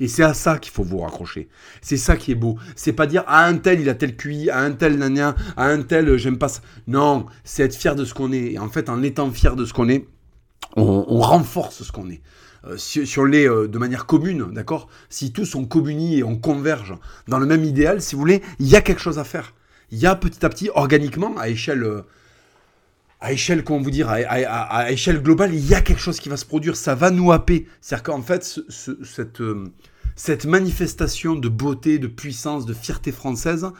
Et 0.00 0.08
c'est 0.08 0.22
à 0.22 0.32
ça 0.32 0.58
qu'il 0.58 0.72
faut 0.72 0.82
vous 0.82 0.98
raccrocher. 0.98 1.48
C'est 1.82 1.98
ça 1.98 2.16
qui 2.16 2.32
est 2.32 2.34
beau. 2.34 2.56
C'est 2.74 2.94
pas 2.94 3.06
dire 3.06 3.22
à 3.26 3.44
ah, 3.44 3.46
un 3.46 3.58
tel 3.58 3.80
il 3.80 3.88
a 3.90 3.94
tel 3.94 4.16
QI, 4.16 4.48
à 4.48 4.60
un 4.60 4.72
tel 4.72 4.96
nania, 4.96 5.36
à 5.58 5.66
un 5.66 5.82
tel 5.82 6.08
euh, 6.08 6.16
j'aime 6.16 6.38
pas 6.38 6.48
ça. 6.48 6.62
Non, 6.86 7.26
c'est 7.44 7.64
être 7.64 7.76
fier 7.76 7.94
de 7.94 8.06
ce 8.06 8.14
qu'on 8.14 8.32
est. 8.32 8.52
Et 8.52 8.58
en 8.58 8.70
fait, 8.70 8.88
en 8.88 9.02
étant 9.02 9.30
fier 9.30 9.56
de 9.56 9.66
ce 9.66 9.74
qu'on 9.74 9.90
est, 9.90 10.06
on, 10.76 11.20
renforce 11.20 11.82
ce 11.82 11.92
qu'on 11.92 12.08
est. 12.08 12.22
Euh, 12.64 12.76
si, 12.78 13.06
on 13.18 13.24
l'est 13.24 13.48
euh, 13.48 13.68
de 13.68 13.78
manière 13.78 14.06
commune, 14.06 14.50
d'accord? 14.52 14.88
Si 15.10 15.32
tous 15.32 15.54
on 15.54 15.66
communie 15.66 16.18
et 16.18 16.24
on 16.24 16.36
converge 16.36 16.94
dans 17.28 17.38
le 17.38 17.46
même 17.46 17.64
idéal, 17.64 18.00
si 18.00 18.14
vous 18.14 18.20
voulez, 18.20 18.42
il 18.58 18.68
y 18.68 18.76
a 18.76 18.80
quelque 18.80 19.00
chose 19.00 19.18
à 19.18 19.24
faire. 19.24 19.52
Il 19.90 19.98
y 19.98 20.06
a 20.06 20.14
petit 20.14 20.44
à 20.46 20.48
petit, 20.48 20.70
organiquement, 20.74 21.36
à 21.36 21.48
échelle 21.48 22.04
à 23.20 23.32
échelle, 23.32 23.64
comment 23.64 23.80
vous 23.80 23.90
dire, 23.90 24.08
à, 24.08 24.90
échelle 24.90 25.22
globale, 25.22 25.54
il 25.54 25.66
y 25.66 25.74
a 25.74 25.82
quelque 25.82 26.00
chose 26.00 26.18
qui 26.20 26.30
va 26.30 26.38
se 26.38 26.46
produire, 26.46 26.74
ça 26.74 26.94
va 26.94 27.10
nous 27.10 27.32
happer. 27.32 27.66
C'est-à-dire 27.82 28.04
qu'en 28.04 28.22
fait, 28.22 28.60
cette, 28.70 29.42
cette 30.16 30.46
manifestation 30.46 31.34
de 31.34 31.48
beauté, 31.48 31.98
de 31.98 32.06
puissance, 32.06 32.66
de 32.66 32.74
fierté 32.74 33.12
française, 33.12 33.70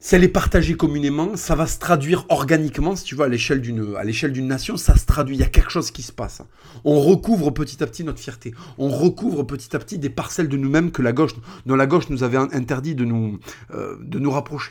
si 0.00 0.14
elle 0.14 0.22
est 0.22 0.28
partagée 0.28 0.76
communément, 0.76 1.36
ça 1.36 1.56
va 1.56 1.66
se 1.66 1.80
traduire 1.80 2.24
organiquement, 2.28 2.94
si 2.94 3.02
tu 3.02 3.16
veux, 3.16 3.24
à 3.24 3.28
l'échelle 3.28 3.60
d'une, 3.60 3.96
à 3.96 4.04
l'échelle 4.04 4.32
d'une 4.32 4.46
nation, 4.46 4.76
ça 4.76 4.96
se 4.96 5.06
traduit. 5.06 5.34
Il 5.34 5.40
y 5.40 5.44
a 5.44 5.48
quelque 5.48 5.70
chose 5.70 5.90
qui 5.90 6.02
se 6.02 6.12
passe. 6.12 6.40
On 6.84 7.00
recouvre 7.00 7.50
petit 7.50 7.82
à 7.82 7.86
petit 7.86 8.04
notre 8.04 8.20
fierté. 8.20 8.54
On 8.78 8.90
recouvre 8.90 9.42
petit 9.42 9.74
à 9.74 9.80
petit 9.80 9.98
des 9.98 10.08
parcelles 10.08 10.48
de 10.48 10.56
nous-mêmes 10.56 10.92
que 10.92 11.02
la 11.02 11.12
gauche, 11.12 11.32
dont 11.66 11.74
la 11.74 11.88
gauche 11.88 12.10
nous 12.10 12.22
avait 12.22 12.36
interdit 12.36 12.94
de 12.94 13.04
nous, 13.04 13.40
euh, 13.74 13.96
de 14.00 14.20
nous 14.20 14.30
rapprocher. 14.30 14.70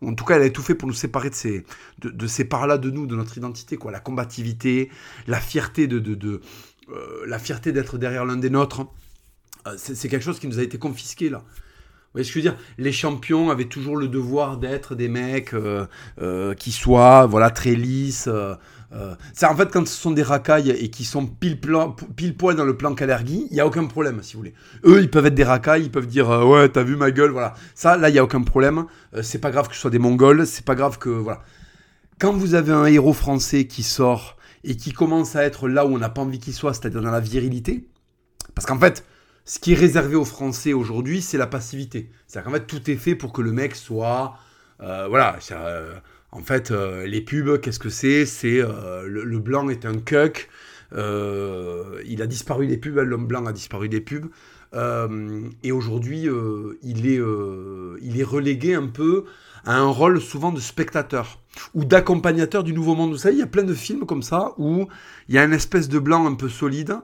En 0.00 0.14
tout 0.14 0.24
cas, 0.24 0.36
elle 0.36 0.42
a 0.42 0.50
tout 0.50 0.62
fait 0.62 0.74
pour 0.74 0.88
nous 0.88 0.94
séparer 0.94 1.28
de 1.28 1.34
ces, 1.34 1.64
de, 2.00 2.26
ces 2.26 2.46
parts-là 2.46 2.78
de 2.78 2.90
nous, 2.90 3.06
de 3.06 3.16
notre 3.16 3.36
identité, 3.36 3.76
quoi. 3.76 3.92
La 3.92 4.00
combativité, 4.00 4.90
la 5.26 5.40
fierté 5.40 5.86
de, 5.86 5.98
de, 5.98 6.40
euh, 6.88 7.24
la 7.26 7.38
fierté 7.38 7.72
d'être 7.72 7.98
derrière 7.98 8.24
l'un 8.24 8.36
des 8.36 8.50
nôtres. 8.50 8.86
Euh, 9.66 9.74
c'est 9.76 10.08
quelque 10.08 10.22
chose 10.22 10.38
qui 10.38 10.48
nous 10.48 10.58
a 10.58 10.62
été 10.62 10.78
confisqué 10.78 11.30
là. 11.30 11.38
Vous 11.38 12.18
voyez 12.18 12.24
ce 12.24 12.32
que 12.32 12.40
je 12.40 12.44
veux 12.44 12.50
dire? 12.50 12.60
Les 12.78 12.92
champions 12.92 13.50
avaient 13.50 13.64
toujours 13.64 13.96
le 13.96 14.06
devoir 14.06 14.58
d'être 14.58 14.94
des 14.94 15.08
mecs 15.08 15.52
euh, 15.52 16.54
qui 16.54 16.70
soient 16.70 17.26
voilà 17.26 17.50
très 17.50 17.74
lisses. 17.74 18.28
c'est 19.32 19.46
en 19.46 19.56
fait 19.56 19.72
quand 19.72 19.84
ce 19.88 20.00
sont 20.00 20.12
des 20.12 20.22
racailles 20.22 20.70
et 20.70 20.90
qui 20.90 21.04
sont 21.04 21.26
pile, 21.26 21.58
poil 21.58 22.54
dans 22.54 22.64
le 22.64 22.76
plan 22.76 22.94
Calergie, 22.94 23.48
il 23.50 23.56
y 23.56 23.60
a 23.60 23.66
aucun 23.66 23.86
problème 23.86 24.20
si 24.22 24.34
vous 24.34 24.40
voulez. 24.40 24.54
Eux, 24.84 25.00
ils 25.00 25.10
peuvent 25.10 25.26
être 25.26 25.34
des 25.34 25.42
racailles, 25.42 25.82
ils 25.82 25.90
peuvent 25.90 26.06
dire 26.06 26.28
ouais 26.46 26.68
t'as 26.68 26.84
vu 26.84 26.94
ma 26.94 27.10
gueule, 27.10 27.30
voilà. 27.30 27.54
Ça 27.74 27.96
là 27.96 28.10
il 28.10 28.14
y 28.14 28.20
a 28.20 28.24
aucun 28.24 28.42
problème. 28.42 28.86
c'est 29.22 29.40
pas 29.40 29.50
grave 29.50 29.68
que 29.68 29.74
ce 29.74 29.80
soit 29.80 29.90
des 29.90 29.98
Mongols, 29.98 30.46
c'est 30.46 30.64
pas 30.64 30.76
grave 30.76 30.98
que 30.98 31.08
voilà. 31.08 31.42
Quand 32.20 32.32
vous 32.32 32.54
avez 32.54 32.70
un 32.70 32.86
héros 32.86 33.12
français 33.12 33.66
qui 33.66 33.82
sort 33.82 34.36
et 34.62 34.76
qui 34.76 34.92
commence 34.92 35.34
à 35.34 35.42
être 35.42 35.68
là 35.68 35.84
où 35.84 35.94
on 35.94 35.98
n'a 35.98 36.10
pas 36.10 36.22
envie 36.22 36.38
qu'il 36.38 36.54
soit, 36.54 36.74
c'est-à-dire 36.74 37.02
dans 37.02 37.10
la 37.10 37.18
virilité, 37.18 37.88
parce 38.54 38.66
qu'en 38.66 38.78
fait 38.78 39.04
ce 39.44 39.58
qui 39.58 39.72
est 39.72 39.76
réservé 39.76 40.16
aux 40.16 40.24
Français 40.24 40.72
aujourd'hui, 40.72 41.20
c'est 41.20 41.36
la 41.36 41.46
passivité. 41.46 42.10
C'est-à-dire 42.26 42.50
qu'en 42.50 42.56
fait, 42.56 42.66
tout 42.66 42.90
est 42.90 42.96
fait 42.96 43.14
pour 43.14 43.32
que 43.32 43.42
le 43.42 43.52
mec 43.52 43.76
soit. 43.76 44.38
Euh, 44.80 45.06
voilà. 45.08 45.38
Euh, 45.52 45.94
en 46.32 46.40
fait, 46.40 46.70
euh, 46.70 47.06
les 47.06 47.20
pubs, 47.20 47.60
qu'est-ce 47.60 47.78
que 47.78 47.90
c'est? 47.90 48.24
C'est 48.26 48.60
le, 48.60 49.38
blanc 49.38 49.68
est 49.68 49.84
un 49.84 49.98
cuck. 49.98 50.48
il 50.92 52.22
a 52.22 52.26
disparu 52.26 52.66
des 52.66 52.78
pubs, 52.78 52.96
l'homme 52.96 53.26
blanc 53.26 53.44
a 53.46 53.52
disparu 53.52 53.88
des 53.88 54.00
pubs. 54.00 54.26
et 55.62 55.72
aujourd'hui, 55.72 56.26
il, 56.82 57.06
est, 57.06 57.20
il 58.02 58.20
est 58.20 58.24
relégué 58.24 58.74
un 58.74 58.86
peu 58.86 59.26
à 59.66 59.76
un 59.76 59.88
rôle 59.88 60.20
souvent 60.20 60.52
de 60.52 60.60
spectateur 60.60 61.40
ou 61.74 61.84
d'accompagnateur 61.84 62.64
du 62.64 62.72
nouveau 62.72 62.94
monde. 62.94 63.12
Vous 63.12 63.18
savez, 63.18 63.36
il 63.36 63.40
y 63.40 63.42
a 63.42 63.46
plein 63.46 63.62
de 63.62 63.74
films 63.74 64.06
comme 64.06 64.22
ça 64.22 64.52
où 64.56 64.88
il 65.28 65.34
y 65.34 65.38
a 65.38 65.44
une 65.44 65.52
espèce 65.52 65.88
de 65.88 65.98
blanc 65.98 66.26
un 66.26 66.34
peu 66.34 66.48
solide 66.48 66.96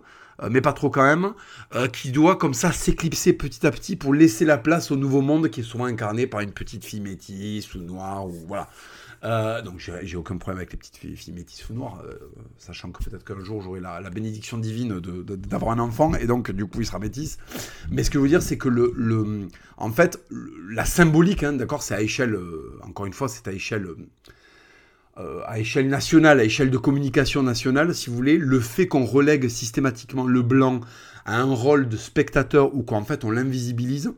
mais 0.48 0.60
pas 0.60 0.72
trop 0.72 0.90
quand 0.90 1.02
même, 1.02 1.32
euh, 1.74 1.88
qui 1.88 2.12
doit 2.12 2.36
comme 2.36 2.54
ça 2.54 2.72
s'éclipser 2.72 3.32
petit 3.32 3.66
à 3.66 3.70
petit 3.70 3.96
pour 3.96 4.14
laisser 4.14 4.44
la 4.44 4.58
place 4.58 4.90
au 4.90 4.96
nouveau 4.96 5.20
monde 5.20 5.48
qui 5.50 5.60
est 5.60 5.64
souvent 5.64 5.84
incarné 5.84 6.26
par 6.26 6.40
une 6.40 6.52
petite 6.52 6.84
fille 6.84 7.00
métisse 7.00 7.74
ou 7.74 7.80
noire 7.80 8.26
ou 8.26 8.32
voilà. 8.46 8.68
Euh, 9.22 9.60
donc 9.60 9.78
j'ai 9.78 10.16
aucun 10.16 10.38
problème 10.38 10.56
avec 10.58 10.72
les 10.72 10.78
petites 10.78 10.96
filles, 10.96 11.34
métisses 11.34 11.68
ou 11.68 11.74
noires, 11.74 12.02
sachant 12.56 12.90
que 12.90 13.04
peut-être 13.04 13.22
qu'un 13.22 13.44
jour 13.44 13.60
j'aurai 13.60 13.80
la, 13.80 14.00
bénédiction 14.08 14.56
divine 14.56 14.98
d'avoir 14.98 15.72
un 15.72 15.78
enfant 15.78 16.14
et 16.14 16.26
donc 16.26 16.50
du 16.50 16.64
coup 16.64 16.80
il 16.80 16.86
sera 16.86 16.98
métisse. 16.98 17.36
Mais 17.90 18.02
ce 18.02 18.08
que 18.08 18.18
je 18.18 18.22
veux 18.22 18.28
dire 18.28 18.40
c'est 18.40 18.56
que 18.56 18.70
le, 18.70 18.94
le, 18.96 19.48
en 19.76 19.92
fait 19.92 20.24
la 20.70 20.86
symbolique, 20.86 21.42
hein, 21.42 21.52
d'accord, 21.52 21.82
c'est 21.82 21.94
à 21.94 22.00
échelle, 22.00 22.38
encore 22.82 23.04
une 23.04 23.12
fois 23.12 23.28
c'est 23.28 23.46
à 23.46 23.52
échelle 23.52 23.88
euh, 25.20 25.42
à 25.46 25.58
échelle 25.58 25.88
nationale, 25.88 26.40
à 26.40 26.44
échelle 26.44 26.70
de 26.70 26.78
communication 26.78 27.42
nationale, 27.42 27.94
si 27.94 28.08
vous 28.08 28.16
voulez, 28.16 28.38
le 28.38 28.60
fait 28.60 28.88
qu'on 28.88 29.04
relègue 29.04 29.48
systématiquement 29.48 30.26
le 30.26 30.42
blanc 30.42 30.80
à 31.26 31.40
un 31.40 31.52
rôle 31.52 31.88
de 31.88 31.96
spectateur 31.96 32.74
ou 32.74 32.82
qu'en 32.82 33.04
fait 33.04 33.24
on 33.24 33.30
l'invisibilise, 33.30 34.12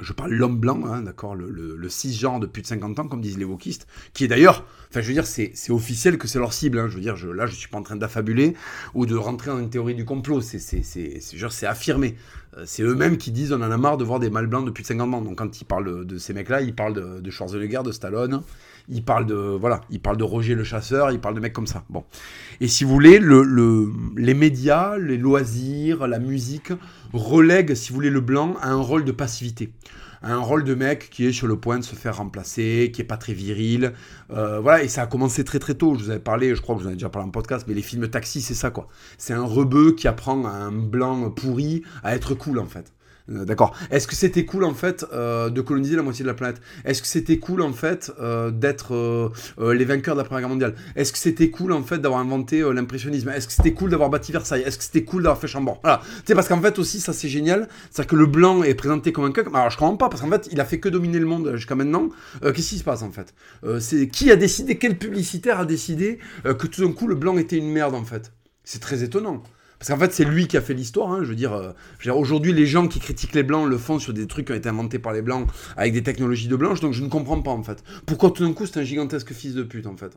je 0.00 0.12
parle 0.12 0.32
l'homme 0.32 0.58
blanc, 0.58 0.80
hein, 0.86 1.02
d'accord, 1.02 1.34
le, 1.36 1.50
le, 1.50 1.88
cisgenre 1.88 2.40
de 2.40 2.46
plus 2.46 2.62
de 2.62 2.66
50 2.66 2.98
ans, 2.98 3.06
comme 3.06 3.20
disent 3.20 3.38
les 3.38 3.44
wokistes, 3.44 3.86
qui 4.12 4.24
est 4.24 4.28
d'ailleurs, 4.28 4.66
enfin 4.90 5.00
je 5.00 5.06
veux 5.06 5.12
dire, 5.12 5.26
c'est 5.26 5.52
officiel 5.70 6.18
que 6.18 6.26
c'est 6.26 6.38
leur 6.38 6.52
cible, 6.52 6.78
hein, 6.78 6.88
je 6.88 6.96
veux 6.96 7.00
dire, 7.00 7.16
je, 7.16 7.28
là 7.28 7.46
je 7.46 7.54
suis 7.54 7.68
pas 7.68 7.78
en 7.78 7.82
train 7.82 7.96
d'affabuler 7.96 8.54
ou 8.94 9.06
de 9.06 9.14
rentrer 9.14 9.50
dans 9.50 9.60
une 9.60 9.70
théorie 9.70 9.94
du 9.94 10.04
complot, 10.04 10.40
c'est 10.40 11.66
affirmé. 11.66 12.16
Euh, 12.56 12.64
c'est 12.66 12.82
eux-mêmes 12.82 13.18
qui 13.18 13.30
disent 13.30 13.52
on 13.52 13.62
en 13.62 13.70
a 13.70 13.76
marre 13.76 13.96
de 13.96 14.04
voir 14.04 14.20
des 14.20 14.30
mâles 14.30 14.46
blancs 14.46 14.66
depuis 14.66 14.82
de 14.82 14.88
50 14.88 15.14
ans. 15.14 15.20
Donc 15.22 15.38
quand 15.38 15.60
ils 15.60 15.64
parlent 15.64 16.04
de, 16.04 16.18
ces 16.18 16.32
mecs-là, 16.32 16.60
ils 16.60 16.74
parlent 16.74 16.94
de, 16.94 17.20
de 17.20 17.30
Schwarzenegger, 17.30 17.82
de 17.84 17.92
Stallone, 17.92 18.42
il 18.88 19.04
parle 19.04 19.26
de 19.26 19.34
voilà, 19.34 19.80
il 19.90 20.00
parle 20.00 20.16
de 20.16 20.24
Roger 20.24 20.54
le 20.54 20.64
chasseur, 20.64 21.10
il 21.10 21.20
parle 21.20 21.34
de 21.34 21.40
mecs 21.40 21.52
comme 21.52 21.66
ça. 21.66 21.84
Bon. 21.88 22.04
Et 22.60 22.68
si 22.68 22.84
vous 22.84 22.90
voulez, 22.90 23.18
le, 23.18 23.90
les 24.16 24.34
médias, 24.34 24.96
les 24.98 25.16
loisirs, 25.16 26.06
la 26.06 26.18
musique 26.18 26.72
relèguent, 27.12 27.74
si 27.74 27.90
vous 27.90 27.96
voulez, 27.96 28.10
le 28.10 28.20
blanc 28.20 28.56
à 28.60 28.70
un 28.70 28.80
rôle 28.80 29.04
de 29.04 29.12
passivité. 29.12 29.72
un 30.22 30.38
rôle 30.38 30.64
de 30.64 30.74
mec 30.74 31.10
qui 31.10 31.26
est 31.26 31.32
sur 31.32 31.46
le 31.46 31.56
point 31.56 31.78
de 31.78 31.84
se 31.84 31.94
faire 31.94 32.16
remplacer, 32.16 32.90
qui 32.92 33.02
est 33.02 33.04
pas 33.04 33.16
très 33.16 33.34
viril. 33.34 33.92
Euh, 34.30 34.60
voilà, 34.60 34.82
et 34.82 34.88
ça 34.88 35.02
a 35.02 35.06
commencé 35.06 35.44
très 35.44 35.58
très 35.58 35.74
tôt. 35.74 35.94
Je 35.96 36.04
vous 36.04 36.10
avais 36.10 36.18
parlé, 36.18 36.54
je 36.54 36.60
crois 36.62 36.74
que 36.74 36.80
je 36.80 36.84
vous 36.84 36.90
en 36.90 36.92
ai 36.92 36.96
déjà 36.96 37.10
parlé 37.10 37.28
en 37.28 37.30
podcast, 37.30 37.66
mais 37.68 37.74
les 37.74 37.82
films 37.82 38.08
taxi, 38.08 38.40
c'est 38.40 38.54
ça 38.54 38.70
quoi. 38.70 38.88
C'est 39.18 39.34
un 39.34 39.44
rebeu 39.44 39.92
qui 39.92 40.08
apprend 40.08 40.44
à 40.46 40.50
un 40.50 40.72
blanc 40.72 41.30
pourri 41.30 41.82
à 42.02 42.14
être 42.14 42.34
cool 42.34 42.58
en 42.58 42.66
fait. 42.66 42.92
Euh, 43.30 43.44
d'accord. 43.46 43.74
Est-ce 43.90 44.06
que 44.06 44.14
c'était 44.14 44.44
cool 44.44 44.64
en 44.64 44.74
fait 44.74 45.06
euh, 45.12 45.48
de 45.48 45.60
coloniser 45.62 45.96
la 45.96 46.02
moitié 46.02 46.24
de 46.24 46.28
la 46.28 46.34
planète? 46.34 46.60
Est-ce 46.84 47.00
que 47.00 47.08
c'était 47.08 47.38
cool 47.38 47.62
en 47.62 47.72
fait 47.72 48.12
euh, 48.20 48.50
d'être 48.50 49.32
les 49.58 49.84
vainqueurs 49.84 50.14
de 50.14 50.20
la 50.20 50.24
Première 50.24 50.42
Guerre 50.42 50.50
mondiale? 50.50 50.74
Est-ce 50.94 51.12
que 51.12 51.18
c'était 51.18 51.50
cool 51.50 51.72
en 51.72 51.82
fait 51.82 51.98
d'avoir 51.98 52.20
inventé 52.20 52.60
l'impressionnisme? 52.60 53.30
Est-ce 53.30 53.46
que 53.46 53.52
c'était 53.52 53.72
cool 53.72 53.90
d'avoir 53.90 54.10
bâti 54.10 54.32
Versailles? 54.32 54.62
Est-ce 54.62 54.78
que 54.78 54.84
c'était 54.84 55.04
cool 55.04 55.22
d'avoir 55.22 55.40
fait 55.40 55.46
Chambord? 55.46 55.80
Voilà. 55.82 56.02
Tu 56.04 56.22
sais 56.26 56.34
parce 56.34 56.48
qu'en 56.48 56.60
fait 56.60 56.78
aussi 56.78 57.00
ça 57.00 57.12
c'est 57.12 57.28
génial, 57.28 57.68
c'est 57.90 58.06
que 58.06 58.16
le 58.16 58.26
blanc 58.26 58.62
est 58.62 58.74
présenté 58.74 59.12
comme 59.12 59.24
un 59.24 59.32
cuck. 59.32 59.48
Alors 59.54 59.70
je 59.70 59.78
comprends 59.78 59.96
pas 59.96 60.08
parce 60.08 60.20
qu'en 60.20 60.30
fait 60.30 60.48
il 60.52 60.60
a 60.60 60.64
fait 60.64 60.78
que 60.78 60.88
dominer 60.88 61.18
le 61.18 61.26
monde 61.26 61.56
jusqu'à 61.56 61.74
maintenant. 61.74 62.10
Qu'est-ce 62.42 62.68
qui 62.68 62.78
se 62.78 62.84
passe 62.84 63.02
en 63.02 63.10
fait? 63.10 63.34
C'est 63.80 64.08
qui 64.08 64.30
a 64.30 64.36
décidé 64.36 64.76
Quel 64.76 64.98
publicitaire 64.98 65.60
a 65.60 65.64
décidé 65.64 66.18
que 66.44 66.66
tout 66.66 66.84
d'un 66.84 66.92
coup 66.92 67.06
le 67.06 67.14
blanc 67.14 67.38
était 67.38 67.56
une 67.56 67.70
merde 67.70 67.94
en 67.94 68.04
fait? 68.04 68.32
C'est 68.64 68.80
très 68.80 69.02
étonnant. 69.02 69.42
Parce 69.84 70.00
qu'en 70.00 70.02
fait, 70.02 70.14
c'est 70.14 70.24
lui 70.24 70.48
qui 70.48 70.56
a 70.56 70.62
fait 70.62 70.72
l'histoire. 70.72 71.12
Hein, 71.12 71.24
je 71.24 71.34
veux 71.34 71.36
euh, 71.52 72.14
aujourd'hui, 72.14 72.54
les 72.54 72.64
gens 72.64 72.88
qui 72.88 73.00
critiquent 73.00 73.34
les 73.34 73.42
blancs 73.42 73.68
le 73.68 73.76
font 73.76 73.98
sur 73.98 74.14
des 74.14 74.26
trucs 74.26 74.46
qui 74.46 74.52
ont 74.52 74.56
été 74.56 74.66
inventés 74.66 74.98
par 74.98 75.12
les 75.12 75.20
blancs 75.20 75.46
avec 75.76 75.92
des 75.92 76.02
technologies 76.02 76.48
de 76.48 76.56
blanche. 76.56 76.80
Donc, 76.80 76.94
je 76.94 77.02
ne 77.02 77.08
comprends 77.10 77.42
pas 77.42 77.50
en 77.50 77.62
fait. 77.62 77.84
Pourquoi 78.06 78.30
tout 78.30 78.46
d'un 78.46 78.54
coup, 78.54 78.64
c'est 78.64 78.80
un 78.80 78.82
gigantesque 78.82 79.34
fils 79.34 79.52
de 79.52 79.62
pute 79.62 79.86
en 79.86 79.94
fait? 79.94 80.16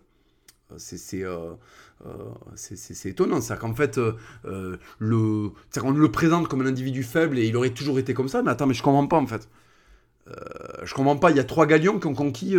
Euh, 0.71 0.75
C'est 0.77 1.21
euh, 1.21 1.51
c'est 2.55 3.09
étonnant. 3.09 3.41
Qu'en 3.59 3.75
fait, 3.75 3.99
on 4.45 4.77
le 5.01 6.11
présente 6.13 6.47
comme 6.47 6.61
un 6.61 6.67
individu 6.67 7.03
faible 7.03 7.37
et 7.37 7.45
il 7.45 7.57
aurait 7.57 7.71
toujours 7.71 7.99
été 7.99 8.13
comme 8.13 8.29
ça. 8.29 8.41
Mais 8.43 8.51
attends, 8.51 8.67
mais 8.67 8.73
je 8.73 8.81
comprends 8.81 9.07
pas 9.07 9.17
en 9.17 9.27
fait. 9.27 9.49
je 10.81 10.93
comprends 10.93 11.17
pas. 11.17 11.29
Il 11.31 11.35
y 11.35 11.41
a 11.41 11.43
trois 11.43 11.65
galions 11.65 11.99
qui 11.99 12.07
ont 12.07 12.15
conquis. 12.15 12.55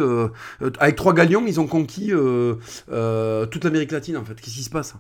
avec 0.78 0.96
trois 0.96 1.14
galions, 1.14 1.46
ils 1.46 1.58
ont 1.58 1.68
conquis 1.68 2.10
toute 2.10 3.64
l'Amérique 3.64 3.92
latine 3.92 4.18
en 4.18 4.24
fait. 4.26 4.34
Qu'est-ce 4.34 4.56
qui 4.56 4.62
se 4.62 4.68
passe? 4.68 4.94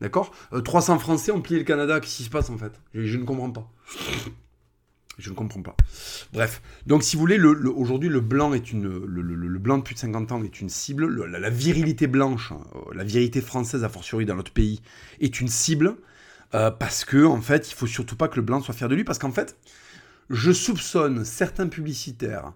D'accord 0.00 0.32
300 0.64 0.94
euh, 0.94 0.98
Français 0.98 1.32
ont 1.32 1.40
plié 1.40 1.58
le 1.58 1.64
Canada, 1.64 2.00
qu'est-ce 2.00 2.16
qui 2.16 2.24
se 2.24 2.30
passe 2.30 2.50
en 2.50 2.58
fait 2.58 2.72
je, 2.94 3.16
ne 3.16 3.24
comprends 3.24 3.50
pas. 3.50 3.70
Je 5.18 5.30
ne 5.30 5.34
comprends 5.34 5.62
pas. 5.62 5.76
Bref, 6.32 6.62
donc 6.86 7.02
si 7.02 7.16
vous 7.16 7.20
voulez, 7.20 7.38
le, 7.38 7.68
aujourd'hui 7.68 8.08
le 8.08 8.20
blanc 8.20 8.54
est 8.54 8.70
une, 8.70 8.86
le, 8.86 9.58
blanc 9.58 9.78
de 9.78 9.82
plus 9.82 9.94
de 9.94 10.00
50 10.00 10.32
ans 10.32 10.42
est 10.44 10.60
une 10.60 10.68
cible. 10.68 11.24
La, 11.26 11.50
virilité 11.50 12.06
blanche, 12.06 12.52
hein, 12.52 12.60
euh, 12.76 12.94
la 12.94 13.02
virilité 13.02 13.40
française 13.40 13.82
a 13.82 13.88
fortiori 13.88 14.24
dans 14.24 14.36
notre 14.36 14.52
pays 14.52 14.80
est 15.20 15.40
une 15.40 15.48
cible 15.48 15.96
euh, 16.54 16.70
parce 16.70 17.04
que 17.04 17.24
en 17.24 17.40
fait, 17.40 17.70
il 17.70 17.74
faut 17.74 17.88
surtout 17.88 18.16
pas 18.16 18.28
que 18.28 18.36
le 18.36 18.42
blanc 18.42 18.60
soit 18.60 18.74
fier 18.74 18.88
de 18.88 18.94
lui 18.94 19.04
parce 19.04 19.18
qu'en 19.18 19.32
fait, 19.32 19.56
je 20.30 20.52
soupçonne 20.52 21.24
certains 21.24 21.66
publicitaires 21.66 22.52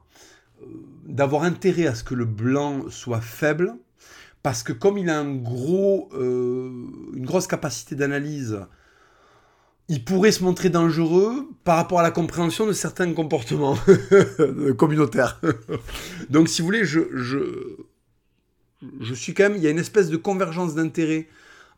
d'avoir 1.07 1.43
intérêt 1.43 1.87
à 1.87 1.95
ce 1.97 2.05
que 2.05 2.15
le 2.15 2.25
blanc 2.25 2.89
soit 2.89 3.21
faible 3.21 3.75
parce 4.43 4.63
que 4.63 4.73
comme 4.73 4.99
il 4.99 5.09
a 5.09 5.23
euh, 5.23 6.71
une 7.15 7.25
grosse 7.25 7.47
capacité 7.47 7.95
d'analyse, 7.95 8.61
il 9.89 10.05
pourrait 10.05 10.33
se 10.33 10.43
montrer 10.43 10.69
dangereux 10.69 11.49
par 11.65 11.77
rapport 11.77 12.01
à 12.01 12.03
la 12.03 12.11
compréhension 12.11 12.67
de 12.67 12.73
certains 12.73 13.13
comportements 13.13 13.77
communautaires. 14.79 15.41
Donc 16.31 16.49
si 16.49 16.63
vous 16.63 16.67
voulez, 16.67 16.85
je, 16.85 17.01
je, 17.15 17.77
je 19.01 19.15
suis 19.15 19.35
quand 19.35 19.45
même, 19.45 19.57
il 19.57 19.63
y 19.63 19.67
a 19.67 19.71
une 19.71 19.79
espèce 19.79 20.09
de 20.09 20.17
convergence 20.17 20.75
d'intérêt 20.75 21.29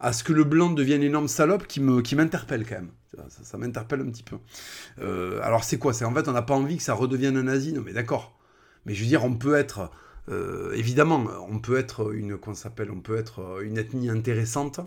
à 0.00 0.12
ce 0.12 0.24
que 0.24 0.32
le 0.32 0.44
blanc 0.44 0.70
devienne 0.70 1.02
énorme 1.02 1.28
salope 1.28 1.66
qui 1.66 1.80
me 1.80 2.02
qui 2.02 2.16
m'interpelle 2.16 2.66
quand 2.66 2.76
même. 2.76 2.90
Ça, 3.28 3.58
m'interpelle 3.58 4.00
un 4.00 4.10
petit 4.10 4.24
peu. 4.24 4.36
Euh, 5.00 5.40
alors 5.42 5.64
c'est 5.64 5.78
quoi? 5.78 5.92
C'est 5.92 6.04
en 6.04 6.12
fait 6.12 6.28
on 6.28 6.32
n'a 6.32 6.42
pas 6.42 6.54
envie 6.54 6.78
que 6.78 6.82
ça 6.82 6.94
redevienne 6.94 7.36
un 7.36 7.44
nazi, 7.44 7.72
non 7.72 7.82
mais 7.84 7.92
d'accord. 7.92 8.38
Mais 8.86 8.94
je 8.94 9.02
veux 9.02 9.08
dire, 9.08 9.24
on 9.24 9.34
peut 9.34 9.54
être 9.54 9.90
euh, 10.28 10.72
évidemment, 10.74 11.24
on 11.48 11.58
peut 11.58 11.76
être 11.76 12.14
une, 12.14 12.38
qu'on 12.38 12.54
s'appelle, 12.54 12.90
on 12.90 13.00
peut 13.00 13.16
être 13.16 13.40
euh, 13.40 13.60
une 13.60 13.76
ethnie 13.76 14.08
intéressante 14.08 14.80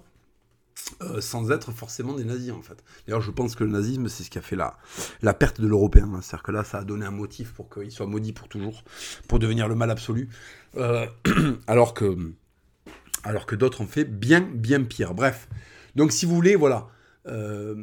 euh, 1.02 1.21
sans 1.21 1.52
être 1.52 1.71
forcément 1.71 2.13
des 2.13 2.23
nazis 2.23 2.52
en 2.52 2.62
fait. 2.62 2.84
D'ailleurs, 3.06 3.21
je 3.21 3.32
pense 3.32 3.56
que 3.56 3.63
le 3.63 3.71
nazisme, 3.71 4.08
c'est 4.08 4.23
ce 4.23 4.30
qui 4.30 4.38
a 4.38 4.41
fait 4.41 4.56
la, 4.56 4.78
la 5.21 5.34
perte 5.34 5.62
de 5.62 5.67
l'européen. 5.67 6.10
C'est-à-dire 6.21 6.43
que 6.43 6.52
là, 6.52 6.63
ça 6.63 6.80
a 6.80 6.84
donné 6.84 7.06
un 7.06 7.12
motif 7.12 7.54
pour 7.54 7.69
qu'il 7.69 7.91
soit 7.91 8.08
maudit 8.08 8.34
pour 8.34 8.47
toujours, 8.47 8.84
pour 9.28 9.39
devenir 9.39 9.67
le 9.67 9.76
mal 9.76 9.91
absolu. 9.91 10.30
alors 11.67 11.93
que, 11.95 12.34
alors 13.23 13.45
que 13.45 13.56
d'autres 13.56 13.82
ont 13.82 13.88
fait 13.88 14.06
bien, 14.06 14.41
bien 14.41 14.84
pire. 14.84 15.13
Bref. 15.13 15.50
Donc, 15.95 16.12
si 16.12 16.28
vous 16.28 16.36
voulez, 16.36 16.56
voilà. 16.56 16.88
Euh, 17.28 17.76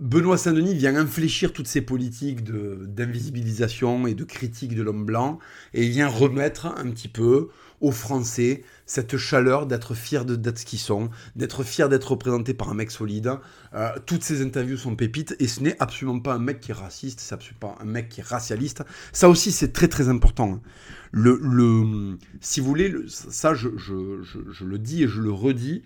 Benoît 0.00 0.38
Saint-Denis 0.38 0.74
vient 0.74 0.96
infléchir 0.96 1.52
toutes 1.52 1.66
ces 1.66 1.80
politiques 1.80 2.44
d'invisibilisation 2.44 4.06
et 4.06 4.14
de 4.14 4.24
critique 4.24 4.74
de 4.74 4.82
l'homme 4.82 5.04
blanc, 5.04 5.38
et 5.72 5.84
il 5.84 5.90
vient 5.90 6.08
remettre 6.08 6.66
un 6.66 6.90
petit 6.90 7.08
peu 7.08 7.48
aux 7.80 7.90
Français 7.90 8.62
cette 8.86 9.16
chaleur 9.16 9.66
d'être 9.66 9.94
fiers 9.94 10.24
d'être 10.24 10.58
ce 10.58 10.64
qu'ils 10.64 10.78
sont, 10.78 11.10
d'être 11.36 11.64
fiers 11.64 11.88
d'être 11.88 12.12
représentés 12.12 12.54
par 12.54 12.70
un 12.70 12.74
mec 12.74 12.90
solide. 12.90 13.32
Euh, 13.74 13.90
toutes 14.06 14.22
ces 14.22 14.42
interviews 14.42 14.76
sont 14.76 14.96
pépites, 14.96 15.36
et 15.38 15.48
ce 15.48 15.60
n'est 15.60 15.76
absolument 15.80 16.20
pas 16.20 16.34
un 16.34 16.38
mec 16.38 16.60
qui 16.60 16.70
est 16.70 16.74
raciste, 16.74 17.20
c'est 17.20 17.34
absolument 17.34 17.74
pas 17.74 17.76
un 17.80 17.86
mec 17.86 18.08
qui 18.08 18.20
est 18.20 18.26
racialiste. 18.26 18.82
Ça 19.12 19.28
aussi, 19.28 19.52
c'est 19.52 19.72
très 19.72 19.88
très 19.88 20.08
important. 20.08 20.60
Le, 21.12 22.16
si 22.40 22.60
vous 22.60 22.66
voulez, 22.66 22.92
ça 23.08 23.54
je, 23.54 23.68
je 23.76 24.64
le 24.64 24.78
dis 24.78 25.04
et 25.04 25.08
je 25.08 25.20
le 25.20 25.30
redis, 25.30 25.82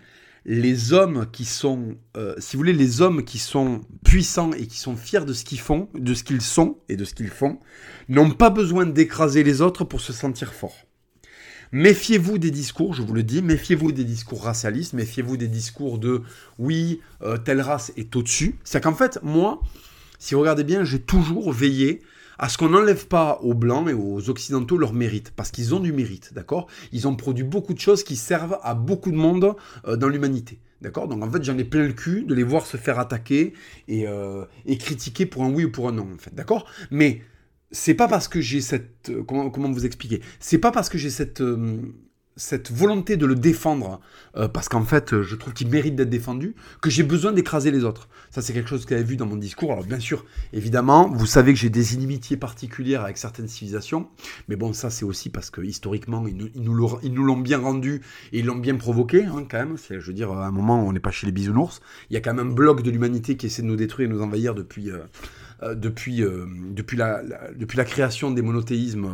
les 0.48 0.94
hommes 0.94 1.26
qui 1.30 1.44
sont, 1.44 1.96
euh, 2.16 2.34
si 2.38 2.56
vous 2.56 2.60
voulez, 2.60 2.72
les 2.72 3.02
hommes 3.02 3.22
qui 3.22 3.38
sont 3.38 3.82
puissants 4.02 4.52
et 4.52 4.66
qui 4.66 4.78
sont 4.78 4.96
fiers 4.96 5.26
de 5.26 5.34
ce 5.34 5.44
qu'ils 5.44 5.60
font, 5.60 5.90
de 5.94 6.14
ce 6.14 6.24
qu'ils 6.24 6.40
sont 6.40 6.78
et 6.88 6.96
de 6.96 7.04
ce 7.04 7.14
qu'ils 7.14 7.28
font, 7.28 7.58
n'ont 8.08 8.30
pas 8.30 8.48
besoin 8.48 8.86
d'écraser 8.86 9.44
les 9.44 9.60
autres 9.60 9.84
pour 9.84 10.00
se 10.00 10.14
sentir 10.14 10.54
forts. 10.54 10.86
Méfiez-vous 11.70 12.38
des 12.38 12.50
discours, 12.50 12.94
je 12.94 13.02
vous 13.02 13.12
le 13.12 13.22
dis, 13.22 13.42
méfiez-vous 13.42 13.92
des 13.92 14.04
discours 14.04 14.42
racialistes, 14.42 14.94
méfiez-vous 14.94 15.36
des 15.36 15.48
discours 15.48 15.98
de 15.98 16.22
oui, 16.58 17.02
euh, 17.20 17.36
telle 17.36 17.60
race 17.60 17.92
est 17.98 18.16
au-dessus. 18.16 18.58
C'est 18.64 18.82
qu'en 18.82 18.94
fait, 18.94 19.18
moi, 19.22 19.60
si 20.18 20.32
vous 20.32 20.40
regardez 20.40 20.64
bien, 20.64 20.82
j'ai 20.82 20.98
toujours 20.98 21.52
veillé 21.52 22.00
à 22.38 22.48
ce 22.48 22.56
qu'on 22.56 22.70
n'enlève 22.70 23.06
pas 23.08 23.40
aux 23.42 23.54
Blancs 23.54 23.88
et 23.88 23.92
aux 23.92 24.30
Occidentaux 24.30 24.78
leur 24.78 24.92
mérite, 24.92 25.32
parce 25.34 25.50
qu'ils 25.50 25.74
ont 25.74 25.80
du 25.80 25.92
mérite, 25.92 26.32
d'accord? 26.34 26.68
Ils 26.92 27.08
ont 27.08 27.16
produit 27.16 27.44
beaucoup 27.44 27.74
de 27.74 27.80
choses 27.80 28.04
qui 28.04 28.16
servent 28.16 28.58
à 28.62 28.74
beaucoup 28.74 29.10
de 29.10 29.16
monde 29.16 29.54
euh, 29.86 29.96
dans 29.96 30.08
l'humanité. 30.08 30.60
D'accord? 30.80 31.08
Donc 31.08 31.24
en 31.24 31.30
fait, 31.30 31.42
j'en 31.42 31.58
ai 31.58 31.64
plein 31.64 31.84
le 31.86 31.92
cul 31.92 32.22
de 32.22 32.34
les 32.34 32.44
voir 32.44 32.64
se 32.64 32.76
faire 32.76 33.00
attaquer 33.00 33.52
et, 33.88 34.06
euh, 34.06 34.44
et 34.64 34.78
critiquer 34.78 35.26
pour 35.26 35.42
un 35.42 35.50
oui 35.50 35.64
ou 35.64 35.72
pour 35.72 35.88
un 35.88 35.92
non, 35.92 36.06
en 36.14 36.18
fait. 36.18 36.32
D'accord? 36.34 36.66
Mais 36.92 37.22
c'est 37.72 37.94
pas 37.94 38.06
parce 38.06 38.28
que 38.28 38.40
j'ai 38.40 38.60
cette. 38.60 39.10
Euh, 39.10 39.24
comment, 39.24 39.50
comment 39.50 39.70
vous 39.70 39.84
expliquer? 39.84 40.22
C'est 40.38 40.58
pas 40.58 40.70
parce 40.70 40.88
que 40.88 40.96
j'ai 40.96 41.10
cette 41.10 41.42
cette 42.38 42.70
volonté 42.70 43.16
de 43.16 43.26
le 43.26 43.34
défendre, 43.34 44.00
euh, 44.36 44.48
parce 44.48 44.68
qu'en 44.68 44.84
fait, 44.84 45.22
je 45.22 45.36
trouve 45.36 45.52
qu'il 45.52 45.68
mérite 45.68 45.96
d'être 45.96 46.08
défendu, 46.08 46.54
que 46.80 46.88
j'ai 46.88 47.02
besoin 47.02 47.32
d'écraser 47.32 47.70
les 47.70 47.84
autres. 47.84 48.08
Ça, 48.30 48.40
c'est 48.42 48.52
quelque 48.52 48.68
chose 48.68 48.84
que 48.84 48.94
vous 48.94 49.00
avez 49.00 49.04
vu 49.04 49.16
dans 49.16 49.26
mon 49.26 49.36
discours. 49.36 49.72
Alors, 49.72 49.84
bien 49.84 49.98
sûr, 49.98 50.24
évidemment, 50.52 51.08
vous 51.08 51.26
savez 51.26 51.52
que 51.52 51.58
j'ai 51.58 51.68
des 51.68 51.94
inimitiés 51.94 52.36
particulières 52.36 53.02
avec 53.02 53.18
certaines 53.18 53.48
civilisations, 53.48 54.08
mais 54.48 54.54
bon, 54.56 54.72
ça, 54.72 54.88
c'est 54.88 55.04
aussi 55.04 55.30
parce 55.30 55.50
que 55.50 55.60
historiquement, 55.60 56.26
ils 56.28 56.62
nous, 56.62 56.74
l'ont 57.24 57.36
bien 57.36 57.58
rendu 57.58 58.02
et 58.32 58.38
ils 58.38 58.46
l'ont 58.46 58.56
bien 58.56 58.76
provoqué, 58.76 59.24
hein, 59.24 59.44
quand 59.50 59.58
même. 59.58 59.76
Je 59.90 59.96
veux 59.98 60.12
dire, 60.12 60.30
à 60.30 60.46
un 60.46 60.52
moment, 60.52 60.86
on 60.86 60.92
n'est 60.92 61.00
pas 61.00 61.10
chez 61.10 61.26
les 61.26 61.32
bisounours. 61.32 61.80
Il 62.10 62.14
y 62.14 62.16
a 62.16 62.20
quand 62.20 62.34
même 62.34 62.50
un 62.50 62.54
bloc 62.54 62.82
de 62.82 62.90
l'humanité 62.90 63.36
qui 63.36 63.46
essaie 63.46 63.62
de 63.62 63.66
nous 63.66 63.76
détruire 63.76 64.08
et 64.08 64.12
nous 64.12 64.22
envahir 64.22 64.54
depuis. 64.54 64.90
Euh, 64.90 65.00
euh, 65.64 65.74
depuis, 65.74 66.22
depuis, 66.70 66.96
la, 66.96 67.20
depuis 67.56 67.76
la 67.78 67.84
création 67.84 68.30
des 68.30 68.42
monothéismes, 68.42 69.08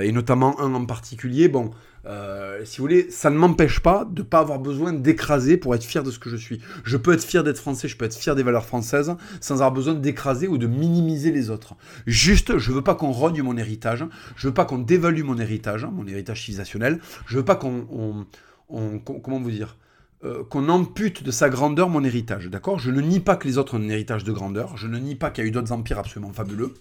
et 0.00 0.12
notamment 0.12 0.60
un 0.60 0.72
en 0.72 0.84
particulier. 0.84 1.48
Bon, 1.48 1.72
euh, 2.06 2.64
si 2.64 2.78
vous 2.78 2.84
voulez, 2.84 3.10
ça 3.10 3.30
ne 3.30 3.36
m'empêche 3.36 3.80
pas 3.80 4.04
de 4.04 4.22
ne 4.22 4.26
pas 4.26 4.40
avoir 4.40 4.58
besoin 4.58 4.92
d'écraser 4.92 5.56
pour 5.56 5.74
être 5.74 5.84
fier 5.84 6.02
de 6.02 6.10
ce 6.10 6.18
que 6.18 6.28
je 6.28 6.36
suis. 6.36 6.60
Je 6.84 6.96
peux 6.96 7.12
être 7.12 7.24
fier 7.24 7.42
d'être 7.42 7.58
français, 7.58 7.88
je 7.88 7.96
peux 7.96 8.04
être 8.04 8.16
fier 8.16 8.34
des 8.34 8.42
valeurs 8.42 8.66
françaises, 8.66 9.14
sans 9.40 9.54
avoir 9.54 9.72
besoin 9.72 9.94
d'écraser 9.94 10.48
ou 10.48 10.58
de 10.58 10.66
minimiser 10.66 11.30
les 11.30 11.50
autres. 11.50 11.74
Juste, 12.06 12.58
je 12.58 12.72
veux 12.72 12.82
pas 12.82 12.94
qu'on 12.94 13.10
rogne 13.10 13.42
mon 13.42 13.56
héritage, 13.56 14.04
je 14.36 14.48
veux 14.48 14.54
pas 14.54 14.64
qu'on 14.64 14.78
dévalue 14.78 15.22
mon 15.22 15.38
héritage, 15.38 15.86
mon 15.86 16.06
héritage 16.06 16.40
civilisationnel, 16.40 17.00
je 17.26 17.38
veux 17.38 17.44
pas 17.44 17.56
qu'on... 17.56 18.26
comment 18.68 19.40
vous 19.40 19.50
dire 19.50 19.76
euh, 20.24 20.42
qu'on 20.44 20.68
ampute 20.70 21.22
de 21.22 21.30
sa 21.30 21.50
grandeur 21.50 21.90
mon 21.90 22.02
héritage, 22.02 22.48
d'accord? 22.48 22.78
Je 22.78 22.90
ne 22.90 23.00
nie 23.02 23.20
pas 23.20 23.36
que 23.36 23.46
les 23.46 23.58
autres 23.58 23.76
ont 23.76 23.82
un 23.82 23.88
héritage 23.90 24.24
de 24.24 24.32
grandeur, 24.32 24.76
je 24.76 24.88
ne 24.88 24.98
nie 24.98 25.16
pas 25.16 25.30
qu'il 25.30 25.44
y 25.44 25.46
a 25.46 25.48
eu 25.48 25.50
d'autres 25.50 25.72
empires 25.72 25.98
absolument 25.98 26.32
fabuleux, 26.32 26.72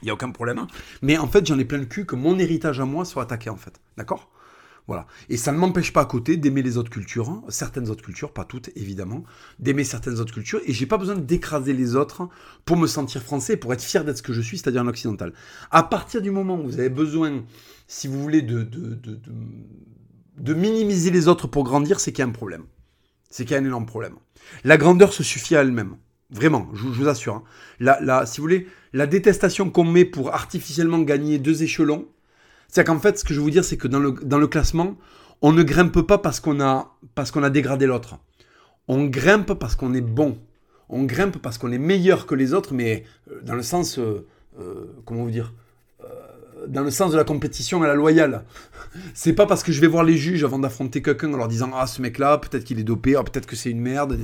il 0.00 0.06
n'y 0.06 0.10
a 0.10 0.14
aucun 0.14 0.30
problème, 0.30 0.66
mais 1.02 1.18
en 1.18 1.28
fait 1.28 1.46
j'en 1.46 1.58
ai 1.58 1.66
plein 1.66 1.78
le 1.78 1.84
cul 1.84 2.06
que 2.06 2.16
mon 2.16 2.38
héritage 2.38 2.80
à 2.80 2.86
moi 2.86 3.04
soit 3.04 3.24
attaqué 3.24 3.50
en 3.50 3.56
fait, 3.56 3.78
d'accord? 3.98 4.30
Voilà. 4.88 5.06
Et 5.28 5.36
ça 5.36 5.52
ne 5.52 5.58
m'empêche 5.58 5.92
pas 5.92 6.00
à 6.00 6.06
côté 6.06 6.36
d'aimer 6.36 6.62
les 6.62 6.76
autres 6.76 6.90
cultures, 6.90 7.30
hein. 7.30 7.42
certaines 7.48 7.88
autres 7.88 8.04
cultures, 8.04 8.32
pas 8.32 8.44
toutes 8.44 8.70
évidemment, 8.74 9.22
d'aimer 9.60 9.84
certaines 9.84 10.18
autres 10.18 10.34
cultures, 10.34 10.60
et 10.66 10.72
j'ai 10.72 10.86
pas 10.86 10.98
besoin 10.98 11.14
d'écraser 11.14 11.72
les 11.72 11.94
autres 11.94 12.28
pour 12.64 12.76
me 12.76 12.86
sentir 12.86 13.22
français, 13.22 13.56
pour 13.56 13.72
être 13.72 13.82
fier 13.82 14.04
d'être 14.04 14.18
ce 14.18 14.22
que 14.22 14.32
je 14.32 14.40
suis, 14.40 14.58
c'est-à-dire 14.58 14.82
un 14.82 14.88
occidental. 14.88 15.32
À 15.70 15.84
partir 15.84 16.20
du 16.20 16.30
moment 16.30 16.58
où 16.58 16.64
vous 16.64 16.80
avez 16.80 16.88
besoin, 16.88 17.44
si 17.86 18.08
vous 18.08 18.20
voulez, 18.20 18.42
de, 18.42 18.66
minimiser 20.54 21.10
les 21.10 21.28
autres 21.28 21.46
pour 21.46 21.62
grandir, 21.62 22.00
c'est 22.00 22.12
qu'il 22.12 22.24
y 22.24 22.26
a 22.26 22.28
un 22.28 22.32
problème. 22.32 22.64
C'est 23.30 23.44
qu'il 23.44 23.54
y 23.54 23.58
a 23.58 23.62
un 23.62 23.64
énorme 23.64 23.86
problème. 23.86 24.16
La 24.64 24.76
grandeur 24.76 25.12
se 25.12 25.22
suffit 25.22 25.56
à 25.56 25.60
elle-même. 25.60 25.96
Vraiment, 26.30 26.68
je, 26.74 26.84
vous 26.84 27.08
assure. 27.08 27.36
Hein. 27.36 27.44
La, 27.78 28.26
si 28.26 28.38
vous 28.38 28.44
voulez, 28.44 28.66
la 28.92 29.06
détestation 29.06 29.70
qu'on 29.70 29.84
met 29.84 30.04
pour 30.04 30.34
artificiellement 30.34 31.00
gagner 31.00 31.38
deux 31.38 31.62
échelons, 31.62 32.08
c'est 32.72 32.84
qu'en 32.84 32.98
fait, 32.98 33.18
ce 33.18 33.24
que 33.24 33.34
je 33.34 33.38
veux 33.38 33.44
vous 33.44 33.50
dire, 33.50 33.64
c'est 33.64 33.76
que 33.76 33.86
dans 33.86 33.98
le, 34.00 34.46
classement, 34.46 34.96
on 35.42 35.52
ne 35.52 35.62
grimpe 35.62 36.00
pas 36.00 36.16
parce 36.16 36.40
qu'on 36.40 36.58
a, 36.58 36.96
parce 37.14 37.30
qu'on 37.30 37.42
a 37.42 37.50
dégradé 37.50 37.84
l'autre. 37.84 38.16
On 38.88 39.04
grimpe 39.04 39.52
parce 39.52 39.76
qu'on 39.76 39.92
est 39.92 40.00
bon. 40.00 40.38
On 40.88 41.04
grimpe 41.04 41.36
parce 41.36 41.58
qu'on 41.58 41.70
est 41.70 41.78
meilleur 41.78 42.24
que 42.24 42.34
les 42.34 42.54
autres, 42.54 42.72
mais 42.72 43.04
euh, 43.30 43.42
dans 43.42 43.54
le 43.54 43.62
sens, 43.62 43.98
euh, 43.98 44.26
euh, 44.58 44.86
comment 45.04 45.22
vous 45.22 45.30
dire, 45.30 45.52
dans 46.68 46.82
le 46.82 46.90
sens 46.90 47.12
de 47.12 47.16
la 47.16 47.24
compétition 47.24 47.82
à 47.82 47.86
la 47.86 47.94
loyale. 47.94 48.44
C'est 49.14 49.32
pas 49.32 49.46
parce 49.46 49.62
que 49.62 49.72
je 49.72 49.80
vais 49.80 49.86
voir 49.86 50.04
les 50.04 50.16
juges 50.16 50.44
avant 50.44 50.58
d'affronter 50.58 51.02
quelqu'un 51.02 51.32
en 51.32 51.36
leur 51.36 51.48
disant 51.48 51.70
ah 51.74 51.86
ce 51.86 52.02
mec 52.02 52.18
là 52.18 52.38
peut-être 52.38 52.64
qu'il 52.64 52.78
est 52.78 52.84
dopé, 52.84 53.16
ah, 53.16 53.22
peut-être 53.22 53.46
que 53.46 53.56
c'est 53.56 53.70
une 53.70 53.80
merde, 53.80 54.18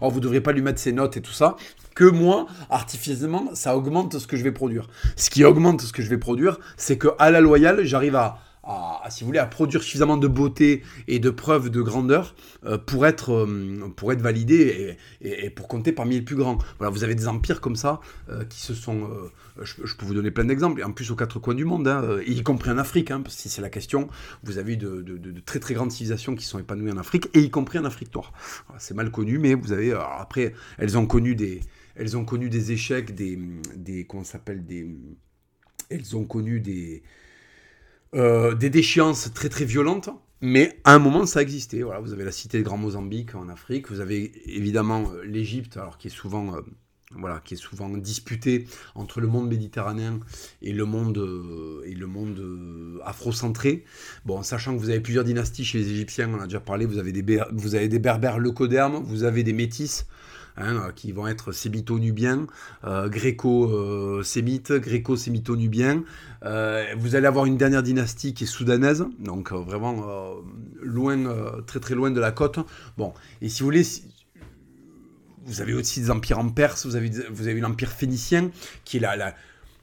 oh 0.00 0.10
vous 0.10 0.20
devriez 0.20 0.40
pas 0.40 0.52
lui 0.52 0.62
mettre 0.62 0.80
ses 0.80 0.92
notes 0.92 1.16
et 1.16 1.22
tout 1.22 1.32
ça. 1.32 1.56
Que 1.94 2.04
moi 2.04 2.46
artificiellement 2.70 3.50
ça 3.54 3.76
augmente 3.76 4.18
ce 4.18 4.26
que 4.26 4.36
je 4.36 4.44
vais 4.44 4.52
produire. 4.52 4.88
Ce 5.16 5.30
qui 5.30 5.44
augmente 5.44 5.80
ce 5.82 5.92
que 5.92 6.02
je 6.02 6.08
vais 6.08 6.18
produire, 6.18 6.58
c'est 6.76 6.96
que 6.96 7.08
à 7.18 7.30
la 7.30 7.40
loyale 7.40 7.84
j'arrive 7.84 8.16
à 8.16 8.38
à, 8.64 9.08
si 9.10 9.20
vous 9.20 9.26
voulez, 9.26 9.38
à 9.38 9.46
produire 9.46 9.82
suffisamment 9.82 10.16
de 10.16 10.28
beauté 10.28 10.82
et 11.08 11.18
de 11.18 11.30
preuves 11.30 11.70
de 11.70 11.82
grandeur 11.82 12.34
euh, 12.64 12.78
pour, 12.78 13.06
être, 13.06 13.32
euh, 13.32 13.92
pour 13.96 14.12
être 14.12 14.20
validé 14.20 14.96
et, 15.20 15.50
pour 15.50 15.68
compter 15.68 15.92
parmi 15.92 16.16
les 16.16 16.22
plus 16.22 16.36
grands. 16.36 16.58
Voilà, 16.78 16.90
vous 16.90 17.02
avez 17.02 17.14
des 17.14 17.28
empires 17.28 17.60
comme 17.60 17.76
ça 17.76 18.00
euh, 18.28 18.44
qui 18.44 18.60
se 18.60 18.74
sont... 18.74 19.08
Je, 19.60 19.94
peux 19.96 20.06
vous 20.06 20.14
donner 20.14 20.30
plein 20.30 20.44
d'exemples, 20.44 20.82
en 20.82 20.92
plus 20.92 21.10
aux 21.10 21.16
quatre 21.16 21.38
coins 21.38 21.54
du 21.54 21.64
monde, 21.64 21.86
hein, 21.88 22.18
y 22.26 22.42
compris 22.42 22.70
en 22.70 22.78
Afrique, 22.78 23.10
hein, 23.10 23.20
parce 23.20 23.36
que 23.36 23.42
si 23.42 23.48
c'est 23.48 23.62
la 23.62 23.68
question, 23.68 24.08
vous 24.44 24.58
avez 24.58 24.76
de, 24.76 25.02
de, 25.02 25.40
très 25.40 25.58
très 25.58 25.74
grandes 25.74 25.92
civilisations 25.92 26.34
qui 26.34 26.44
sont 26.44 26.58
épanouies 26.58 26.90
en 26.90 26.96
Afrique, 26.96 27.28
et 27.34 27.40
y 27.40 27.50
compris 27.50 27.78
en 27.78 27.84
Afrique 27.84 28.14
noire. 28.14 28.32
c'est 28.78 28.94
mal 28.94 29.10
connu, 29.10 29.38
mais 29.38 29.54
vous 29.54 29.72
avez... 29.72 29.92
après, 29.92 30.54
elles 30.78 30.96
ont 30.96 31.06
connu 31.06 31.34
des... 31.34 31.60
Elles 31.94 32.16
ont 32.16 32.24
connu 32.24 32.48
des 32.48 32.72
échecs, 32.72 33.14
des... 33.14 33.38
des 33.76 34.06
comment 34.06 34.24
s'appelle 34.24 34.64
des... 34.64 34.86
Elles 35.90 36.16
ont 36.16 36.24
connu 36.24 36.60
des 36.60 37.02
euh, 38.14 38.54
des 38.54 38.68
déchéances 38.68 39.32
très 39.32 39.48
très 39.48 39.64
violentes, 39.64 40.10
mais 40.42 40.78
à 40.84 40.94
un 40.94 40.98
moment 40.98 41.24
ça 41.24 41.40
existait. 41.40 41.82
Voilà, 41.82 42.00
vous 42.00 42.12
avez 42.12 42.24
la 42.24 42.32
cité 42.32 42.58
de 42.58 42.62
Grand 42.62 42.76
Mozambique 42.76 43.34
en 43.34 43.48
Afrique, 43.48 43.90
vous 43.90 44.00
avez 44.00 44.32
évidemment 44.44 45.10
euh, 45.12 45.22
l'Égypte, 45.24 45.78
alors 45.78 45.96
qui 45.96 46.08
est 46.08 46.10
souvent 46.10 46.54
euh, 46.54 46.60
voilà, 47.16 47.40
qui 47.42 47.54
est 47.54 47.56
souvent 47.56 47.88
disputé 47.88 48.66
entre 48.94 49.20
le 49.20 49.28
monde 49.28 49.48
méditerranéen 49.48 50.20
et 50.60 50.72
le 50.72 50.84
monde, 50.84 51.82
et 51.84 51.94
le 51.94 52.06
monde 52.06 53.00
afrocentré. 53.04 53.84
Bon, 54.24 54.42
sachant 54.42 54.74
que 54.74 54.80
vous 54.80 54.88
avez 54.88 55.00
plusieurs 55.00 55.24
dynasties 55.24 55.64
chez 55.64 55.78
les 55.78 55.90
Égyptiens, 55.90 56.30
on 56.34 56.40
a 56.40 56.44
déjà 56.44 56.60
parlé, 56.60 56.86
vous 56.86 56.98
avez 56.98 57.12
des, 57.12 57.42
vous 57.52 57.74
avez 57.74 57.88
des 57.88 57.98
berbères 57.98 58.38
leucodermes, 58.38 59.02
vous 59.04 59.24
avez 59.24 59.42
des 59.42 59.52
métis, 59.52 60.06
Hein, 60.58 60.76
euh, 60.76 60.92
qui 60.92 61.12
vont 61.12 61.26
être 61.26 61.52
sémito-nubiens, 61.52 62.46
euh, 62.84 63.08
gréco-sémites, 63.08 64.72
gréco-sémito-nubiens. 64.72 66.04
Euh, 66.44 66.84
vous 66.98 67.14
allez 67.14 67.26
avoir 67.26 67.46
une 67.46 67.56
dernière 67.56 67.82
dynastie 67.82 68.34
qui 68.34 68.44
est 68.44 68.46
soudanaise, 68.46 69.06
donc 69.18 69.52
vraiment 69.52 70.34
loin, 70.82 71.62
très 71.66 71.80
très 71.80 71.94
loin 71.94 72.10
de 72.10 72.20
la 72.20 72.32
côte. 72.32 72.58
Bon, 72.98 73.14
et 73.40 73.48
si 73.48 73.60
vous 73.60 73.66
voulez, 73.66 73.86
vous 75.46 75.62
avez 75.62 75.72
aussi 75.72 76.00
des 76.00 76.10
empires 76.10 76.38
en 76.38 76.50
Perse, 76.50 76.84
vous 76.84 76.96
avez, 76.96 77.10
vous 77.30 77.48
avez 77.48 77.60
l'empire 77.60 77.90
phénicien, 77.90 78.50
qui 78.84 78.98
est 78.98 79.00
la, 79.00 79.34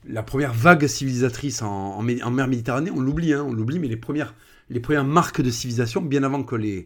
la, 0.07 0.23
première 0.23 0.53
vague 0.53 0.85
civilisatrice 0.85 1.63
en, 1.63 1.99
mer 2.03 2.47
Méditerranée. 2.47 2.91
On 2.91 2.99
l'oublie, 2.99 3.33
hein, 3.33 3.43
on 3.47 3.53
l'oublie, 3.53 3.79
mais 3.79 3.87
les 3.87 3.97
premières, 3.97 4.35
les 4.69 4.79
premières 4.79 5.03
marques 5.03 5.41
de 5.41 5.49
civilisation, 5.49 6.01
bien 6.01 6.21
avant 6.21 6.43
que 6.43 6.55
les, 6.55 6.85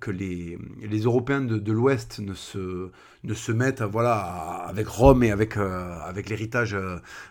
que 0.00 0.10
les, 0.10 0.58
les, 0.82 1.00
Européens 1.00 1.40
de, 1.40 1.72
l'Ouest 1.72 2.18
ne 2.18 2.34
se, 2.34 2.90
ne 3.24 3.34
se 3.34 3.52
mettent 3.52 3.82
voilà, 3.82 4.16
avec 4.66 4.86
Rome 4.86 5.22
et 5.22 5.30
avec, 5.30 5.56
euh, 5.56 5.98
avec 6.00 6.28
l'héritage 6.28 6.76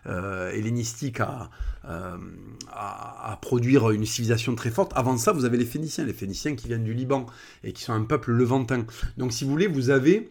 euh, 0.06 0.52
hellénistique 0.52 1.20
à, 1.20 1.50
à, 1.84 3.38
produire 3.42 3.92
une 3.92 4.06
civilisation 4.06 4.56
très 4.56 4.72
forte. 4.72 4.92
Avant 4.96 5.18
ça, 5.18 5.32
vous 5.32 5.46
avez 5.46 5.58
les 5.58 5.66
Phéniciens, 5.66 6.06
les 6.06 6.14
Phéniciens 6.14 6.56
qui 6.56 6.68
viennent 6.68 6.84
du 6.84 6.94
Liban 6.94 7.26
et 7.64 7.74
qui 7.74 7.84
sont 7.84 7.94
un 7.94 8.04
peuple 8.04 8.32
levantin. 8.32 8.86
Donc 9.18 9.34
si 9.34 9.44
vous 9.44 9.52
voulez, 9.52 9.68
vous 9.68 9.89
avez, 9.89 10.30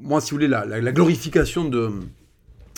moi 0.00 0.20
si 0.20 0.30
vous 0.30 0.36
voulez, 0.36 0.48
la, 0.48 0.64
la 0.66 0.92
glorification 0.92 1.68
de... 1.68 1.90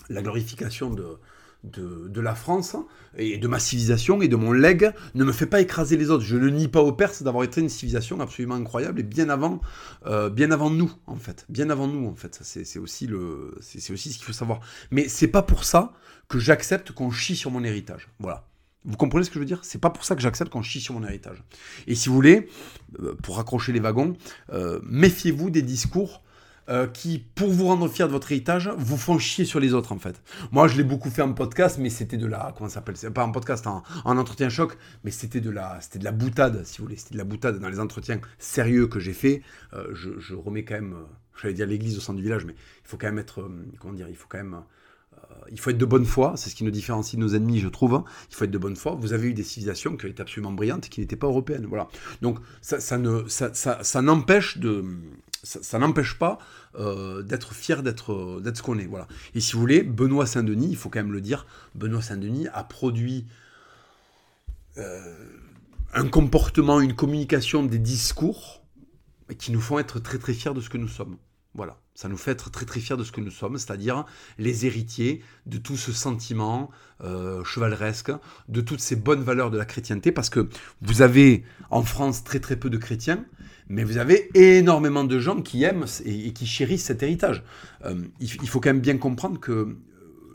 La 0.09 0.23
glorification 0.23 0.91
de, 0.91 1.19
de, 1.65 2.21
la 2.21 2.35
France 2.35 2.77
et 3.17 3.39
de 3.39 3.49
ma 3.49 3.59
civilisation 3.59 4.23
et 4.23 4.29
de 4.29 4.37
mon 4.37 4.53
legs 4.53 4.93
ne 5.15 5.25
me 5.25 5.33
fait 5.33 5.47
pas 5.47 5.61
écraser 5.61 5.97
les 5.97 6.11
autres. 6.11 6.25
Je 6.25 6.37
ne 6.37 6.49
nie 6.49 6.69
pas 6.69 6.81
aux 6.81 6.93
Perses 6.93 7.23
d'avoir 7.23 7.45
été 7.45 7.61
une 7.61 7.69
civilisation 7.69 8.21
absolument 8.21 8.55
incroyable 8.55 9.01
et 9.01 9.03
bien 9.03 9.29
avant, 9.29 9.61
euh, 10.07 10.31
bien 10.31 10.51
avant 10.51 10.71
nous 10.71 10.93
en 11.07 11.17
fait, 11.17 11.45
bien 11.49 11.71
avant 11.71 11.89
nous 11.89 12.07
en 12.07 12.15
fait. 12.15 12.39
C'est 12.43 12.79
aussi 12.79 13.09
c'est 13.61 13.93
aussi 13.93 14.13
ce 14.13 14.19
qu'il 14.19 14.27
faut 14.27 14.33
savoir. 14.33 14.61
Mais 14.91 15.09
c'est 15.09 15.29
pas 15.29 15.43
pour 15.43 15.65
ça 15.65 15.93
que 16.29 16.39
j'accepte 16.39 16.93
qu'on 16.93 17.11
chie 17.11 17.37
sur 17.37 17.51
mon 17.51 17.65
héritage. 17.65 18.09
Voilà. 18.19 18.47
Vous 18.85 18.97
comprenez 18.97 19.25
ce 19.25 19.31
que 19.31 19.35
je 19.35 19.41
veux 19.41 19.47
dire? 19.47 19.61
C'est 19.65 19.81
pas 19.81 19.91
pour 19.91 20.05
ça 20.05 20.15
que 20.15 20.23
j'accepte 20.23 20.51
qu'on 20.51 20.63
chie 20.63 20.81
sur 20.81 20.95
mon 20.95 21.05
héritage. 21.05 21.43
Et 21.89 21.97
si 21.97 22.09
vous 22.09 22.15
voulez, 22.15 22.49
euh, 23.01 23.17
pour 23.17 23.37
raccrocher 23.37 23.73
les 23.73 23.81
wagons, 23.81 24.17
euh, 24.53 24.79
méfiez-vous 24.85 25.51
des 25.51 25.63
discours 25.63 26.23
euh, 26.69 26.87
qui, 26.89 27.25
pour 27.35 27.49
vous 27.51 27.67
rendre 27.67 27.89
fier 27.89 28.09
de 28.09 28.13
votre 28.13 28.33
héritage, 28.33 28.71
vous 28.77 28.97
font 28.97 29.19
chier 29.19 29.45
sur 29.45 29.61
les 29.61 29.73
autres 29.73 29.93
en 29.93 29.99
fait. 29.99 30.21
Moi, 30.51 30.67
je 30.67 30.77
l'ai 30.77 30.83
beaucoup 30.83 31.11
fait 31.11 31.23
en 31.23 31.33
podcast, 31.33 31.79
mais 31.79 31.91
c'était 31.91 32.17
de 32.17 32.27
la, 32.27 32.53
comment 32.57 32.69
ça 32.69 32.77
s'appelle 32.77 33.13
pas 33.13 33.25
en 33.25 33.31
podcast, 33.31 33.67
en, 33.67 33.83
entretien 34.05 34.49
choc, 34.49 34.77
mais 35.05 35.11
c'était 35.13 35.41
de 35.41 35.51
la, 35.51 35.81
c'était 35.81 36.01
de 36.01 36.05
la 36.05 36.13
boutade, 36.13 36.65
si 36.65 36.79
vous 36.79 36.85
voulez. 36.85 36.97
C'était 36.97 37.15
de 37.15 37.19
la 37.19 37.25
boutade 37.25 37.61
dans 37.61 37.69
les 37.69 37.79
entretiens 37.79 38.21
sérieux 38.39 38.89
que 38.89 38.99
j'ai 38.99 39.13
fait. 39.13 39.43
Euh, 39.75 39.95
je, 39.95 40.35
remets 40.35 40.65
quand 40.65 40.75
même, 40.75 40.95
euh, 40.95 41.05
j'allais 41.41 41.55
dire 41.55 41.67
l'église 41.67 41.97
au 41.99 42.01
centre 42.01 42.17
du 42.17 42.25
village, 42.25 42.45
mais 42.45 42.55
il 42.55 42.89
faut 42.89 42.97
quand 42.97 43.07
même 43.07 43.19
être, 43.19 43.49
comment 43.79 43.95
dire, 43.95 44.09
il 44.09 44.17
faut 44.17 44.27
quand 44.29 44.39
même 44.39 44.63
il 45.51 45.61
faut 45.61 45.71
être 45.71 45.79
de 45.79 45.85
bonne 45.85 46.05
foi, 46.05 46.35
c'est 46.37 46.51
ce 46.51 46.55
qui 46.55 46.65
nous 46.65 46.71
différencie 46.71 47.17
de 47.17 47.21
nos 47.21 47.35
ennemis, 47.35 47.59
je 47.59 47.69
trouve. 47.69 48.03
Il 48.31 48.35
faut 48.35 48.45
être 48.45 48.51
de 48.51 48.59
bonne 48.59 48.77
foi. 48.77 48.97
Vous 48.99 49.13
avez 49.13 49.29
eu 49.29 49.35
des 49.35 49.43
civilisations 49.43 49.97
qui 49.97 50.07
étaient 50.07 50.21
absolument 50.21 50.53
brillantes 50.53 50.87
et 50.87 50.89
qui 50.89 51.01
n'étaient 51.01 51.17
pas 51.17 51.27
européennes. 51.27 51.67
Voilà. 51.67 51.89
Donc 52.23 52.39
ça, 52.61 52.99
ne, 52.99 53.27
ça, 53.29 53.53
ça 53.55 54.03
n'empêche 54.03 54.59
de, 54.59 54.85
ça, 55.47 55.79
n'empêche 55.79 56.19
pas 56.19 56.39
euh, 56.79 57.23
d'être 57.23 57.55
fier 57.55 57.83
d'être, 57.83 58.41
d'être 58.41 58.57
ce 58.57 58.63
qu'on 58.63 58.79
est. 58.79 58.87
Voilà. 58.87 59.07
Et 59.35 59.41
si 59.41 59.53
vous 59.53 59.61
voulez, 59.61 59.83
Benoît 59.83 60.27
Saint-Denis, 60.27 60.69
il 60.69 60.77
faut 60.77 60.89
quand 60.89 60.99
même 60.99 61.13
le 61.13 61.21
dire, 61.21 61.47
Benoît 61.75 62.03
Saint-Denis 62.03 62.49
a 62.53 62.65
produit 62.65 63.27
euh, 64.79 65.15
un 65.95 66.09
comportement, 66.09 66.81
une 66.81 66.95
communication, 66.95 67.65
des 67.65 67.79
discours 67.79 68.63
qui 69.39 69.53
nous 69.53 69.61
font 69.61 69.79
être 69.79 70.01
très 70.01 70.19
très 70.19 70.35
fiers 70.35 70.53
de 70.53 70.61
ce 70.61 70.69
que 70.69 70.79
nous 70.79 70.89
sommes. 70.89 71.17
Voilà, 71.57 71.79
ça 71.95 72.09
nous 72.11 72.19
fait 72.19 72.33
être 72.33 72.51
très 72.51 72.67
très 72.67 72.81
fiers 72.81 72.99
de 72.99 73.03
ce 73.03 73.11
que 73.11 73.23
nous 73.23 73.31
sommes, 73.31 73.57
c'est-à-dire 73.57 74.05
les 74.39 74.67
héritiers 74.67 75.23
de 75.47 75.57
tout 75.57 75.79
ce 75.79 75.91
sentiment 75.91 76.71
euh, 77.03 77.43
chevaleresque, 77.45 78.13
de 78.49 78.61
toutes 78.61 78.81
ces 78.81 78.95
bonnes 78.95 79.23
valeurs 79.23 79.51
de 79.51 79.57
la 79.57 79.65
chrétienté, 79.65 80.13
parce 80.13 80.29
que 80.29 80.51
vous 80.83 81.01
avez 81.01 81.45
en 81.71 81.83
France 81.83 82.25
très 82.25 82.41
très 82.41 82.57
peu 82.57 82.69
de 82.69 82.77
chrétiens, 82.77 83.25
mais 83.71 83.85
vous 83.85 83.97
avez 83.97 84.29
énormément 84.35 85.05
de 85.05 85.19
gens 85.19 85.41
qui 85.41 85.65
aiment 85.65 85.87
et, 86.05 86.35
qui 86.35 86.47
chérissent 86.47 86.85
cet 86.85 87.03
héritage. 87.03 87.43
Euh, 87.87 88.03
il, 88.21 88.49
faut 88.49 88.61
quand 88.61 88.69
même 88.69 88.81
bien 88.81 88.99
comprendre 88.99 89.41
que 89.41 89.53
euh, 89.53 89.79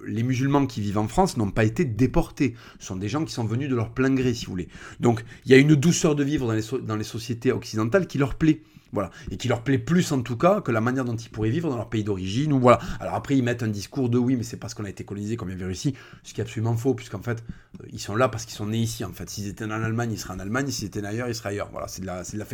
les 0.08 0.24
musulmans 0.24 0.66
qui 0.66 0.82
vivent 0.82 0.98
en 0.98 1.08
France 1.08 1.38
n'ont 1.38 1.52
pas 1.52 1.66
été 1.66 1.86
déportés. 1.86 2.56
Ce 2.80 2.88
sont 2.88 2.96
des 2.96 3.10
gens 3.10 3.24
qui 3.26 3.34
sont 3.34 3.46
venus 3.46 3.70
de 3.70 3.76
leur 3.76 3.94
plein 3.94 4.10
gré, 4.10 4.34
si 4.34 4.46
vous 4.46 4.54
voulez. 4.54 4.70
Donc 5.00 5.24
il 5.46 5.52
y 5.52 5.54
a 5.54 5.58
une 5.58 5.76
douceur 5.76 6.16
de 6.16 6.24
vivre 6.24 6.48
dans 6.48 6.54
les, 6.54 6.84
dans 6.84 6.96
les 6.96 7.04
sociétés 7.04 7.52
occidentales 7.52 8.08
qui 8.08 8.18
leur 8.18 8.34
plaît. 8.34 8.64
Voilà. 8.94 9.10
Et 9.30 9.38
qui 9.38 9.48
leur 9.48 9.64
plaît 9.64 9.78
plus 9.78 10.12
en 10.12 10.22
tout 10.22 10.38
cas 10.38 10.62
que 10.62 10.72
la 10.72 10.82
manière 10.82 11.06
dont 11.06 11.16
ils 11.16 11.30
pourraient 11.30 11.50
vivre 11.50 11.70
dans 11.70 11.78
leur 11.78 11.90
pays 11.90 12.04
d'origine. 12.04 12.54
Voilà. 12.54 12.80
Alors 13.00 13.16
après, 13.16 13.38
ils 13.38 13.44
mettent 13.44 13.64
un 13.64 13.68
discours 13.68 14.10
de 14.10 14.18
oui, 14.18 14.36
mais 14.36 14.44
c'est 14.44 14.58
parce 14.58 14.74
qu'on 14.74 14.86
a 14.86 14.90
été 14.90 15.04
colonisé 15.04 15.38
qu'on 15.38 15.46
vient 15.46 15.56
vivre 15.56 15.72
ici, 15.72 15.96
ce 16.24 16.34
qui 16.34 16.42
est 16.42 16.44
absolument 16.44 16.76
faux, 16.76 16.94
puisqu'en 16.94 17.22
fait, 17.22 17.44
euh, 17.82 17.88
ils 17.92 18.00
sont 18.00 18.16
là 18.16 18.28
parce 18.30 18.46
qu'ils 18.46 18.56
sont 18.56 18.68
nés 18.68 18.80
ici. 18.80 19.06
En 19.06 19.14
fait, 19.14 19.30
s'ils 19.30 19.48
étaient 19.48 19.66
en 19.66 19.72
Allemagne, 19.72 20.12
ils 20.12 20.20
seraient 20.20 20.34
en 20.34 20.40
Allemagne. 20.40 20.68
S'ils 20.68 20.88
étaient 20.88 21.06
ailleurs, 21.06 21.28
ils 21.28 21.36
seraient 21.36 21.50
ailleurs. 21.50 21.70
Voilà, 21.72 21.88
c'est 21.88 22.02
de 22.02 22.08
la, 22.08 22.24
c'est 22.24 22.38
de 22.38 22.40
la. 22.40 22.46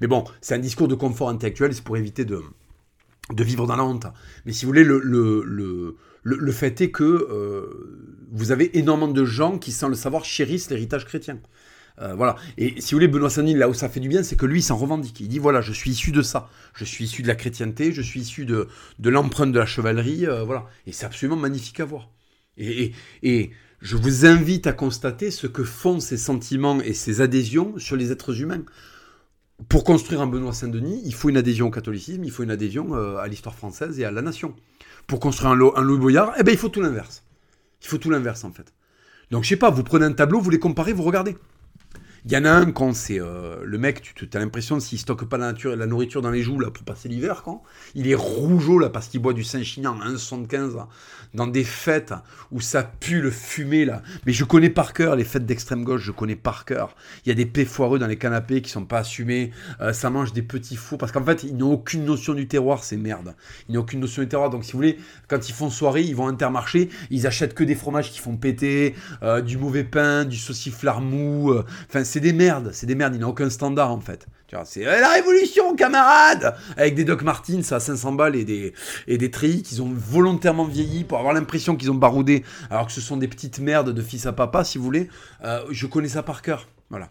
Mais 0.00 0.06
bon, 0.06 0.24
c'est 0.40 0.54
un 0.54 0.58
discours 0.58 0.88
de 0.88 0.94
confort 0.94 1.28
intellectuel, 1.28 1.74
c'est 1.74 1.84
pour 1.84 1.96
éviter 1.96 2.24
de, 2.24 2.42
vivre 3.38 3.66
dans 3.66 3.76
la 3.76 3.84
honte. 3.84 4.06
Mais 4.46 4.52
si 4.52 4.64
vous 4.64 4.70
voulez, 4.70 4.84
le, 4.84 4.98
le, 4.98 5.42
le, 5.44 5.96
le 6.22 6.52
fait 6.52 6.80
est 6.80 6.90
que 6.90 7.04
euh, 7.04 8.26
vous 8.32 8.52
avez 8.52 8.78
énormément 8.78 9.12
de 9.12 9.24
gens 9.24 9.58
qui, 9.58 9.72
sans 9.72 9.88
le 9.88 9.94
savoir, 9.94 10.24
chérissent 10.24 10.70
l'héritage 10.70 11.04
chrétien. 11.04 11.38
Euh, 12.00 12.14
voilà. 12.14 12.36
Et 12.56 12.80
si 12.80 12.92
vous 12.92 12.96
voulez, 12.96 13.08
Benoît 13.08 13.30
Saint-Denis, 13.30 13.54
là 13.54 13.68
où 13.68 13.74
ça 13.74 13.88
fait 13.88 14.00
du 14.00 14.08
bien, 14.08 14.22
c'est 14.22 14.36
que 14.36 14.46
lui, 14.46 14.60
il 14.60 14.62
s'en 14.62 14.76
revendique. 14.76 15.20
Il 15.20 15.28
dit 15.28 15.38
voilà, 15.38 15.60
je 15.60 15.72
suis 15.72 15.90
issu 15.90 16.12
de 16.12 16.22
ça. 16.22 16.48
Je 16.74 16.84
suis 16.84 17.04
issu 17.04 17.22
de 17.22 17.28
la 17.28 17.34
chrétienté, 17.34 17.92
je 17.92 18.02
suis 18.02 18.20
issu 18.20 18.44
de, 18.44 18.68
de 18.98 19.10
l'empreinte 19.10 19.52
de 19.52 19.58
la 19.58 19.66
chevalerie. 19.66 20.26
Euh, 20.26 20.44
voilà. 20.44 20.66
Et 20.86 20.92
c'est 20.92 21.06
absolument 21.06 21.36
magnifique 21.36 21.80
à 21.80 21.84
voir. 21.84 22.10
Et, 22.56 22.92
et, 23.22 23.50
je 23.80 23.96
vous 23.96 24.26
invite 24.26 24.66
à 24.66 24.74
constater 24.74 25.30
ce 25.30 25.46
que 25.46 25.64
font 25.64 26.00
ces 26.00 26.18
sentiments 26.18 26.82
et 26.82 26.92
ces 26.92 27.22
adhésions 27.22 27.78
sur 27.78 27.96
les 27.96 28.12
êtres 28.12 28.38
humains. 28.42 28.62
Pour 29.68 29.84
construire 29.84 30.20
un 30.20 30.26
Benoît 30.26 30.52
Saint-Denis, 30.52 31.02
il 31.04 31.14
faut 31.14 31.28
une 31.28 31.36
adhésion 31.36 31.66
au 31.66 31.70
catholicisme, 31.70 32.24
il 32.24 32.30
faut 32.30 32.42
une 32.42 32.50
adhésion 32.50 32.94
euh, 32.94 33.16
à 33.16 33.26
l'histoire 33.26 33.54
française 33.54 33.98
et 33.98 34.04
à 34.04 34.10
la 34.10 34.22
nation. 34.22 34.54
Pour 35.06 35.20
construire 35.20 35.50
un, 35.50 35.82
Louis 35.82 35.98
Boyard, 35.98 36.34
eh 36.38 36.42
ben, 36.42 36.52
il 36.52 36.58
faut 36.58 36.68
tout 36.68 36.80
l'inverse. 36.80 37.24
Il 37.82 37.88
faut 37.88 37.98
tout 37.98 38.10
l'inverse, 38.10 38.44
en 38.44 38.52
fait. 38.52 38.72
Donc, 39.30 39.44
je 39.44 39.48
sais 39.48 39.56
pas, 39.56 39.70
vous 39.70 39.82
prenez 39.82 40.04
un 40.04 40.12
tableau, 40.12 40.40
vous 40.40 40.50
les 40.50 40.58
comparez, 40.58 40.92
vous 40.92 41.02
regardez. 41.02 41.36
Il 42.26 42.32
y 42.32 42.36
en 42.36 42.44
a 42.44 42.50
un 42.50 42.70
quand 42.70 42.94
c'est 42.94 43.18
euh, 43.18 43.56
le 43.64 43.78
mec, 43.78 44.12
tu 44.14 44.28
as 44.34 44.38
l'impression 44.38 44.78
s'il 44.78 44.98
stocke 44.98 45.24
pas 45.24 45.38
la, 45.38 45.52
nature, 45.52 45.74
la 45.74 45.86
nourriture 45.86 46.20
dans 46.20 46.30
les 46.30 46.42
joues 46.42 46.60
là 46.60 46.70
pour 46.70 46.84
passer 46.84 47.08
l'hiver, 47.08 47.40
quand 47.42 47.62
il 47.94 48.08
est 48.08 48.14
rougeau 48.14 48.78
là 48.78 48.90
parce 48.90 49.08
qu'il 49.08 49.20
boit 49.20 49.32
du 49.32 49.42
Saint-Chinian 49.42 49.98
à 50.00 50.08
1,75 50.10 50.84
dans 51.32 51.46
des 51.46 51.64
fêtes 51.64 52.12
où 52.50 52.60
ça 52.60 52.82
pue 52.82 53.22
le 53.22 53.30
fumé 53.30 53.86
là. 53.86 54.02
Mais 54.26 54.34
je 54.34 54.44
connais 54.44 54.68
par 54.68 54.92
cœur 54.92 55.16
les 55.16 55.24
fêtes 55.24 55.46
d'extrême 55.46 55.82
gauche, 55.82 56.02
je 56.02 56.12
connais 56.12 56.36
par 56.36 56.66
cœur. 56.66 56.94
Il 57.24 57.30
y 57.30 57.32
a 57.32 57.34
des 57.34 57.46
pets 57.46 57.66
foireux 57.66 57.98
dans 57.98 58.06
les 58.06 58.18
canapés 58.18 58.60
qui 58.60 58.70
sont 58.70 58.84
pas 58.84 58.98
assumés, 58.98 59.52
euh, 59.80 59.94
ça 59.94 60.10
mange 60.10 60.34
des 60.34 60.42
petits 60.42 60.76
fours 60.76 60.98
parce 60.98 61.12
qu'en 61.12 61.24
fait 61.24 61.42
ils 61.42 61.56
n'ont 61.56 61.72
aucune 61.72 62.04
notion 62.04 62.34
du 62.34 62.48
terroir, 62.48 62.84
c'est 62.84 62.98
merde. 62.98 63.34
Ils 63.70 63.76
n'ont 63.76 63.80
aucune 63.80 64.00
notion 64.00 64.20
du 64.20 64.28
terroir, 64.28 64.50
donc 64.50 64.64
si 64.64 64.72
vous 64.72 64.78
voulez, 64.78 64.98
quand 65.26 65.48
ils 65.48 65.54
font 65.54 65.70
soirée, 65.70 66.02
ils 66.02 66.14
vont 66.14 66.26
à 66.26 66.30
Intermarché, 66.30 66.90
ils 67.10 67.26
achètent 67.26 67.54
que 67.54 67.64
des 67.64 67.74
fromages 67.74 68.10
qui 68.10 68.18
font 68.18 68.36
péter, 68.36 68.94
euh, 69.22 69.40
du 69.40 69.56
mauvais 69.56 69.84
pain, 69.84 70.26
du 70.26 70.36
sauciflard 70.36 71.00
mou, 71.00 71.54
enfin 71.88 72.04
c'est 72.10 72.20
des 72.20 72.32
merdes, 72.32 72.70
c'est 72.72 72.86
des 72.86 72.94
merdes, 72.94 73.14
il 73.14 73.20
n'a 73.20 73.28
aucun 73.28 73.48
standard 73.48 73.90
en 73.90 74.00
fait. 74.00 74.26
C'est 74.64 74.80
eh, 74.80 74.84
la 74.84 75.12
révolution, 75.12 75.76
camarade 75.76 76.56
Avec 76.76 76.96
des 76.96 77.04
Doc 77.04 77.22
Martins 77.22 77.60
à 77.70 77.78
500 77.78 78.12
balles 78.12 78.34
et 78.34 78.44
des, 78.44 78.74
et 79.06 79.16
des 79.16 79.30
qu'ils 79.30 79.80
ont 79.80 79.92
volontairement 79.92 80.64
vieilli 80.64 81.04
pour 81.04 81.18
avoir 81.18 81.32
l'impression 81.32 81.76
qu'ils 81.76 81.90
ont 81.90 81.94
baroudé, 81.94 82.44
alors 82.68 82.86
que 82.86 82.92
ce 82.92 83.00
sont 83.00 83.16
des 83.16 83.28
petites 83.28 83.60
merdes 83.60 83.90
de 83.90 84.02
fils 84.02 84.26
à 84.26 84.32
papa, 84.32 84.64
si 84.64 84.76
vous 84.76 84.84
voulez. 84.84 85.08
Euh, 85.44 85.62
je 85.70 85.86
connais 85.86 86.08
ça 86.08 86.24
par 86.24 86.42
cœur. 86.42 86.66
Voilà. 86.90 87.10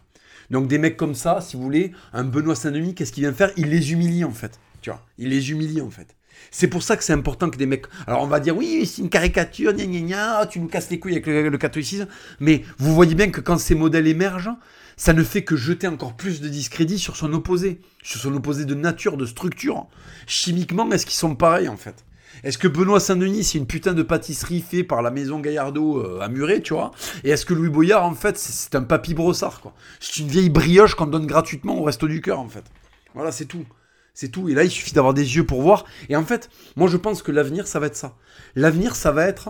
Donc 0.52 0.68
des 0.68 0.78
mecs 0.78 0.98
comme 0.98 1.16
ça, 1.16 1.40
si 1.40 1.56
vous 1.56 1.64
voulez, 1.64 1.94
un 2.12 2.26
Benoît 2.26 2.56
Saint-Denis, 2.56 2.94
qu'est-ce 2.94 3.14
qu'il 3.14 3.24
vient 3.24 3.34
faire? 3.34 3.52
Il 3.56 3.70
les 3.70 3.94
humilie 3.94 4.26
en 4.26 4.32
fait. 4.32 4.60
Tu 4.82 4.90
vois, 4.90 5.02
il 5.18 5.30
les 5.30 5.52
humilie 5.52 5.82
en 5.82 5.90
fait. 5.90 6.16
C'est 6.52 6.68
pour 6.68 6.84
ça 6.84 6.98
que 6.98 7.04
c'est 7.04 7.14
important 7.14 7.50
que 7.50 7.58
des 7.58 7.66
mecs. 7.66 7.86
Alors 8.06 8.24
on 8.24 8.28
va 8.28 8.40
dire 8.40 8.58
oui, 8.58 8.86
c'est 8.86 9.02
une 9.02 9.10
caricature, 9.10 9.74
gna 9.74 9.86
gna 9.86 10.00
gna, 10.02 10.46
tu 10.48 10.60
nous 10.60 10.68
casses 10.68 10.90
les 10.90 11.00
couilles 11.00 11.14
avec 11.14 11.28
le, 11.28 11.50
le 11.50 11.58
catholicisme. 11.58 12.08
Mais 12.40 12.64
vous 12.78 12.94
voyez 12.94 13.16
bien 13.16 13.30
que 13.30 13.40
quand 13.40 13.58
ces 13.58 13.76
modèles 13.76 14.08
émergent, 14.08 14.52
ça 15.00 15.14
ne 15.14 15.24
fait 15.24 15.46
que 15.46 15.56
jeter 15.56 15.88
encore 15.88 16.14
plus 16.14 16.42
de 16.42 16.50
discrédit 16.50 17.00
sur 17.00 17.16
son 17.16 17.32
opposé, 17.32 17.80
sur 18.04 18.20
son 18.20 18.36
opposé 18.36 18.66
de 18.66 18.76
nature, 18.76 19.16
de 19.16 19.26
structure. 19.26 19.88
Chimiquement, 20.28 20.92
est-ce 20.92 21.06
qu'ils 21.06 21.16
sont 21.16 21.36
pareils 21.36 21.70
en 21.70 21.78
fait? 21.78 22.04
Est-ce 22.44 22.58
que 22.58 22.68
Benoît 22.68 23.00
Saint-Denis, 23.00 23.46
c'est 23.46 23.58
une 23.58 23.66
putain 23.66 23.94
de 23.94 24.04
pâtisserie 24.04 24.60
faite 24.62 24.88
par 24.90 25.02
la 25.02 25.10
maison 25.10 25.40
Gaillardeau 25.40 26.20
à 26.20 26.28
Muret, 26.28 26.62
tu 26.62 26.74
vois? 26.74 26.92
Et 27.24 27.30
est-ce 27.30 27.46
que 27.46 27.54
Louis 27.54 27.70
Boyard, 27.70 28.04
en 28.04 28.14
fait, 28.14 28.38
c'est 28.38 28.76
un 28.76 28.84
papy 28.84 29.14
brossard, 29.14 29.62
quoi? 29.62 29.74
C'est 30.02 30.18
une 30.18 30.28
vieille 30.28 30.50
brioche 30.50 30.96
qu'on 30.96 31.08
donne 31.08 31.26
gratuitement 31.26 31.80
au 31.80 31.84
resto 31.84 32.08
du 32.08 32.22
cœur, 32.22 32.40
en 32.40 32.50
fait. 32.50 32.66
Voilà, 33.16 33.32
c'est 33.32 33.46
tout. 33.46 33.66
C'est 34.14 34.30
tout. 34.30 34.50
Et 34.50 34.54
là, 34.54 34.66
il 34.66 34.70
suffit 34.70 34.94
d'avoir 34.94 35.14
des 35.14 35.38
yeux 35.38 35.46
pour 35.46 35.62
voir. 35.62 35.86
Et 36.10 36.16
en 36.18 36.26
fait, 36.26 36.50
moi, 36.76 36.90
je 36.90 36.98
pense 36.98 37.24
que 37.24 37.32
l'avenir, 37.32 37.68
ça 37.68 37.80
va 37.80 37.88
être 37.88 37.96
ça. 37.96 38.16
L'avenir, 38.56 38.96
ça 38.96 39.12
va 39.12 39.26
être 39.26 39.50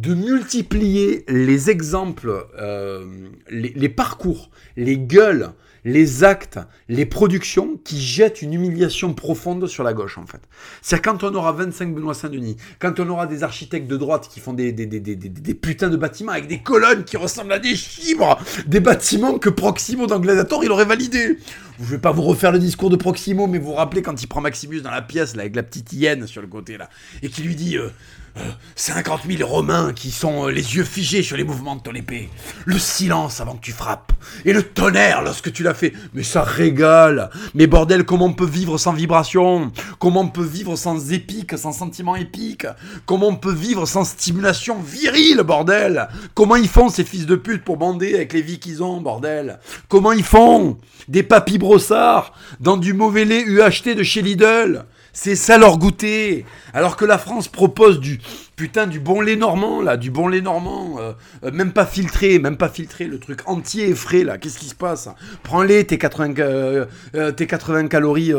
de 0.00 0.14
multiplier 0.14 1.24
les 1.28 1.68
exemples, 1.68 2.46
euh, 2.58 3.04
les, 3.50 3.88
parcours, 3.90 4.50
les 4.76 4.96
gueules, 4.96 5.50
les 5.84 6.24
actes, 6.24 6.58
les 6.88 7.04
productions 7.04 7.78
qui 7.84 8.00
jettent 8.00 8.40
une 8.40 8.54
humiliation 8.54 9.12
profonde 9.12 9.66
sur 9.66 9.84
la 9.84 9.92
gauche, 9.92 10.16
en 10.16 10.26
fait. 10.26 10.40
C'est 10.80 11.02
quand 11.02 11.22
on 11.22 11.34
aura 11.34 11.52
25 11.52 11.94
Benoît 11.94 12.14
Saint-Denis, 12.14 12.56
quand 12.78 12.98
on 12.98 13.08
aura 13.10 13.26
des 13.26 13.42
architectes 13.42 13.88
de 13.88 13.96
droite 13.98 14.28
qui 14.30 14.40
font 14.40 14.54
des, 14.54 14.72
des, 14.72 14.86
des, 14.86 15.00
des, 15.00 15.54
putains 15.54 15.90
de 15.90 15.96
bâtiments 15.96 16.32
avec 16.32 16.46
des 16.46 16.62
colonnes 16.62 17.04
qui 17.04 17.18
ressemblent 17.18 17.52
à 17.52 17.58
des 17.58 17.74
fibres, 17.74 18.38
des 18.66 18.80
bâtiments 18.80 19.38
que 19.38 19.50
Proximo 19.50 20.06
dans 20.06 20.20
il 20.62 20.70
aurait 20.70 20.84
validé. 20.86 21.36
Je 21.80 21.86
vais 21.86 21.98
pas 21.98 22.12
vous 22.12 22.22
refaire 22.22 22.52
le 22.52 22.58
discours 22.58 22.90
de 22.90 22.96
Proximo, 22.96 23.46
mais 23.46 23.58
vous 23.58 23.68
vous 23.68 23.74
rappelez 23.74 24.02
quand 24.02 24.22
il 24.22 24.26
prend 24.26 24.42
Maximus 24.42 24.82
dans 24.82 24.90
la 24.90 25.00
pièce, 25.00 25.34
là, 25.34 25.42
avec 25.42 25.56
la 25.56 25.62
petite 25.62 25.92
hyène 25.92 26.26
sur 26.26 26.42
le 26.42 26.46
côté, 26.46 26.76
là, 26.76 26.90
et 27.22 27.28
qui 27.28 27.42
lui 27.42 27.54
dit... 27.54 27.76
Euh, 27.76 27.88
50 28.76 29.22
000 29.28 29.48
Romains 29.48 29.92
qui 29.92 30.10
sont 30.10 30.46
euh, 30.46 30.50
les 30.50 30.76
yeux 30.76 30.84
figés 30.84 31.22
sur 31.22 31.36
les 31.36 31.44
mouvements 31.44 31.76
de 31.76 31.82
ton 31.82 31.92
épée. 31.92 32.30
Le 32.64 32.78
silence 32.78 33.40
avant 33.40 33.54
que 33.54 33.60
tu 33.60 33.72
frappes. 33.72 34.12
Et 34.44 34.52
le 34.52 34.62
tonnerre 34.62 35.22
lorsque 35.22 35.52
tu 35.52 35.62
l'as 35.62 35.74
fait. 35.74 35.92
Mais 36.14 36.22
ça 36.22 36.42
régale. 36.42 37.30
Mais 37.54 37.66
bordel, 37.66 38.04
comment 38.04 38.26
on 38.26 38.32
peut 38.32 38.46
vivre 38.46 38.78
sans 38.78 38.92
vibration? 38.92 39.72
Comment 39.98 40.22
on 40.22 40.28
peut 40.28 40.44
vivre 40.44 40.76
sans 40.76 41.12
épique, 41.12 41.56
sans 41.58 41.72
sentiment 41.72 42.16
épique? 42.16 42.66
Comment 43.06 43.28
on 43.28 43.36
peut 43.36 43.52
vivre 43.52 43.86
sans 43.86 44.04
stimulation 44.04 44.80
virile, 44.80 45.42
bordel? 45.42 46.08
Comment 46.34 46.56
ils 46.56 46.68
font 46.68 46.88
ces 46.88 47.04
fils 47.04 47.26
de 47.26 47.36
pute 47.36 47.64
pour 47.64 47.76
bander 47.76 48.14
avec 48.14 48.32
les 48.32 48.42
vies 48.42 48.58
qu'ils 48.58 48.82
ont, 48.82 49.00
bordel? 49.00 49.58
Comment 49.88 50.12
ils 50.12 50.24
font 50.24 50.78
Des 51.08 51.22
papis 51.22 51.58
dans 52.60 52.76
du 52.76 52.92
mauvais 52.92 53.24
lait 53.24 53.42
UHT 53.42 53.94
de 53.96 54.02
chez 54.02 54.22
Lidl 54.22 54.84
c'est 55.12 55.36
ça 55.36 55.58
leur 55.58 55.78
goûter. 55.78 56.44
Alors 56.72 56.96
que 56.96 57.04
la 57.04 57.18
France 57.18 57.48
propose 57.48 58.00
du 58.00 58.20
putain 58.60 58.86
du 58.86 59.00
bon 59.00 59.22
lait 59.22 59.36
normand 59.36 59.80
là, 59.80 59.96
du 59.96 60.10
bon 60.10 60.28
lait 60.28 60.42
normand, 60.42 60.96
euh, 60.98 61.12
euh, 61.44 61.50
même 61.50 61.72
pas 61.72 61.86
filtré, 61.86 62.38
même 62.38 62.58
pas 62.58 62.68
filtré, 62.68 63.06
le 63.06 63.18
truc 63.18 63.40
entier 63.46 63.88
et 63.88 63.94
frais 63.94 64.22
là. 64.22 64.36
Qu'est-ce 64.36 64.58
qui 64.58 64.68
se 64.68 64.74
passe? 64.74 65.08
Prends-les 65.42 65.86
tes 65.86 65.96
80 65.96 66.34
euh, 66.40 66.84
tes 67.32 67.46
80 67.46 67.88
calories 67.88 68.34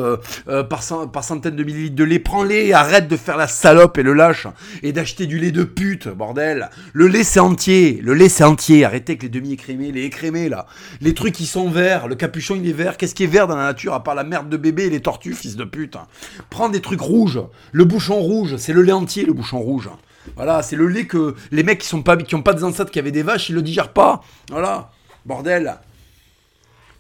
par, 0.45 0.84
par 1.11 1.24
centaine 1.24 1.55
de 1.55 1.63
millilitres 1.63 1.95
de 1.95 2.03
lait. 2.03 2.19
Prends-les, 2.19 2.72
arrête 2.72 3.07
de 3.07 3.17
faire 3.17 3.36
la 3.36 3.47
salope 3.47 3.97
et 3.97 4.03
le 4.03 4.13
lâche 4.13 4.45
et 4.84 4.91
d'acheter 4.91 5.26
du 5.26 5.39
lait 5.39 5.49
de 5.49 5.63
pute, 5.63 6.07
bordel. 6.07 6.69
Le 6.93 7.07
lait 7.07 7.24
c'est 7.24 7.39
entier, 7.39 7.99
le 8.03 8.13
lait 8.13 8.30
c'est 8.30 8.43
entier. 8.43 8.86
Arrêtez 8.86 9.13
avec 9.13 9.24
les 9.24 9.30
demi 9.30 9.53
écrémés, 9.53 9.91
les 9.91 10.03
écrémés 10.03 10.49
là. 10.49 10.67
Les 11.01 11.15
trucs 11.15 11.34
qui 11.34 11.47
sont 11.47 11.67
verts, 11.67 12.07
le 12.07 12.13
capuchon 12.13 12.59
il 12.61 12.69
est 12.69 12.74
vert. 12.74 12.97
Qu'est-ce 12.97 13.15
qui 13.15 13.24
est 13.24 13.28
vert 13.28 13.47
dans 13.47 13.55
la 13.55 13.63
nature 13.63 13.95
à 13.95 14.03
part 14.03 14.13
la 14.13 14.24
merde 14.24 14.49
de 14.49 14.57
bébé 14.57 14.84
et 14.84 14.91
les 14.91 15.01
tortues, 15.01 15.34
fils 15.34 15.55
de 15.55 15.63
pute? 15.63 15.97
Prends 16.51 16.69
des 16.69 16.82
trucs 16.82 17.01
rouges. 17.01 17.41
Le 17.72 17.86
bouchon 17.86 18.19
rouge, 18.19 18.57
c'est 18.57 18.74
le 18.74 18.84
lait 18.84 18.91
entier, 18.91 19.26
le 19.26 19.34
bouchon 19.34 19.59
rouge. 19.59 19.89
Voilà, 20.36 20.61
c'est 20.61 20.76
le 20.76 20.88
lait 20.88 21.05
que 21.05 21.36
les 21.51 21.63
mecs 21.63 21.80
qui 21.80 21.88
sont 21.88 22.03
pas 22.03 22.17
qui 22.17 22.36
ont 22.36 22.41
pas 22.41 22.53
des 22.53 22.63
ancêtres 22.63 22.91
qui 22.91 22.99
avaient 22.99 23.11
des 23.11 23.24
vaches, 23.24 23.49
ils 23.49 23.55
le 23.55 23.61
digèrent 23.61 23.93
pas. 23.93 24.24
Voilà, 24.49 24.91
bordel. 25.26 25.78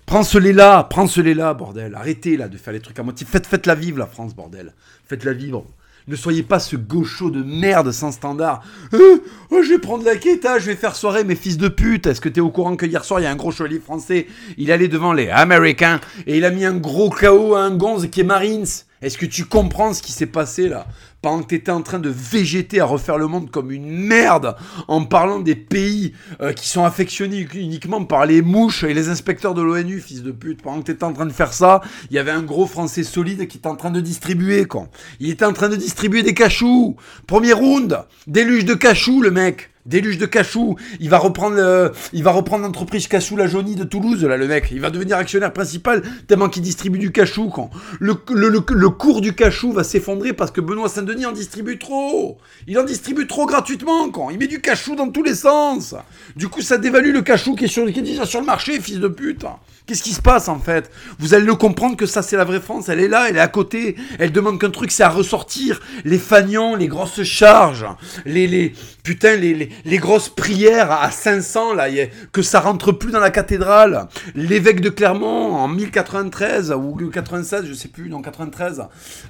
Prends 0.05 0.23
ce 0.23 0.37
lait-là, 0.37 0.83
prends 0.89 1.07
ce 1.07 1.21
lait-là, 1.21 1.53
bordel. 1.53 1.95
Arrêtez 1.95 2.35
là 2.35 2.49
de 2.49 2.57
faire 2.57 2.73
les 2.73 2.81
trucs 2.81 2.99
à 2.99 3.03
moitié. 3.03 3.25
Faites, 3.25 3.47
faites 3.47 3.65
la 3.65 3.75
vivre 3.75 3.97
la 3.97 4.07
France, 4.07 4.35
bordel. 4.35 4.73
Faites-la 5.07 5.33
vivre. 5.33 5.65
Ne 6.07 6.15
soyez 6.15 6.43
pas 6.43 6.59
ce 6.59 6.75
gaucho 6.75 7.29
de 7.29 7.43
merde 7.43 7.91
sans 7.91 8.11
standard. 8.11 8.63
Euh, 8.93 9.21
oh, 9.51 9.61
je 9.63 9.69
vais 9.69 9.77
prendre 9.77 10.03
la 10.03 10.15
quêta, 10.15 10.59
je 10.59 10.65
vais 10.65 10.75
faire 10.75 10.95
soirée, 10.95 11.23
mes 11.23 11.35
fils 11.35 11.57
de 11.57 11.67
pute. 11.67 12.07
Est-ce 12.07 12.19
que 12.19 12.27
t'es 12.27 12.41
au 12.41 12.49
courant 12.49 12.75
que 12.75 12.85
hier 12.85 13.05
soir, 13.05 13.19
il 13.19 13.23
y 13.23 13.25
a 13.25 13.31
un 13.31 13.35
gros 13.35 13.51
chevalier 13.51 13.79
français 13.79 14.27
Il 14.57 14.71
allait 14.71 14.87
devant 14.87 15.13
les 15.13 15.29
Américains 15.29 16.01
et 16.25 16.37
il 16.37 16.43
a 16.43 16.49
mis 16.49 16.65
un 16.65 16.75
gros 16.75 17.09
chaos 17.09 17.55
à 17.55 17.61
un 17.61 17.75
gonze 17.75 18.09
qui 18.09 18.21
est 18.21 18.25
Marines. 18.25 18.65
Est-ce 19.01 19.17
que 19.17 19.25
tu 19.25 19.45
comprends 19.45 19.93
ce 19.93 20.03
qui 20.03 20.11
s'est 20.11 20.27
passé 20.27 20.69
là? 20.69 20.85
Pendant 21.23 21.41
que 21.41 21.55
tu 21.55 21.71
en 21.71 21.81
train 21.81 21.97
de 21.97 22.09
végéter 22.09 22.79
à 22.79 22.85
refaire 22.85 23.17
le 23.17 23.27
monde 23.27 23.49
comme 23.49 23.71
une 23.71 23.89
merde 23.89 24.55
en 24.87 25.05
parlant 25.05 25.39
des 25.39 25.55
pays 25.55 26.13
euh, 26.39 26.53
qui 26.53 26.67
sont 26.67 26.83
affectionnés 26.83 27.47
uniquement 27.53 28.05
par 28.05 28.27
les 28.27 28.41
mouches 28.43 28.83
et 28.83 28.93
les 28.93 29.09
inspecteurs 29.09 29.55
de 29.55 29.61
l'ONU, 29.61 29.99
fils 29.99 30.21
de 30.21 30.31
pute. 30.31 30.61
Pendant 30.61 30.81
que 30.81 30.85
tu 30.85 30.91
étais 30.91 31.03
en 31.03 31.13
train 31.13 31.25
de 31.25 31.33
faire 31.33 31.53
ça, 31.53 31.81
il 32.09 32.15
y 32.15 32.19
avait 32.19 32.31
un 32.31 32.43
gros 32.43 32.67
français 32.67 33.03
solide 33.03 33.47
qui 33.47 33.57
était 33.57 33.67
en 33.67 33.75
train 33.75 33.91
de 33.91 34.01
distribuer, 34.01 34.65
quoi. 34.65 34.87
Il 35.19 35.29
était 35.29 35.45
en 35.45 35.53
train 35.53 35.69
de 35.69 35.75
distribuer 35.75 36.21
des 36.21 36.35
cachous. 36.35 36.95
Premier 37.25 37.53
round, 37.53 38.03
déluge 38.27 38.65
de 38.65 38.75
cachous, 38.75 39.21
le 39.21 39.31
mec. 39.31 39.70
Déluge 39.85 40.17
de 40.17 40.25
cachou, 40.25 40.75
il 40.99 41.09
va 41.09 41.17
reprendre 41.17 41.91
reprendre 42.31 42.63
l'entreprise 42.63 43.07
Cachou 43.07 43.35
la 43.35 43.47
Jaunie 43.47 43.75
de 43.75 43.83
Toulouse 43.83 44.23
là 44.23 44.37
le 44.37 44.47
mec, 44.47 44.69
il 44.71 44.79
va 44.79 44.89
devenir 44.89 45.17
actionnaire 45.17 45.53
principal 45.53 46.01
tellement 46.27 46.49
qu'il 46.49 46.61
distribue 46.61 46.99
du 46.99 47.11
cachou 47.11 47.49
quand 47.49 47.69
le, 47.99 48.15
le, 48.29 48.89
cours 48.89 49.21
du 49.21 49.33
cachou 49.33 49.71
va 49.71 49.83
s'effondrer 49.83 50.33
parce 50.33 50.51
que 50.51 50.61
Benoît 50.61 50.89
Saint-Denis 50.89 51.25
en 51.25 51.31
distribue 51.31 51.77
trop. 51.77 52.37
Il 52.67 52.79
en 52.79 52.83
distribue 52.83 53.27
trop 53.27 53.45
gratuitement 53.45 54.09
quand 54.09 54.29
il 54.29 54.37
met 54.37 54.47
du 54.47 54.61
cachou 54.61 54.95
dans 54.95 55.09
tous 55.09 55.23
les 55.23 55.35
sens. 55.35 55.95
Du 56.35 56.47
coup 56.47 56.61
ça 56.61 56.77
dévalue 56.77 57.11
le 57.11 57.21
cachou 57.21 57.55
qui 57.55 57.65
est, 57.65 57.67
sur, 57.67 57.91
qui 57.91 57.99
est 57.99 58.03
déjà 58.03 58.25
sur 58.25 58.39
le 58.39 58.45
marché, 58.45 58.79
fils 58.79 58.99
de 58.99 59.07
pute. 59.07 59.45
Qu'est-ce 59.85 60.03
qui 60.03 60.13
se 60.13 60.21
passe 60.21 60.47
en 60.47 60.59
fait? 60.59 60.91
Vous 61.19 61.33
allez 61.33 61.45
le 61.45 61.55
comprendre 61.55 61.97
que 61.97 62.05
ça 62.05 62.21
c'est 62.21 62.37
la 62.37 62.45
vraie 62.45 62.61
France, 62.61 62.89
elle 62.89 62.99
est 62.99 63.07
là, 63.07 63.27
elle 63.29 63.37
est 63.37 63.41
à 63.41 63.47
côté, 63.47 63.95
elle 64.19 64.31
demande 64.31 64.59
qu'un 64.59 64.69
truc 64.69 64.91
c'est 64.91 65.03
à 65.03 65.09
ressortir. 65.09 65.81
Les 66.05 66.19
fagnons, 66.19 66.75
les 66.75 66.87
grosses 66.87 67.23
charges, 67.23 67.85
les, 68.25 68.73
putain 69.03 69.35
les 69.35 69.69
les 69.85 69.97
grosses 69.97 70.29
prières 70.29 70.91
à 70.91 71.11
500, 71.11 71.73
là, 71.73 71.87
que 72.31 72.41
ça 72.41 72.59
rentre 72.59 72.91
plus 72.91 73.11
dans 73.11 73.19
la 73.19 73.31
cathédrale. 73.31 74.07
L'évêque 74.35 74.81
de 74.81 74.89
Clermont, 74.89 75.53
en 75.55 75.67
1093, 75.67 76.71
ou 76.71 76.95
96, 77.09 77.65
je 77.65 77.73
sais 77.73 77.87
plus, 77.87 78.09
non, 78.09 78.21
93, 78.21 78.83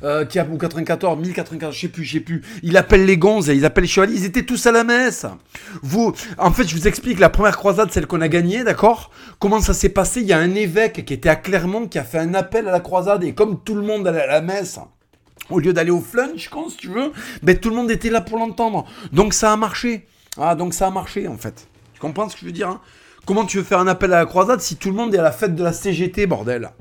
euh, 0.03 0.25
qui 0.25 0.39
a, 0.39 0.45
ou 0.45 0.57
94, 0.57 1.19
1094, 1.19 1.73
je 1.73 1.79
sais 1.81 1.87
plus, 1.87 2.03
je 2.03 2.13
sais 2.13 2.19
plus. 2.19 2.41
Il 2.63 2.77
appelle 2.77 3.05
les 3.05 3.17
gonzes, 3.17 3.47
ils 3.47 3.65
appellent 3.65 3.83
les 3.83 3.89
chevaliers, 3.89 4.15
ils 4.15 4.25
étaient 4.25 4.43
tous 4.43 4.65
à 4.65 4.71
la 4.71 4.83
messe. 4.83 5.25
Vous, 5.81 6.13
en 6.37 6.51
fait, 6.51 6.67
je 6.67 6.75
vous 6.75 6.87
explique, 6.87 7.19
la 7.19 7.29
première 7.29 7.57
croisade, 7.57 7.91
celle 7.91 8.07
qu'on 8.07 8.21
a 8.21 8.27
gagnée, 8.27 8.63
d'accord? 8.63 9.11
Comment 9.39 9.61
ça 9.61 9.73
s'est 9.73 9.89
passé? 9.89 10.21
Il 10.21 10.27
y 10.27 10.33
a 10.33 10.37
un 10.41 10.55
évêque 10.55 11.05
qui 11.05 11.13
était 11.13 11.29
à 11.29 11.35
Clermont, 11.35 11.87
qui 11.87 11.99
a 11.99 12.03
fait 12.03 12.19
un 12.19 12.33
appel 12.33 12.67
à 12.67 12.71
la 12.71 12.79
croisade, 12.79 13.23
et 13.23 13.33
comme 13.33 13.63
tout 13.63 13.75
le 13.75 13.81
monde 13.81 14.07
allait 14.07 14.21
à 14.21 14.27
la 14.27 14.41
messe, 14.41 14.79
au 15.49 15.59
lieu 15.59 15.73
d'aller 15.73 15.91
au 15.91 16.01
flunch, 16.01 16.49
quand 16.49 16.69
si 16.69 16.77
tu 16.77 16.89
veux, 16.89 17.11
ben, 17.43 17.57
tout 17.57 17.69
le 17.69 17.75
monde 17.75 17.91
était 17.91 18.09
là 18.09 18.21
pour 18.21 18.37
l'entendre. 18.37 18.85
Donc 19.11 19.33
ça 19.33 19.51
a 19.51 19.57
marché. 19.57 20.07
Ah, 20.37 20.55
donc 20.55 20.73
ça 20.73 20.87
a 20.87 20.91
marché 20.91 21.27
en 21.27 21.37
fait. 21.37 21.67
Tu 21.93 21.99
comprends 21.99 22.29
ce 22.29 22.35
que 22.35 22.41
je 22.41 22.45
veux 22.45 22.51
dire 22.51 22.69
hein? 22.69 22.81
Comment 23.25 23.45
tu 23.45 23.57
veux 23.57 23.63
faire 23.63 23.79
un 23.79 23.87
appel 23.87 24.13
à 24.13 24.19
la 24.19 24.25
croisade 24.25 24.61
si 24.61 24.77
tout 24.77 24.89
le 24.89 24.95
monde 24.95 25.13
est 25.13 25.19
à 25.19 25.23
la 25.23 25.31
fête 25.31 25.55
de 25.55 25.63
la 25.63 25.73
CGT, 25.73 26.25
bordel? 26.25 26.71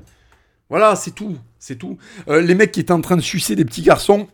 Voilà, 0.69 0.95
c'est 0.95 1.11
tout. 1.11 1.37
C'est 1.59 1.75
tout. 1.75 1.97
Euh, 2.27 2.41
les 2.41 2.55
mecs 2.55 2.71
qui 2.71 2.79
étaient 2.79 2.93
en 2.93 3.01
train 3.01 3.17
de 3.17 3.21
sucer 3.21 3.55
des 3.55 3.65
petits 3.65 3.83
garçons, 3.83 4.27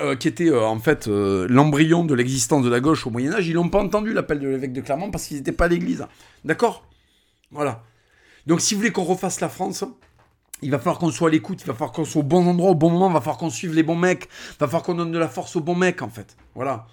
euh, 0.00 0.14
qui 0.14 0.28
étaient 0.28 0.50
euh, 0.50 0.64
en 0.64 0.78
fait 0.78 1.08
l'embryon 1.08 2.04
de 2.04 2.14
l'existence 2.14 2.62
de 2.62 2.70
la 2.70 2.78
gauche 2.78 3.06
au 3.06 3.10
Moyen-Âge, 3.10 3.48
ils 3.48 3.54
n'ont 3.54 3.68
pas 3.68 3.80
entendu 3.80 4.12
l'appel 4.12 4.38
de 4.38 4.46
l'évêque 4.46 4.72
de 4.72 4.80
Clermont 4.80 5.10
parce 5.10 5.26
qu'ils 5.26 5.38
n'étaient 5.38 5.50
pas 5.50 5.64
à 5.64 5.68
l'église. 5.68 6.06
D'accord? 6.44 6.84
Voilà. 7.50 7.82
Donc 8.48 8.62
si 8.62 8.72
vous 8.72 8.80
voulez 8.80 8.92
qu'on 8.92 9.04
refasse 9.04 9.40
la 9.40 9.50
France, 9.50 9.84
il 10.62 10.70
va 10.70 10.78
falloir 10.78 10.98
qu'on 10.98 11.10
soit 11.10 11.28
à 11.28 11.30
l'écoute, 11.30 11.60
il 11.60 11.66
va 11.66 11.74
falloir 11.74 11.92
qu'on 11.92 12.06
soit 12.06 12.20
au 12.20 12.24
bon 12.24 12.46
endroit, 12.46 12.70
au 12.70 12.74
bon 12.74 12.88
moment, 12.88 13.10
il 13.10 13.12
va 13.12 13.20
falloir 13.20 13.36
qu'on 13.36 13.50
suive 13.50 13.74
les 13.74 13.82
bons 13.82 13.94
mecs, 13.94 14.24
il 14.24 14.58
va 14.58 14.66
falloir 14.66 14.82
qu'on 14.82 14.94
donne 14.94 15.12
de 15.12 15.18
la 15.18 15.28
force 15.28 15.54
aux 15.56 15.60
bons 15.60 15.74
mecs, 15.74 16.00
en 16.00 16.08
fait. 16.08 16.34
Voilà. 16.54 16.86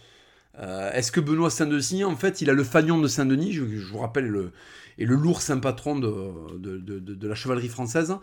Euh, 0.60 0.92
est-ce 0.92 1.14
que 1.14 1.22
Benoît 1.22 1.50
Saint-Denis, 1.50 2.04
en 2.04 2.18
fait, 2.18 2.42
il 2.42 2.50
a 2.50 2.54
le 2.54 2.64
fanion 2.66 3.00
de 3.00 3.08
Saint-Denis, 3.08 3.54
je, 3.54 3.64
vous 3.64 3.98
rappelle, 3.98 4.28
le, 4.28 4.52
et 4.98 5.06
le 5.06 5.16
lourd 5.16 5.42
saint 5.42 5.60
patron 5.60 5.98
de, 5.98 7.26
la 7.26 7.36
chevalerie 7.36 7.70
française 7.70 8.14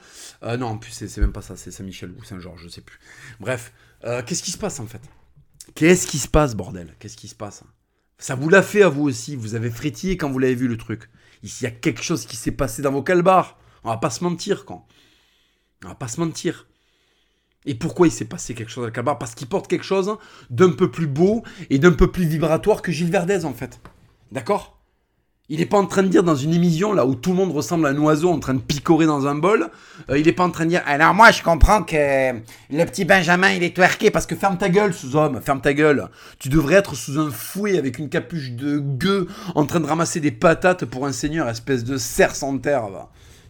euh, 0.43 0.59
Non, 0.59 0.67
en 0.67 0.77
plus, 0.77 0.93
c'est 0.93 1.19
même 1.19 1.33
pas 1.33 1.43
ça, 1.43 1.57
c'est 1.57 1.71
Saint-Michel 1.71 2.13
ou 2.19 2.23
Saint-Georges, 2.23 2.65
je 2.65 2.69
sais 2.69 2.83
plus. 2.83 2.99
Bref, 3.41 3.73
euh, 4.05 4.23
qu'est-ce 4.23 4.43
qui 4.43 4.51
se 4.51 4.59
passe, 4.59 4.79
en 4.79 4.87
fait? 4.87 5.01
Qu'est-ce 5.75 6.07
qui 6.07 6.19
se 6.19 6.29
passe, 6.29 6.55
bordel? 6.55 6.95
Qu'est-ce 6.99 7.17
qui 7.17 7.29
se 7.29 7.35
passe? 7.35 7.65
Ça 8.19 8.35
vous 8.35 8.51
l'a 8.51 8.63
fait 8.63 8.83
à 8.83 8.91
vous 8.91 9.05
aussi, 9.05 9.37
vous 9.37 9.55
avez 9.55 9.71
frétillé 9.71 10.19
quand 10.19 10.31
vous 10.31 10.39
l'avez 10.39 10.55
vu, 10.55 10.69
le 10.69 10.77
truc? 10.77 11.09
Il 11.43 11.51
y 11.63 11.67
a 11.67 11.71
quelque 11.71 12.03
chose 12.03 12.27
qui 12.27 12.37
s'est 12.37 12.53
passé 12.53 12.83
dans 12.83 12.93
vos 12.93 13.03
calbars. 13.03 13.59
On 13.85 13.91
va 13.91 13.97
pas 13.97 14.11
se 14.11 14.23
mentir, 14.23 14.65
quand. 14.65 14.87
On 15.85 15.89
va 15.89 15.95
pas 15.95 16.09
se 16.09 16.21
mentir. 16.21 16.67
Et 17.65 17.75
pourquoi 17.75 18.07
il 18.09 18.11
s'est 18.11 18.25
passé 18.25 18.55
quelque 18.55 18.71
chose 18.71 18.85
avec 18.85 18.99
Albar 18.99 19.19
Parce 19.19 19.35
qu'il 19.35 19.49
porte 19.49 19.69
quelque 19.69 19.85
chose 19.85 20.17
d'un 20.51 20.71
peu 20.71 20.91
plus 20.91 21.07
beau 21.07 21.45
et 21.71 21.79
d'un 21.79 21.93
peu 21.93 22.11
plus 22.11 22.25
vibratoire 22.25 22.83
que 22.83 22.91
Gilles 22.91 23.11
Verdez, 23.11 23.45
en 23.45 23.55
fait. 23.55 23.81
D'accord? 24.33 24.82
Il 25.49 25.59
n'est 25.59 25.67
pas 25.67 25.77
en 25.77 25.87
train 25.87 26.05
de 26.05 26.09
dire 26.09 26.23
dans 26.23 26.37
une 26.37 26.55
émission 26.55 26.93
là 26.93 27.05
où 27.05 27.17
tout 27.17 27.31
le 27.31 27.37
monde 27.37 27.51
ressemble 27.51 27.87
à 27.87 27.91
un 27.91 27.99
oiseau 27.99 28.31
en 28.31 28.39
train 28.39 28.55
de 28.55 28.61
picorer 28.61 29.07
dans 29.07 29.27
un 29.27 29.35
bol. 29.35 29.71
Euh, 30.09 30.17
il 30.17 30.27
n'est 30.27 30.33
pas 30.33 30.45
en 30.45 30.51
train 30.51 30.65
de 30.65 30.71
dire 30.71 30.83
Alors 30.87 31.15
moi, 31.15 31.33
je 31.33 31.43
comprends 31.43 31.83
que 31.83 31.97
le 32.71 32.85
petit 32.85 33.05
Benjamin, 33.05 33.51
il 33.51 33.65
est 33.65 33.75
twerké 33.75 34.13
parce 34.13 34.25
que 34.25 34.37
ferme 34.37 34.57
ta 34.57 34.69
gueule, 34.69 34.95
sous-homme, 34.95 35.41
ferme 35.43 35.61
ta 35.61 35.75
gueule. 35.75 36.09
Tu 36.39 36.49
devrais 36.49 36.77
être 36.77 36.95
sous 36.95 37.19
un 37.19 37.33
fouet 37.33 37.77
avec 37.77 37.99
une 37.99 38.09
capuche 38.09 38.53
de 38.53 38.79
gueux 38.79 39.27
en 39.57 39.67
train 39.67 39.81
de 39.81 39.87
ramasser 39.87 40.21
des 40.21 40.31
patates 40.31 40.85
pour 40.85 41.07
un 41.07 41.13
seigneur, 41.13 41.49
espèce 41.49 41.83
de 41.83 41.97
cerf 41.97 42.37
sans 42.37 42.57
terre. 42.59 42.85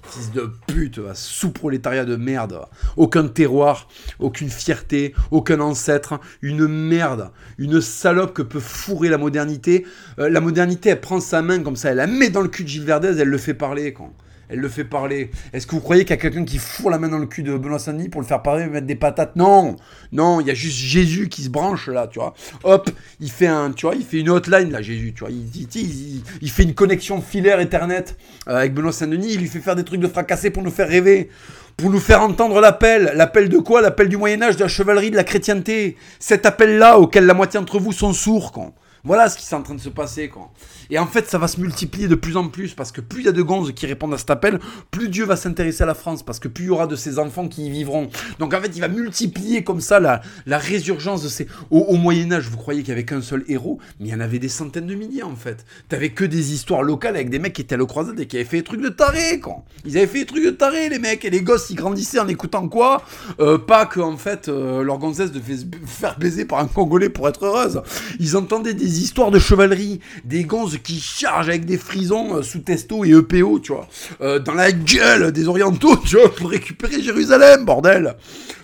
Fils 0.08 0.32
de 0.32 0.50
pute, 0.66 1.00
sous-prolétariat 1.14 2.04
de 2.04 2.16
merde. 2.16 2.66
Aucun 2.96 3.28
terroir, 3.28 3.88
aucune 4.18 4.50
fierté, 4.50 5.14
aucun 5.30 5.60
ancêtre, 5.60 6.20
une 6.42 6.66
merde, 6.66 7.30
une 7.58 7.80
salope 7.80 8.34
que 8.34 8.42
peut 8.42 8.60
fourrer 8.60 9.08
la 9.08 9.18
modernité. 9.18 9.86
Euh, 10.18 10.28
la 10.28 10.40
modernité, 10.40 10.90
elle 10.90 11.00
prend 11.00 11.20
sa 11.20 11.40
main 11.40 11.62
comme 11.62 11.76
ça, 11.76 11.90
elle 11.90 11.98
la 11.98 12.06
met 12.06 12.30
dans 12.30 12.42
le 12.42 12.48
cul 12.48 12.64
de 12.64 12.68
Gilles 12.68 12.84
Verdez, 12.84 13.18
elle 13.18 13.28
le 13.28 13.38
fait 13.38 13.54
parler. 13.54 13.92
Quand 13.92 14.12
elle 14.52 14.60
le 14.60 14.68
fait 14.68 14.84
parler. 14.84 15.30
Est-ce 15.52 15.66
que 15.66 15.72
vous 15.72 15.80
croyez 15.80 16.04
qu'il 16.04 16.10
y 16.10 16.18
a 16.18 16.20
quelqu'un 16.20 16.44
qui 16.44 16.58
fourre 16.58 16.90
la 16.90 16.98
main 16.98 17.08
dans 17.08 17.18
le 17.18 17.26
cul 17.26 17.42
de 17.42 17.56
Benoît 17.56 17.78
Saint-Denis 17.78 18.10
pour 18.10 18.20
le 18.20 18.26
faire 18.26 18.42
parler, 18.42 18.66
mettre 18.66 18.86
des 18.86 18.94
patates? 18.94 19.34
Non, 19.34 19.76
non, 20.12 20.40
il 20.40 20.46
y 20.46 20.50
a 20.50 20.54
juste 20.54 20.76
Jésus 20.76 21.28
qui 21.28 21.42
se 21.42 21.48
branche 21.48 21.88
là, 21.88 22.06
tu 22.06 22.18
vois. 22.18 22.34
Hop, 22.64 22.90
il 23.20 23.30
fait 23.30 23.46
un, 23.46 23.72
tu 23.72 23.86
vois, 23.86 23.94
il 23.94 24.04
fait 24.04 24.20
une 24.20 24.28
hotline 24.28 24.70
là, 24.70 24.82
Jésus, 24.82 25.14
tu 25.14 25.24
vois. 25.24 25.32
Il, 25.32 26.50
fait 26.50 26.64
une 26.64 26.74
connexion 26.74 27.22
filaire 27.22 27.60
Ethernet 27.60 28.04
euh, 28.46 28.56
avec 28.56 28.74
Benoît 28.74 28.92
Saint-Denis. 28.92 29.32
Il 29.32 29.40
lui 29.40 29.48
fait 29.48 29.60
faire 29.60 29.76
des 29.76 29.84
trucs 29.84 30.00
de 30.00 30.08
fracassé 30.08 30.50
pour 30.50 30.62
nous 30.62 30.70
faire 30.70 30.88
rêver 30.88 31.30
pour 31.78 31.88
nous 31.88 32.00
faire 32.00 32.20
entendre 32.20 32.60
l'appel. 32.60 33.12
L'appel 33.14 33.48
de 33.48 33.56
quoi? 33.56 33.80
L'appel 33.80 34.08
du 34.10 34.18
Moyen-Âge, 34.18 34.56
de 34.56 34.60
la 34.60 34.68
chevalerie, 34.68 35.10
de 35.10 35.16
la 35.16 35.24
chrétienté. 35.24 35.96
Cet 36.18 36.44
appel-là 36.44 36.98
auquel 36.98 37.24
la 37.24 37.32
moitié 37.32 37.58
d'entre 37.58 37.80
vous 37.80 37.92
sont 37.92 38.12
sourds, 38.12 38.52
quand. 38.52 38.74
Voilà 39.04 39.28
ce 39.28 39.36
qui 39.36 39.44
est 39.52 39.56
en 39.56 39.62
train 39.62 39.74
de 39.74 39.80
se 39.80 39.88
passer, 39.88 40.28
quoi. 40.28 40.52
Et 40.92 40.98
en 40.98 41.06
fait, 41.06 41.26
ça 41.26 41.38
va 41.38 41.48
se 41.48 41.58
multiplier 41.58 42.06
de 42.06 42.14
plus 42.14 42.36
en 42.36 42.48
plus 42.48 42.74
parce 42.74 42.92
que 42.92 43.00
plus 43.00 43.22
il 43.22 43.24
y 43.24 43.28
a 43.30 43.32
de 43.32 43.40
gonzes 43.40 43.72
qui 43.74 43.86
répondent 43.86 44.12
à 44.12 44.18
cet 44.18 44.28
appel, 44.28 44.60
plus 44.90 45.08
Dieu 45.08 45.24
va 45.24 45.36
s'intéresser 45.36 45.84
à 45.84 45.86
la 45.86 45.94
France 45.94 46.22
parce 46.22 46.38
que 46.38 46.48
plus 46.48 46.64
il 46.64 46.66
y 46.66 46.70
aura 46.70 46.86
de 46.86 46.96
ces 46.96 47.18
enfants 47.18 47.48
qui 47.48 47.64
y 47.64 47.70
vivront. 47.70 48.10
Donc 48.38 48.52
en 48.52 48.60
fait, 48.60 48.70
il 48.74 48.80
va 48.80 48.88
multiplier 48.88 49.64
comme 49.64 49.80
ça 49.80 50.00
la, 50.00 50.20
la 50.44 50.58
résurgence 50.58 51.22
de 51.22 51.30
ces. 51.30 51.46
Au, 51.70 51.96
Moyen-Âge, 51.96 52.46
vous 52.50 52.58
croyez 52.58 52.82
qu'il 52.82 52.90
y 52.90 52.92
avait 52.92 53.06
qu'un 53.06 53.22
seul 53.22 53.42
héros, 53.48 53.78
mais 54.00 54.08
il 54.08 54.10
y 54.10 54.14
en 54.14 54.20
avait 54.20 54.38
des 54.38 54.50
centaines 54.50 54.86
de 54.86 54.94
milliers 54.94 55.22
en 55.22 55.34
fait. 55.34 55.64
T'avais 55.88 56.10
que 56.10 56.26
des 56.26 56.52
histoires 56.52 56.82
locales 56.82 57.14
avec 57.14 57.30
des 57.30 57.38
mecs 57.38 57.54
qui 57.54 57.62
étaient 57.62 57.76
à 57.76 57.78
le 57.78 57.86
croisade 57.86 58.20
et 58.20 58.26
qui 58.26 58.36
avaient 58.36 58.44
fait 58.44 58.58
des 58.58 58.64
trucs 58.64 58.82
de 58.82 58.90
taré, 58.90 59.40
quoi. 59.40 59.64
Ils 59.86 59.96
avaient 59.96 60.06
fait 60.06 60.18
des 60.18 60.26
trucs 60.26 60.44
de 60.44 60.50
taré, 60.50 60.90
les 60.90 60.98
mecs. 60.98 61.24
Et 61.24 61.30
les 61.30 61.40
gosses, 61.40 61.70
ils 61.70 61.76
grandissaient 61.76 62.20
en 62.20 62.28
écoutant 62.28 62.68
quoi? 62.68 63.02
Euh, 63.40 63.56
Pas 63.56 63.86
que 63.86 64.00
en 64.00 64.18
fait, 64.18 64.50
euh, 64.50 64.82
leur 64.82 64.98
gonzesse 64.98 65.32
devait 65.32 65.56
se 65.56 65.64
faire 65.86 66.18
baiser 66.18 66.44
par 66.44 66.58
un 66.58 66.66
Congolais 66.66 67.08
pour 67.08 67.30
être 67.30 67.46
heureuse. 67.46 67.80
Ils 68.20 68.36
entendaient 68.36 68.74
des 68.74 69.00
histoires 69.00 69.30
de 69.30 69.38
chevalerie, 69.38 70.00
des 70.26 70.44
gonzes 70.44 70.80
qui 70.82 71.00
chargent 71.00 71.48
avec 71.48 71.64
des 71.64 71.78
frisons 71.78 72.36
euh, 72.36 72.42
sous 72.42 72.60
testo 72.60 73.04
et 73.04 73.10
EPO, 73.10 73.60
tu 73.60 73.72
vois, 73.72 73.88
euh, 74.20 74.38
dans 74.38 74.54
la 74.54 74.72
gueule 74.72 75.32
des 75.32 75.48
orientaux, 75.48 75.96
tu 76.04 76.16
vois, 76.16 76.34
pour 76.34 76.50
récupérer 76.50 77.02
Jérusalem, 77.02 77.64
bordel 77.64 78.16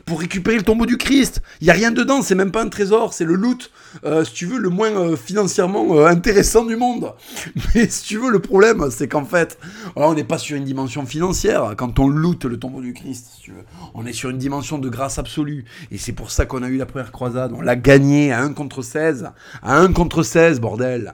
pour 0.04 0.20
récupérer 0.20 0.56
le 0.56 0.62
tombeau 0.62 0.86
du 0.86 0.96
Christ. 0.96 1.42
Il 1.60 1.66
y 1.66 1.70
a 1.70 1.74
rien 1.74 1.90
dedans, 1.90 2.22
c'est 2.22 2.34
même 2.34 2.50
pas 2.50 2.62
un 2.62 2.70
trésor, 2.70 3.12
c'est 3.12 3.26
le 3.26 3.34
loot, 3.34 3.70
euh, 4.04 4.24
si 4.24 4.32
tu 4.32 4.46
veux, 4.46 4.56
le 4.56 4.70
moins 4.70 5.14
financièrement 5.16 6.06
intéressant 6.06 6.64
du 6.64 6.76
monde. 6.76 7.12
Mais 7.74 7.90
si 7.90 8.04
tu 8.04 8.16
veux, 8.16 8.30
le 8.30 8.38
problème, 8.38 8.86
c'est 8.90 9.06
qu'en 9.06 9.26
fait, 9.26 9.58
on 9.96 10.14
n'est 10.14 10.24
pas 10.24 10.38
sur 10.38 10.56
une 10.56 10.64
dimension 10.64 11.04
financière 11.04 11.74
quand 11.76 11.98
on 11.98 12.08
loot 12.08 12.46
le 12.46 12.58
tombeau 12.58 12.80
du 12.80 12.94
Christ, 12.94 13.26
si 13.34 13.42
tu 13.42 13.50
veux. 13.50 13.64
On 13.92 14.06
est 14.06 14.14
sur 14.14 14.30
une 14.30 14.38
dimension 14.38 14.78
de 14.78 14.88
grâce 14.88 15.18
absolue. 15.18 15.66
Et 15.90 15.98
c'est 15.98 16.12
pour 16.12 16.30
ça 16.30 16.46
qu'on 16.46 16.62
a 16.62 16.68
eu 16.68 16.78
la 16.78 16.86
première 16.86 17.12
croisade. 17.12 17.52
On 17.54 17.60
l'a 17.60 17.76
gagné 17.76 18.32
à 18.32 18.40
1 18.40 18.54
contre 18.54 18.80
16. 18.80 19.28
À 19.62 19.76
1 19.76 19.92
contre 19.92 20.22
16, 20.22 20.58
bordel. 20.58 21.12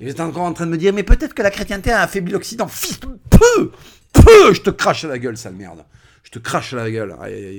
Et 0.00 0.10
vous 0.10 0.20
encore 0.20 0.42
en 0.42 0.52
train 0.52 0.66
de 0.66 0.70
me 0.70 0.78
dire, 0.78 0.92
mais 0.92 1.02
peut-être 1.02 1.34
que 1.34 1.42
la 1.42 1.50
chrétienté 1.50 1.90
a 1.90 2.02
affaibli 2.02 2.32
l'Occident. 2.32 2.68
Fils 2.68 2.98
peu 2.98 3.70
Peu 4.12 4.54
Je 4.54 4.60
te 4.60 4.70
crache 4.70 5.04
à 5.04 5.08
la 5.08 5.18
gueule, 5.18 5.36
sale 5.36 5.54
merde. 5.54 5.84
Je 6.22 6.30
te 6.30 6.38
crache 6.38 6.74
à 6.74 6.76
la 6.76 6.90
gueule. 6.90 7.16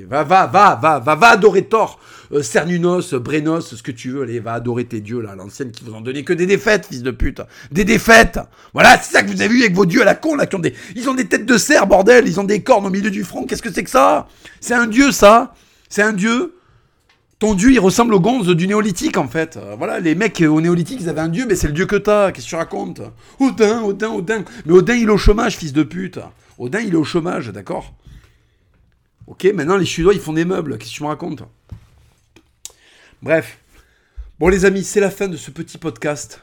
Va, 0.08 0.24
va, 0.24 0.46
va, 0.48 0.80
va, 0.82 1.00
va, 1.00 1.16
va 1.16 1.28
adorer 1.28 1.64
Thor, 1.64 2.00
euh, 2.32 2.44
Cernunos, 2.44 3.16
Brenos, 3.16 3.76
ce 3.76 3.82
que 3.82 3.92
tu 3.92 4.12
veux. 4.12 4.22
Allez, 4.22 4.40
va 4.40 4.54
adorer 4.54 4.86
tes 4.86 5.02
dieux, 5.02 5.22
là, 5.22 5.36
l'ancienne 5.36 5.72
qui 5.72 5.84
vous 5.84 5.94
en 5.94 6.02
donnait 6.02 6.24
que 6.24 6.34
des 6.34 6.46
défaites, 6.46 6.86
fils 6.86 7.02
de 7.02 7.12
pute. 7.12 7.42
Des 7.72 7.84
défaites 7.84 8.40
Voilà, 8.74 8.98
c'est 9.02 9.12
ça 9.12 9.24
que 9.24 9.28
vous 9.28 9.42
avez 9.42 9.54
vu 9.54 9.62
avec 9.62 9.74
vos 9.74 9.86
dieux 9.86 10.04
à 10.04 10.06
la 10.06 10.16
con, 10.16 10.36
là, 10.36 10.46
qui 10.46 10.56
ont 10.56 10.60
des... 10.60 10.76
Ils 10.96 11.10
ont 11.10 11.16
des 11.16 11.26
têtes 11.26 11.46
de 11.46 11.58
cerf, 11.58 11.88
bordel 11.88 12.28
Ils 12.28 12.40
ont 12.40 12.44
des 12.44 12.62
cornes 12.62 12.86
au 12.86 12.92
milieu 12.92 13.10
du 13.10 13.24
front. 13.24 13.46
Qu'est-ce 13.46 13.64
que 13.64 13.74
c'est 13.74 13.84
que 13.84 13.90
ça? 13.90 14.28
C'est 14.62 14.76
un 14.76 14.88
dieu, 14.88 15.12
ça? 15.12 15.56
C'est 15.90 16.04
un 16.04 16.14
dieu 16.14 16.59
ton 17.40 17.54
dieu, 17.54 17.72
il 17.72 17.80
ressemble 17.80 18.14
au 18.14 18.20
gonze 18.20 18.50
du 18.50 18.68
néolithique, 18.68 19.16
en 19.16 19.30
fait. 19.30 19.56
Euh, 19.56 19.76
voilà, 19.78 20.02
les 20.02 20.14
mecs 20.14 20.42
au 20.42 20.60
néolithique, 20.60 21.00
ils 21.02 21.08
avaient 21.08 21.22
un 21.22 21.30
dieu, 21.30 21.46
mais 21.48 21.56
c'est 21.56 21.68
le 21.68 21.74
dieu 21.74 21.86
que 21.86 21.96
t'as. 21.96 22.34
Qu'est-ce 22.34 22.46
que 22.46 22.50
tu 22.50 22.56
racontes? 22.56 23.02
Odin, 23.40 23.82
Odin, 23.82 24.10
Odin. 24.10 24.44
Mais 24.66 24.74
Odin, 24.74 24.96
il 24.96 25.08
est 25.08 25.12
au 25.12 25.18
chômage, 25.18 25.56
fils 25.56 25.72
de 25.72 25.84
pute. 25.84 26.20
Odin, 26.58 26.82
il 26.82 26.94
est 26.94 26.98
au 26.98 27.06
chômage, 27.06 27.48
d'accord? 27.48 27.94
Ok, 29.26 29.46
maintenant, 29.56 29.78
les 29.78 29.86
Suédois, 29.86 30.14
ils 30.14 30.20
font 30.20 30.34
des 30.34 30.44
meubles. 30.44 30.78
Qu'est-ce 30.78 30.92
que 30.92 30.96
tu 30.98 31.04
me 31.04 31.08
racontes? 31.08 31.44
Bref. 33.22 33.60
Bon, 34.38 34.50
les 34.50 34.66
amis, 34.66 34.84
c'est 34.84 35.00
la 35.00 35.10
fin 35.10 35.30
de 35.30 35.38
ce 35.38 35.50
petit 35.50 35.78
podcast. 35.78 36.42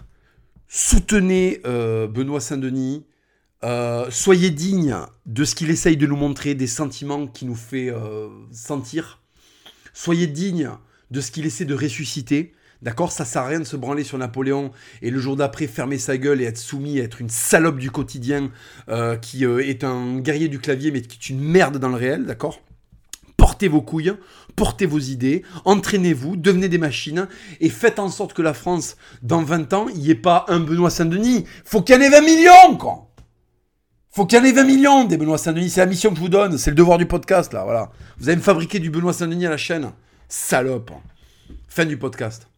Soutenez 0.66 1.60
euh, 1.66 2.06
Benoît 2.06 2.40
Saint-Denis. 2.40 3.04
Euh, 3.64 4.10
soyez 4.10 4.48
dignes 4.48 4.96
de 5.26 5.44
ce 5.44 5.54
qu'il 5.54 5.68
essaye 5.68 5.98
de 5.98 6.06
nous 6.06 6.16
montrer, 6.16 6.54
des 6.54 6.66
sentiments 6.66 7.26
qu'il 7.26 7.48
nous 7.48 7.54
fait 7.54 7.92
sentir. 8.50 9.20
Soyez 9.92 10.26
dignes 10.26 10.70
de 11.10 11.20
ce 11.20 11.30
qu'il 11.30 11.46
essaie 11.46 11.64
de 11.64 11.74
ressusciter. 11.74 12.52
D'accord 12.82 13.10
Ça 13.10 13.24
sert 13.24 13.42
à 13.42 13.46
rien 13.46 13.58
de 13.58 13.64
se 13.64 13.76
branler 13.76 14.04
sur 14.04 14.18
Napoléon 14.18 14.70
et 15.00 15.10
le 15.10 15.18
jour 15.18 15.36
d'après 15.36 15.66
fermer 15.66 15.98
sa 15.98 16.18
gueule 16.18 16.42
et 16.42 16.44
être 16.44 16.58
soumis, 16.58 16.98
être 16.98 17.20
une 17.20 17.30
salope 17.30 17.78
du 17.78 17.90
quotidien 17.90 18.50
euh, 18.88 19.16
qui 19.16 19.46
euh, 19.46 19.66
est 19.66 19.82
un 19.82 20.18
guerrier 20.18 20.48
du 20.48 20.58
clavier 20.58 20.90
mais 20.90 21.00
qui 21.00 21.16
est 21.16 21.30
une 21.32 21.40
merde 21.40 21.78
dans 21.78 21.88
le 21.88 21.94
réel, 21.94 22.26
d'accord? 22.26 22.60
Portez 23.38 23.68
vos 23.68 23.80
couilles, 23.80 24.12
portez 24.56 24.86
vos 24.86 24.98
idées, 24.98 25.42
entraînez-vous, 25.64 26.36
devenez 26.36 26.68
des 26.68 26.78
machines 26.78 27.28
et 27.60 27.70
faites 27.70 27.98
en 27.98 28.08
sorte 28.08 28.34
que 28.34 28.42
la 28.42 28.54
France, 28.54 28.96
dans 29.22 29.42
20 29.42 29.72
ans, 29.72 29.86
il 29.94 30.00
n'y 30.00 30.10
ait 30.10 30.14
pas 30.14 30.44
un 30.48 30.60
Benoît 30.60 30.90
Saint-Denis. 30.90 31.44
Faut 31.64 31.82
qu'il 31.82 31.94
y 31.94 31.98
en 31.98 32.02
ait 32.02 32.10
20 32.10 32.20
millions, 32.22 32.76
quoi 32.78 33.06
faut 34.16 34.24
qu'il 34.24 34.38
y 34.38 34.40
en 34.40 34.44
ait 34.46 34.52
20 34.52 34.64
millions 34.64 35.04
des 35.04 35.18
Benoît 35.18 35.36
Saint-Denis. 35.36 35.68
C'est 35.68 35.80
la 35.80 35.86
mission 35.86 36.08
que 36.08 36.16
je 36.16 36.22
vous 36.22 36.30
donne. 36.30 36.56
C'est 36.56 36.70
le 36.70 36.74
devoir 36.74 36.96
du 36.96 37.04
podcast, 37.04 37.52
là. 37.52 37.64
Voilà. 37.64 37.90
Vous 38.16 38.30
allez 38.30 38.36
me 38.36 38.42
fabriquer 38.42 38.78
du 38.78 38.88
Benoît 38.88 39.12
Saint-Denis 39.12 39.44
à 39.44 39.50
la 39.50 39.58
chaîne. 39.58 39.90
Salope. 40.28 40.90
Fin 41.68 41.84
du 41.84 41.96
podcast. 41.96 42.48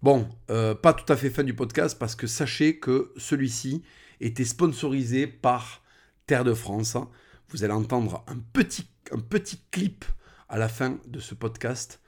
Bon, 0.00 0.28
euh, 0.50 0.74
pas 0.74 0.92
tout 0.92 1.10
à 1.12 1.16
fait 1.16 1.28
fin 1.28 1.42
du 1.42 1.54
podcast 1.54 1.98
parce 1.98 2.14
que 2.14 2.28
sachez 2.28 2.78
que 2.78 3.12
celui-ci 3.16 3.82
était 4.20 4.44
sponsorisé 4.44 5.26
par 5.26 5.82
Terre 6.26 6.44
de 6.44 6.54
France. 6.54 6.96
Vous 7.48 7.64
allez 7.64 7.72
entendre 7.72 8.24
un 8.28 8.38
petit, 8.52 8.88
clip 9.72 10.04
à 10.48 10.56
la 10.56 10.68
fin 10.68 10.98
de 11.06 11.18
ce 11.18 11.34
podcast 11.34 11.98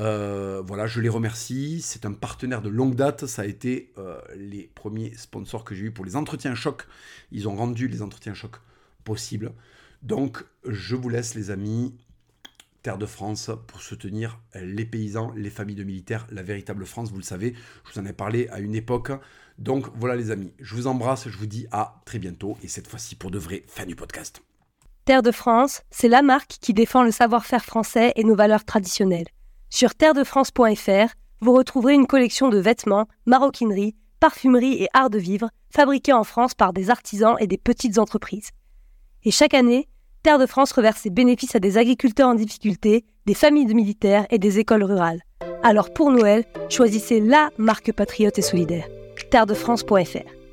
euh, 0.00 0.60
voilà, 0.66 0.88
je 0.88 1.00
les 1.00 1.08
remercie. 1.08 1.80
C'est 1.80 2.04
un 2.04 2.12
partenaire 2.12 2.62
de 2.62 2.68
longue 2.68 2.96
date. 2.96 3.26
Ça 3.26 3.42
a 3.42 3.44
été 3.44 3.92
euh, 3.96 4.20
les 4.34 4.64
premiers 4.74 5.14
sponsors 5.14 5.62
que 5.62 5.72
j'ai 5.72 5.84
eu 5.84 5.92
pour 5.92 6.04
les 6.04 6.16
entretiens 6.16 6.56
choc. 6.56 6.88
Ils 7.30 7.48
ont 7.48 7.54
rendu 7.54 7.86
les 7.86 8.02
entretiens 8.02 8.34
choc 8.34 8.56
possibles. 9.04 9.52
Donc, 10.02 10.44
je 10.66 10.96
vous 10.96 11.08
laisse, 11.08 11.36
les 11.36 11.52
amis, 11.52 11.94
Terre 12.84 12.98
de 12.98 13.06
France, 13.06 13.50
pour 13.66 13.80
soutenir 13.80 14.38
les 14.54 14.84
paysans, 14.84 15.32
les 15.34 15.48
familles 15.48 15.74
de 15.74 15.84
militaires, 15.84 16.26
la 16.30 16.42
véritable 16.42 16.84
France. 16.84 17.10
Vous 17.10 17.16
le 17.16 17.22
savez, 17.22 17.54
je 17.86 17.94
vous 17.94 17.98
en 17.98 18.04
ai 18.04 18.12
parlé 18.12 18.46
à 18.48 18.60
une 18.60 18.74
époque. 18.74 19.10
Donc, 19.56 19.86
voilà, 19.96 20.16
les 20.16 20.30
amis. 20.30 20.52
Je 20.60 20.74
vous 20.74 20.86
embrasse. 20.86 21.30
Je 21.30 21.38
vous 21.38 21.46
dis 21.46 21.66
à 21.72 22.02
très 22.04 22.18
bientôt. 22.18 22.58
Et 22.62 22.68
cette 22.68 22.86
fois-ci, 22.86 23.14
pour 23.16 23.30
de 23.30 23.38
vrai, 23.38 23.64
fin 23.68 23.86
du 23.86 23.96
podcast. 23.96 24.42
Terre 25.06 25.22
de 25.22 25.30
France, 25.30 25.80
c'est 25.90 26.08
la 26.08 26.20
marque 26.20 26.58
qui 26.60 26.74
défend 26.74 27.02
le 27.02 27.10
savoir-faire 27.10 27.64
français 27.64 28.12
et 28.16 28.24
nos 28.24 28.36
valeurs 28.36 28.66
traditionnelles. 28.66 29.28
Sur 29.70 29.94
terredefrance.fr, 29.94 31.14
vous 31.40 31.52
retrouverez 31.54 31.94
une 31.94 32.06
collection 32.06 32.50
de 32.50 32.58
vêtements, 32.58 33.08
maroquinerie, 33.24 33.96
parfumerie 34.20 34.82
et 34.82 34.88
art 34.92 35.08
de 35.08 35.18
vivre 35.18 35.48
fabriqués 35.70 36.12
en 36.12 36.24
France 36.24 36.54
par 36.54 36.74
des 36.74 36.90
artisans 36.90 37.36
et 37.40 37.46
des 37.46 37.56
petites 37.56 37.96
entreprises. 37.96 38.50
Et 39.22 39.30
chaque 39.30 39.54
année, 39.54 39.88
Terre 40.24 40.38
de 40.38 40.46
France 40.46 40.72
reverse 40.72 41.02
ses 41.02 41.10
bénéfices 41.10 41.54
à 41.54 41.60
des 41.60 41.76
agriculteurs 41.76 42.30
en 42.30 42.34
difficulté, 42.34 43.04
des 43.26 43.34
familles 43.34 43.66
de 43.66 43.74
militaires 43.74 44.26
et 44.30 44.38
des 44.38 44.58
écoles 44.58 44.82
rurales. 44.82 45.20
Alors 45.62 45.92
pour 45.92 46.10
Noël, 46.10 46.46
choisissez 46.70 47.20
la 47.20 47.50
marque 47.58 47.92
patriote 47.92 48.38
et 48.38 48.42
solidaire. 48.42 48.86
terredefrance.fr 49.30 50.43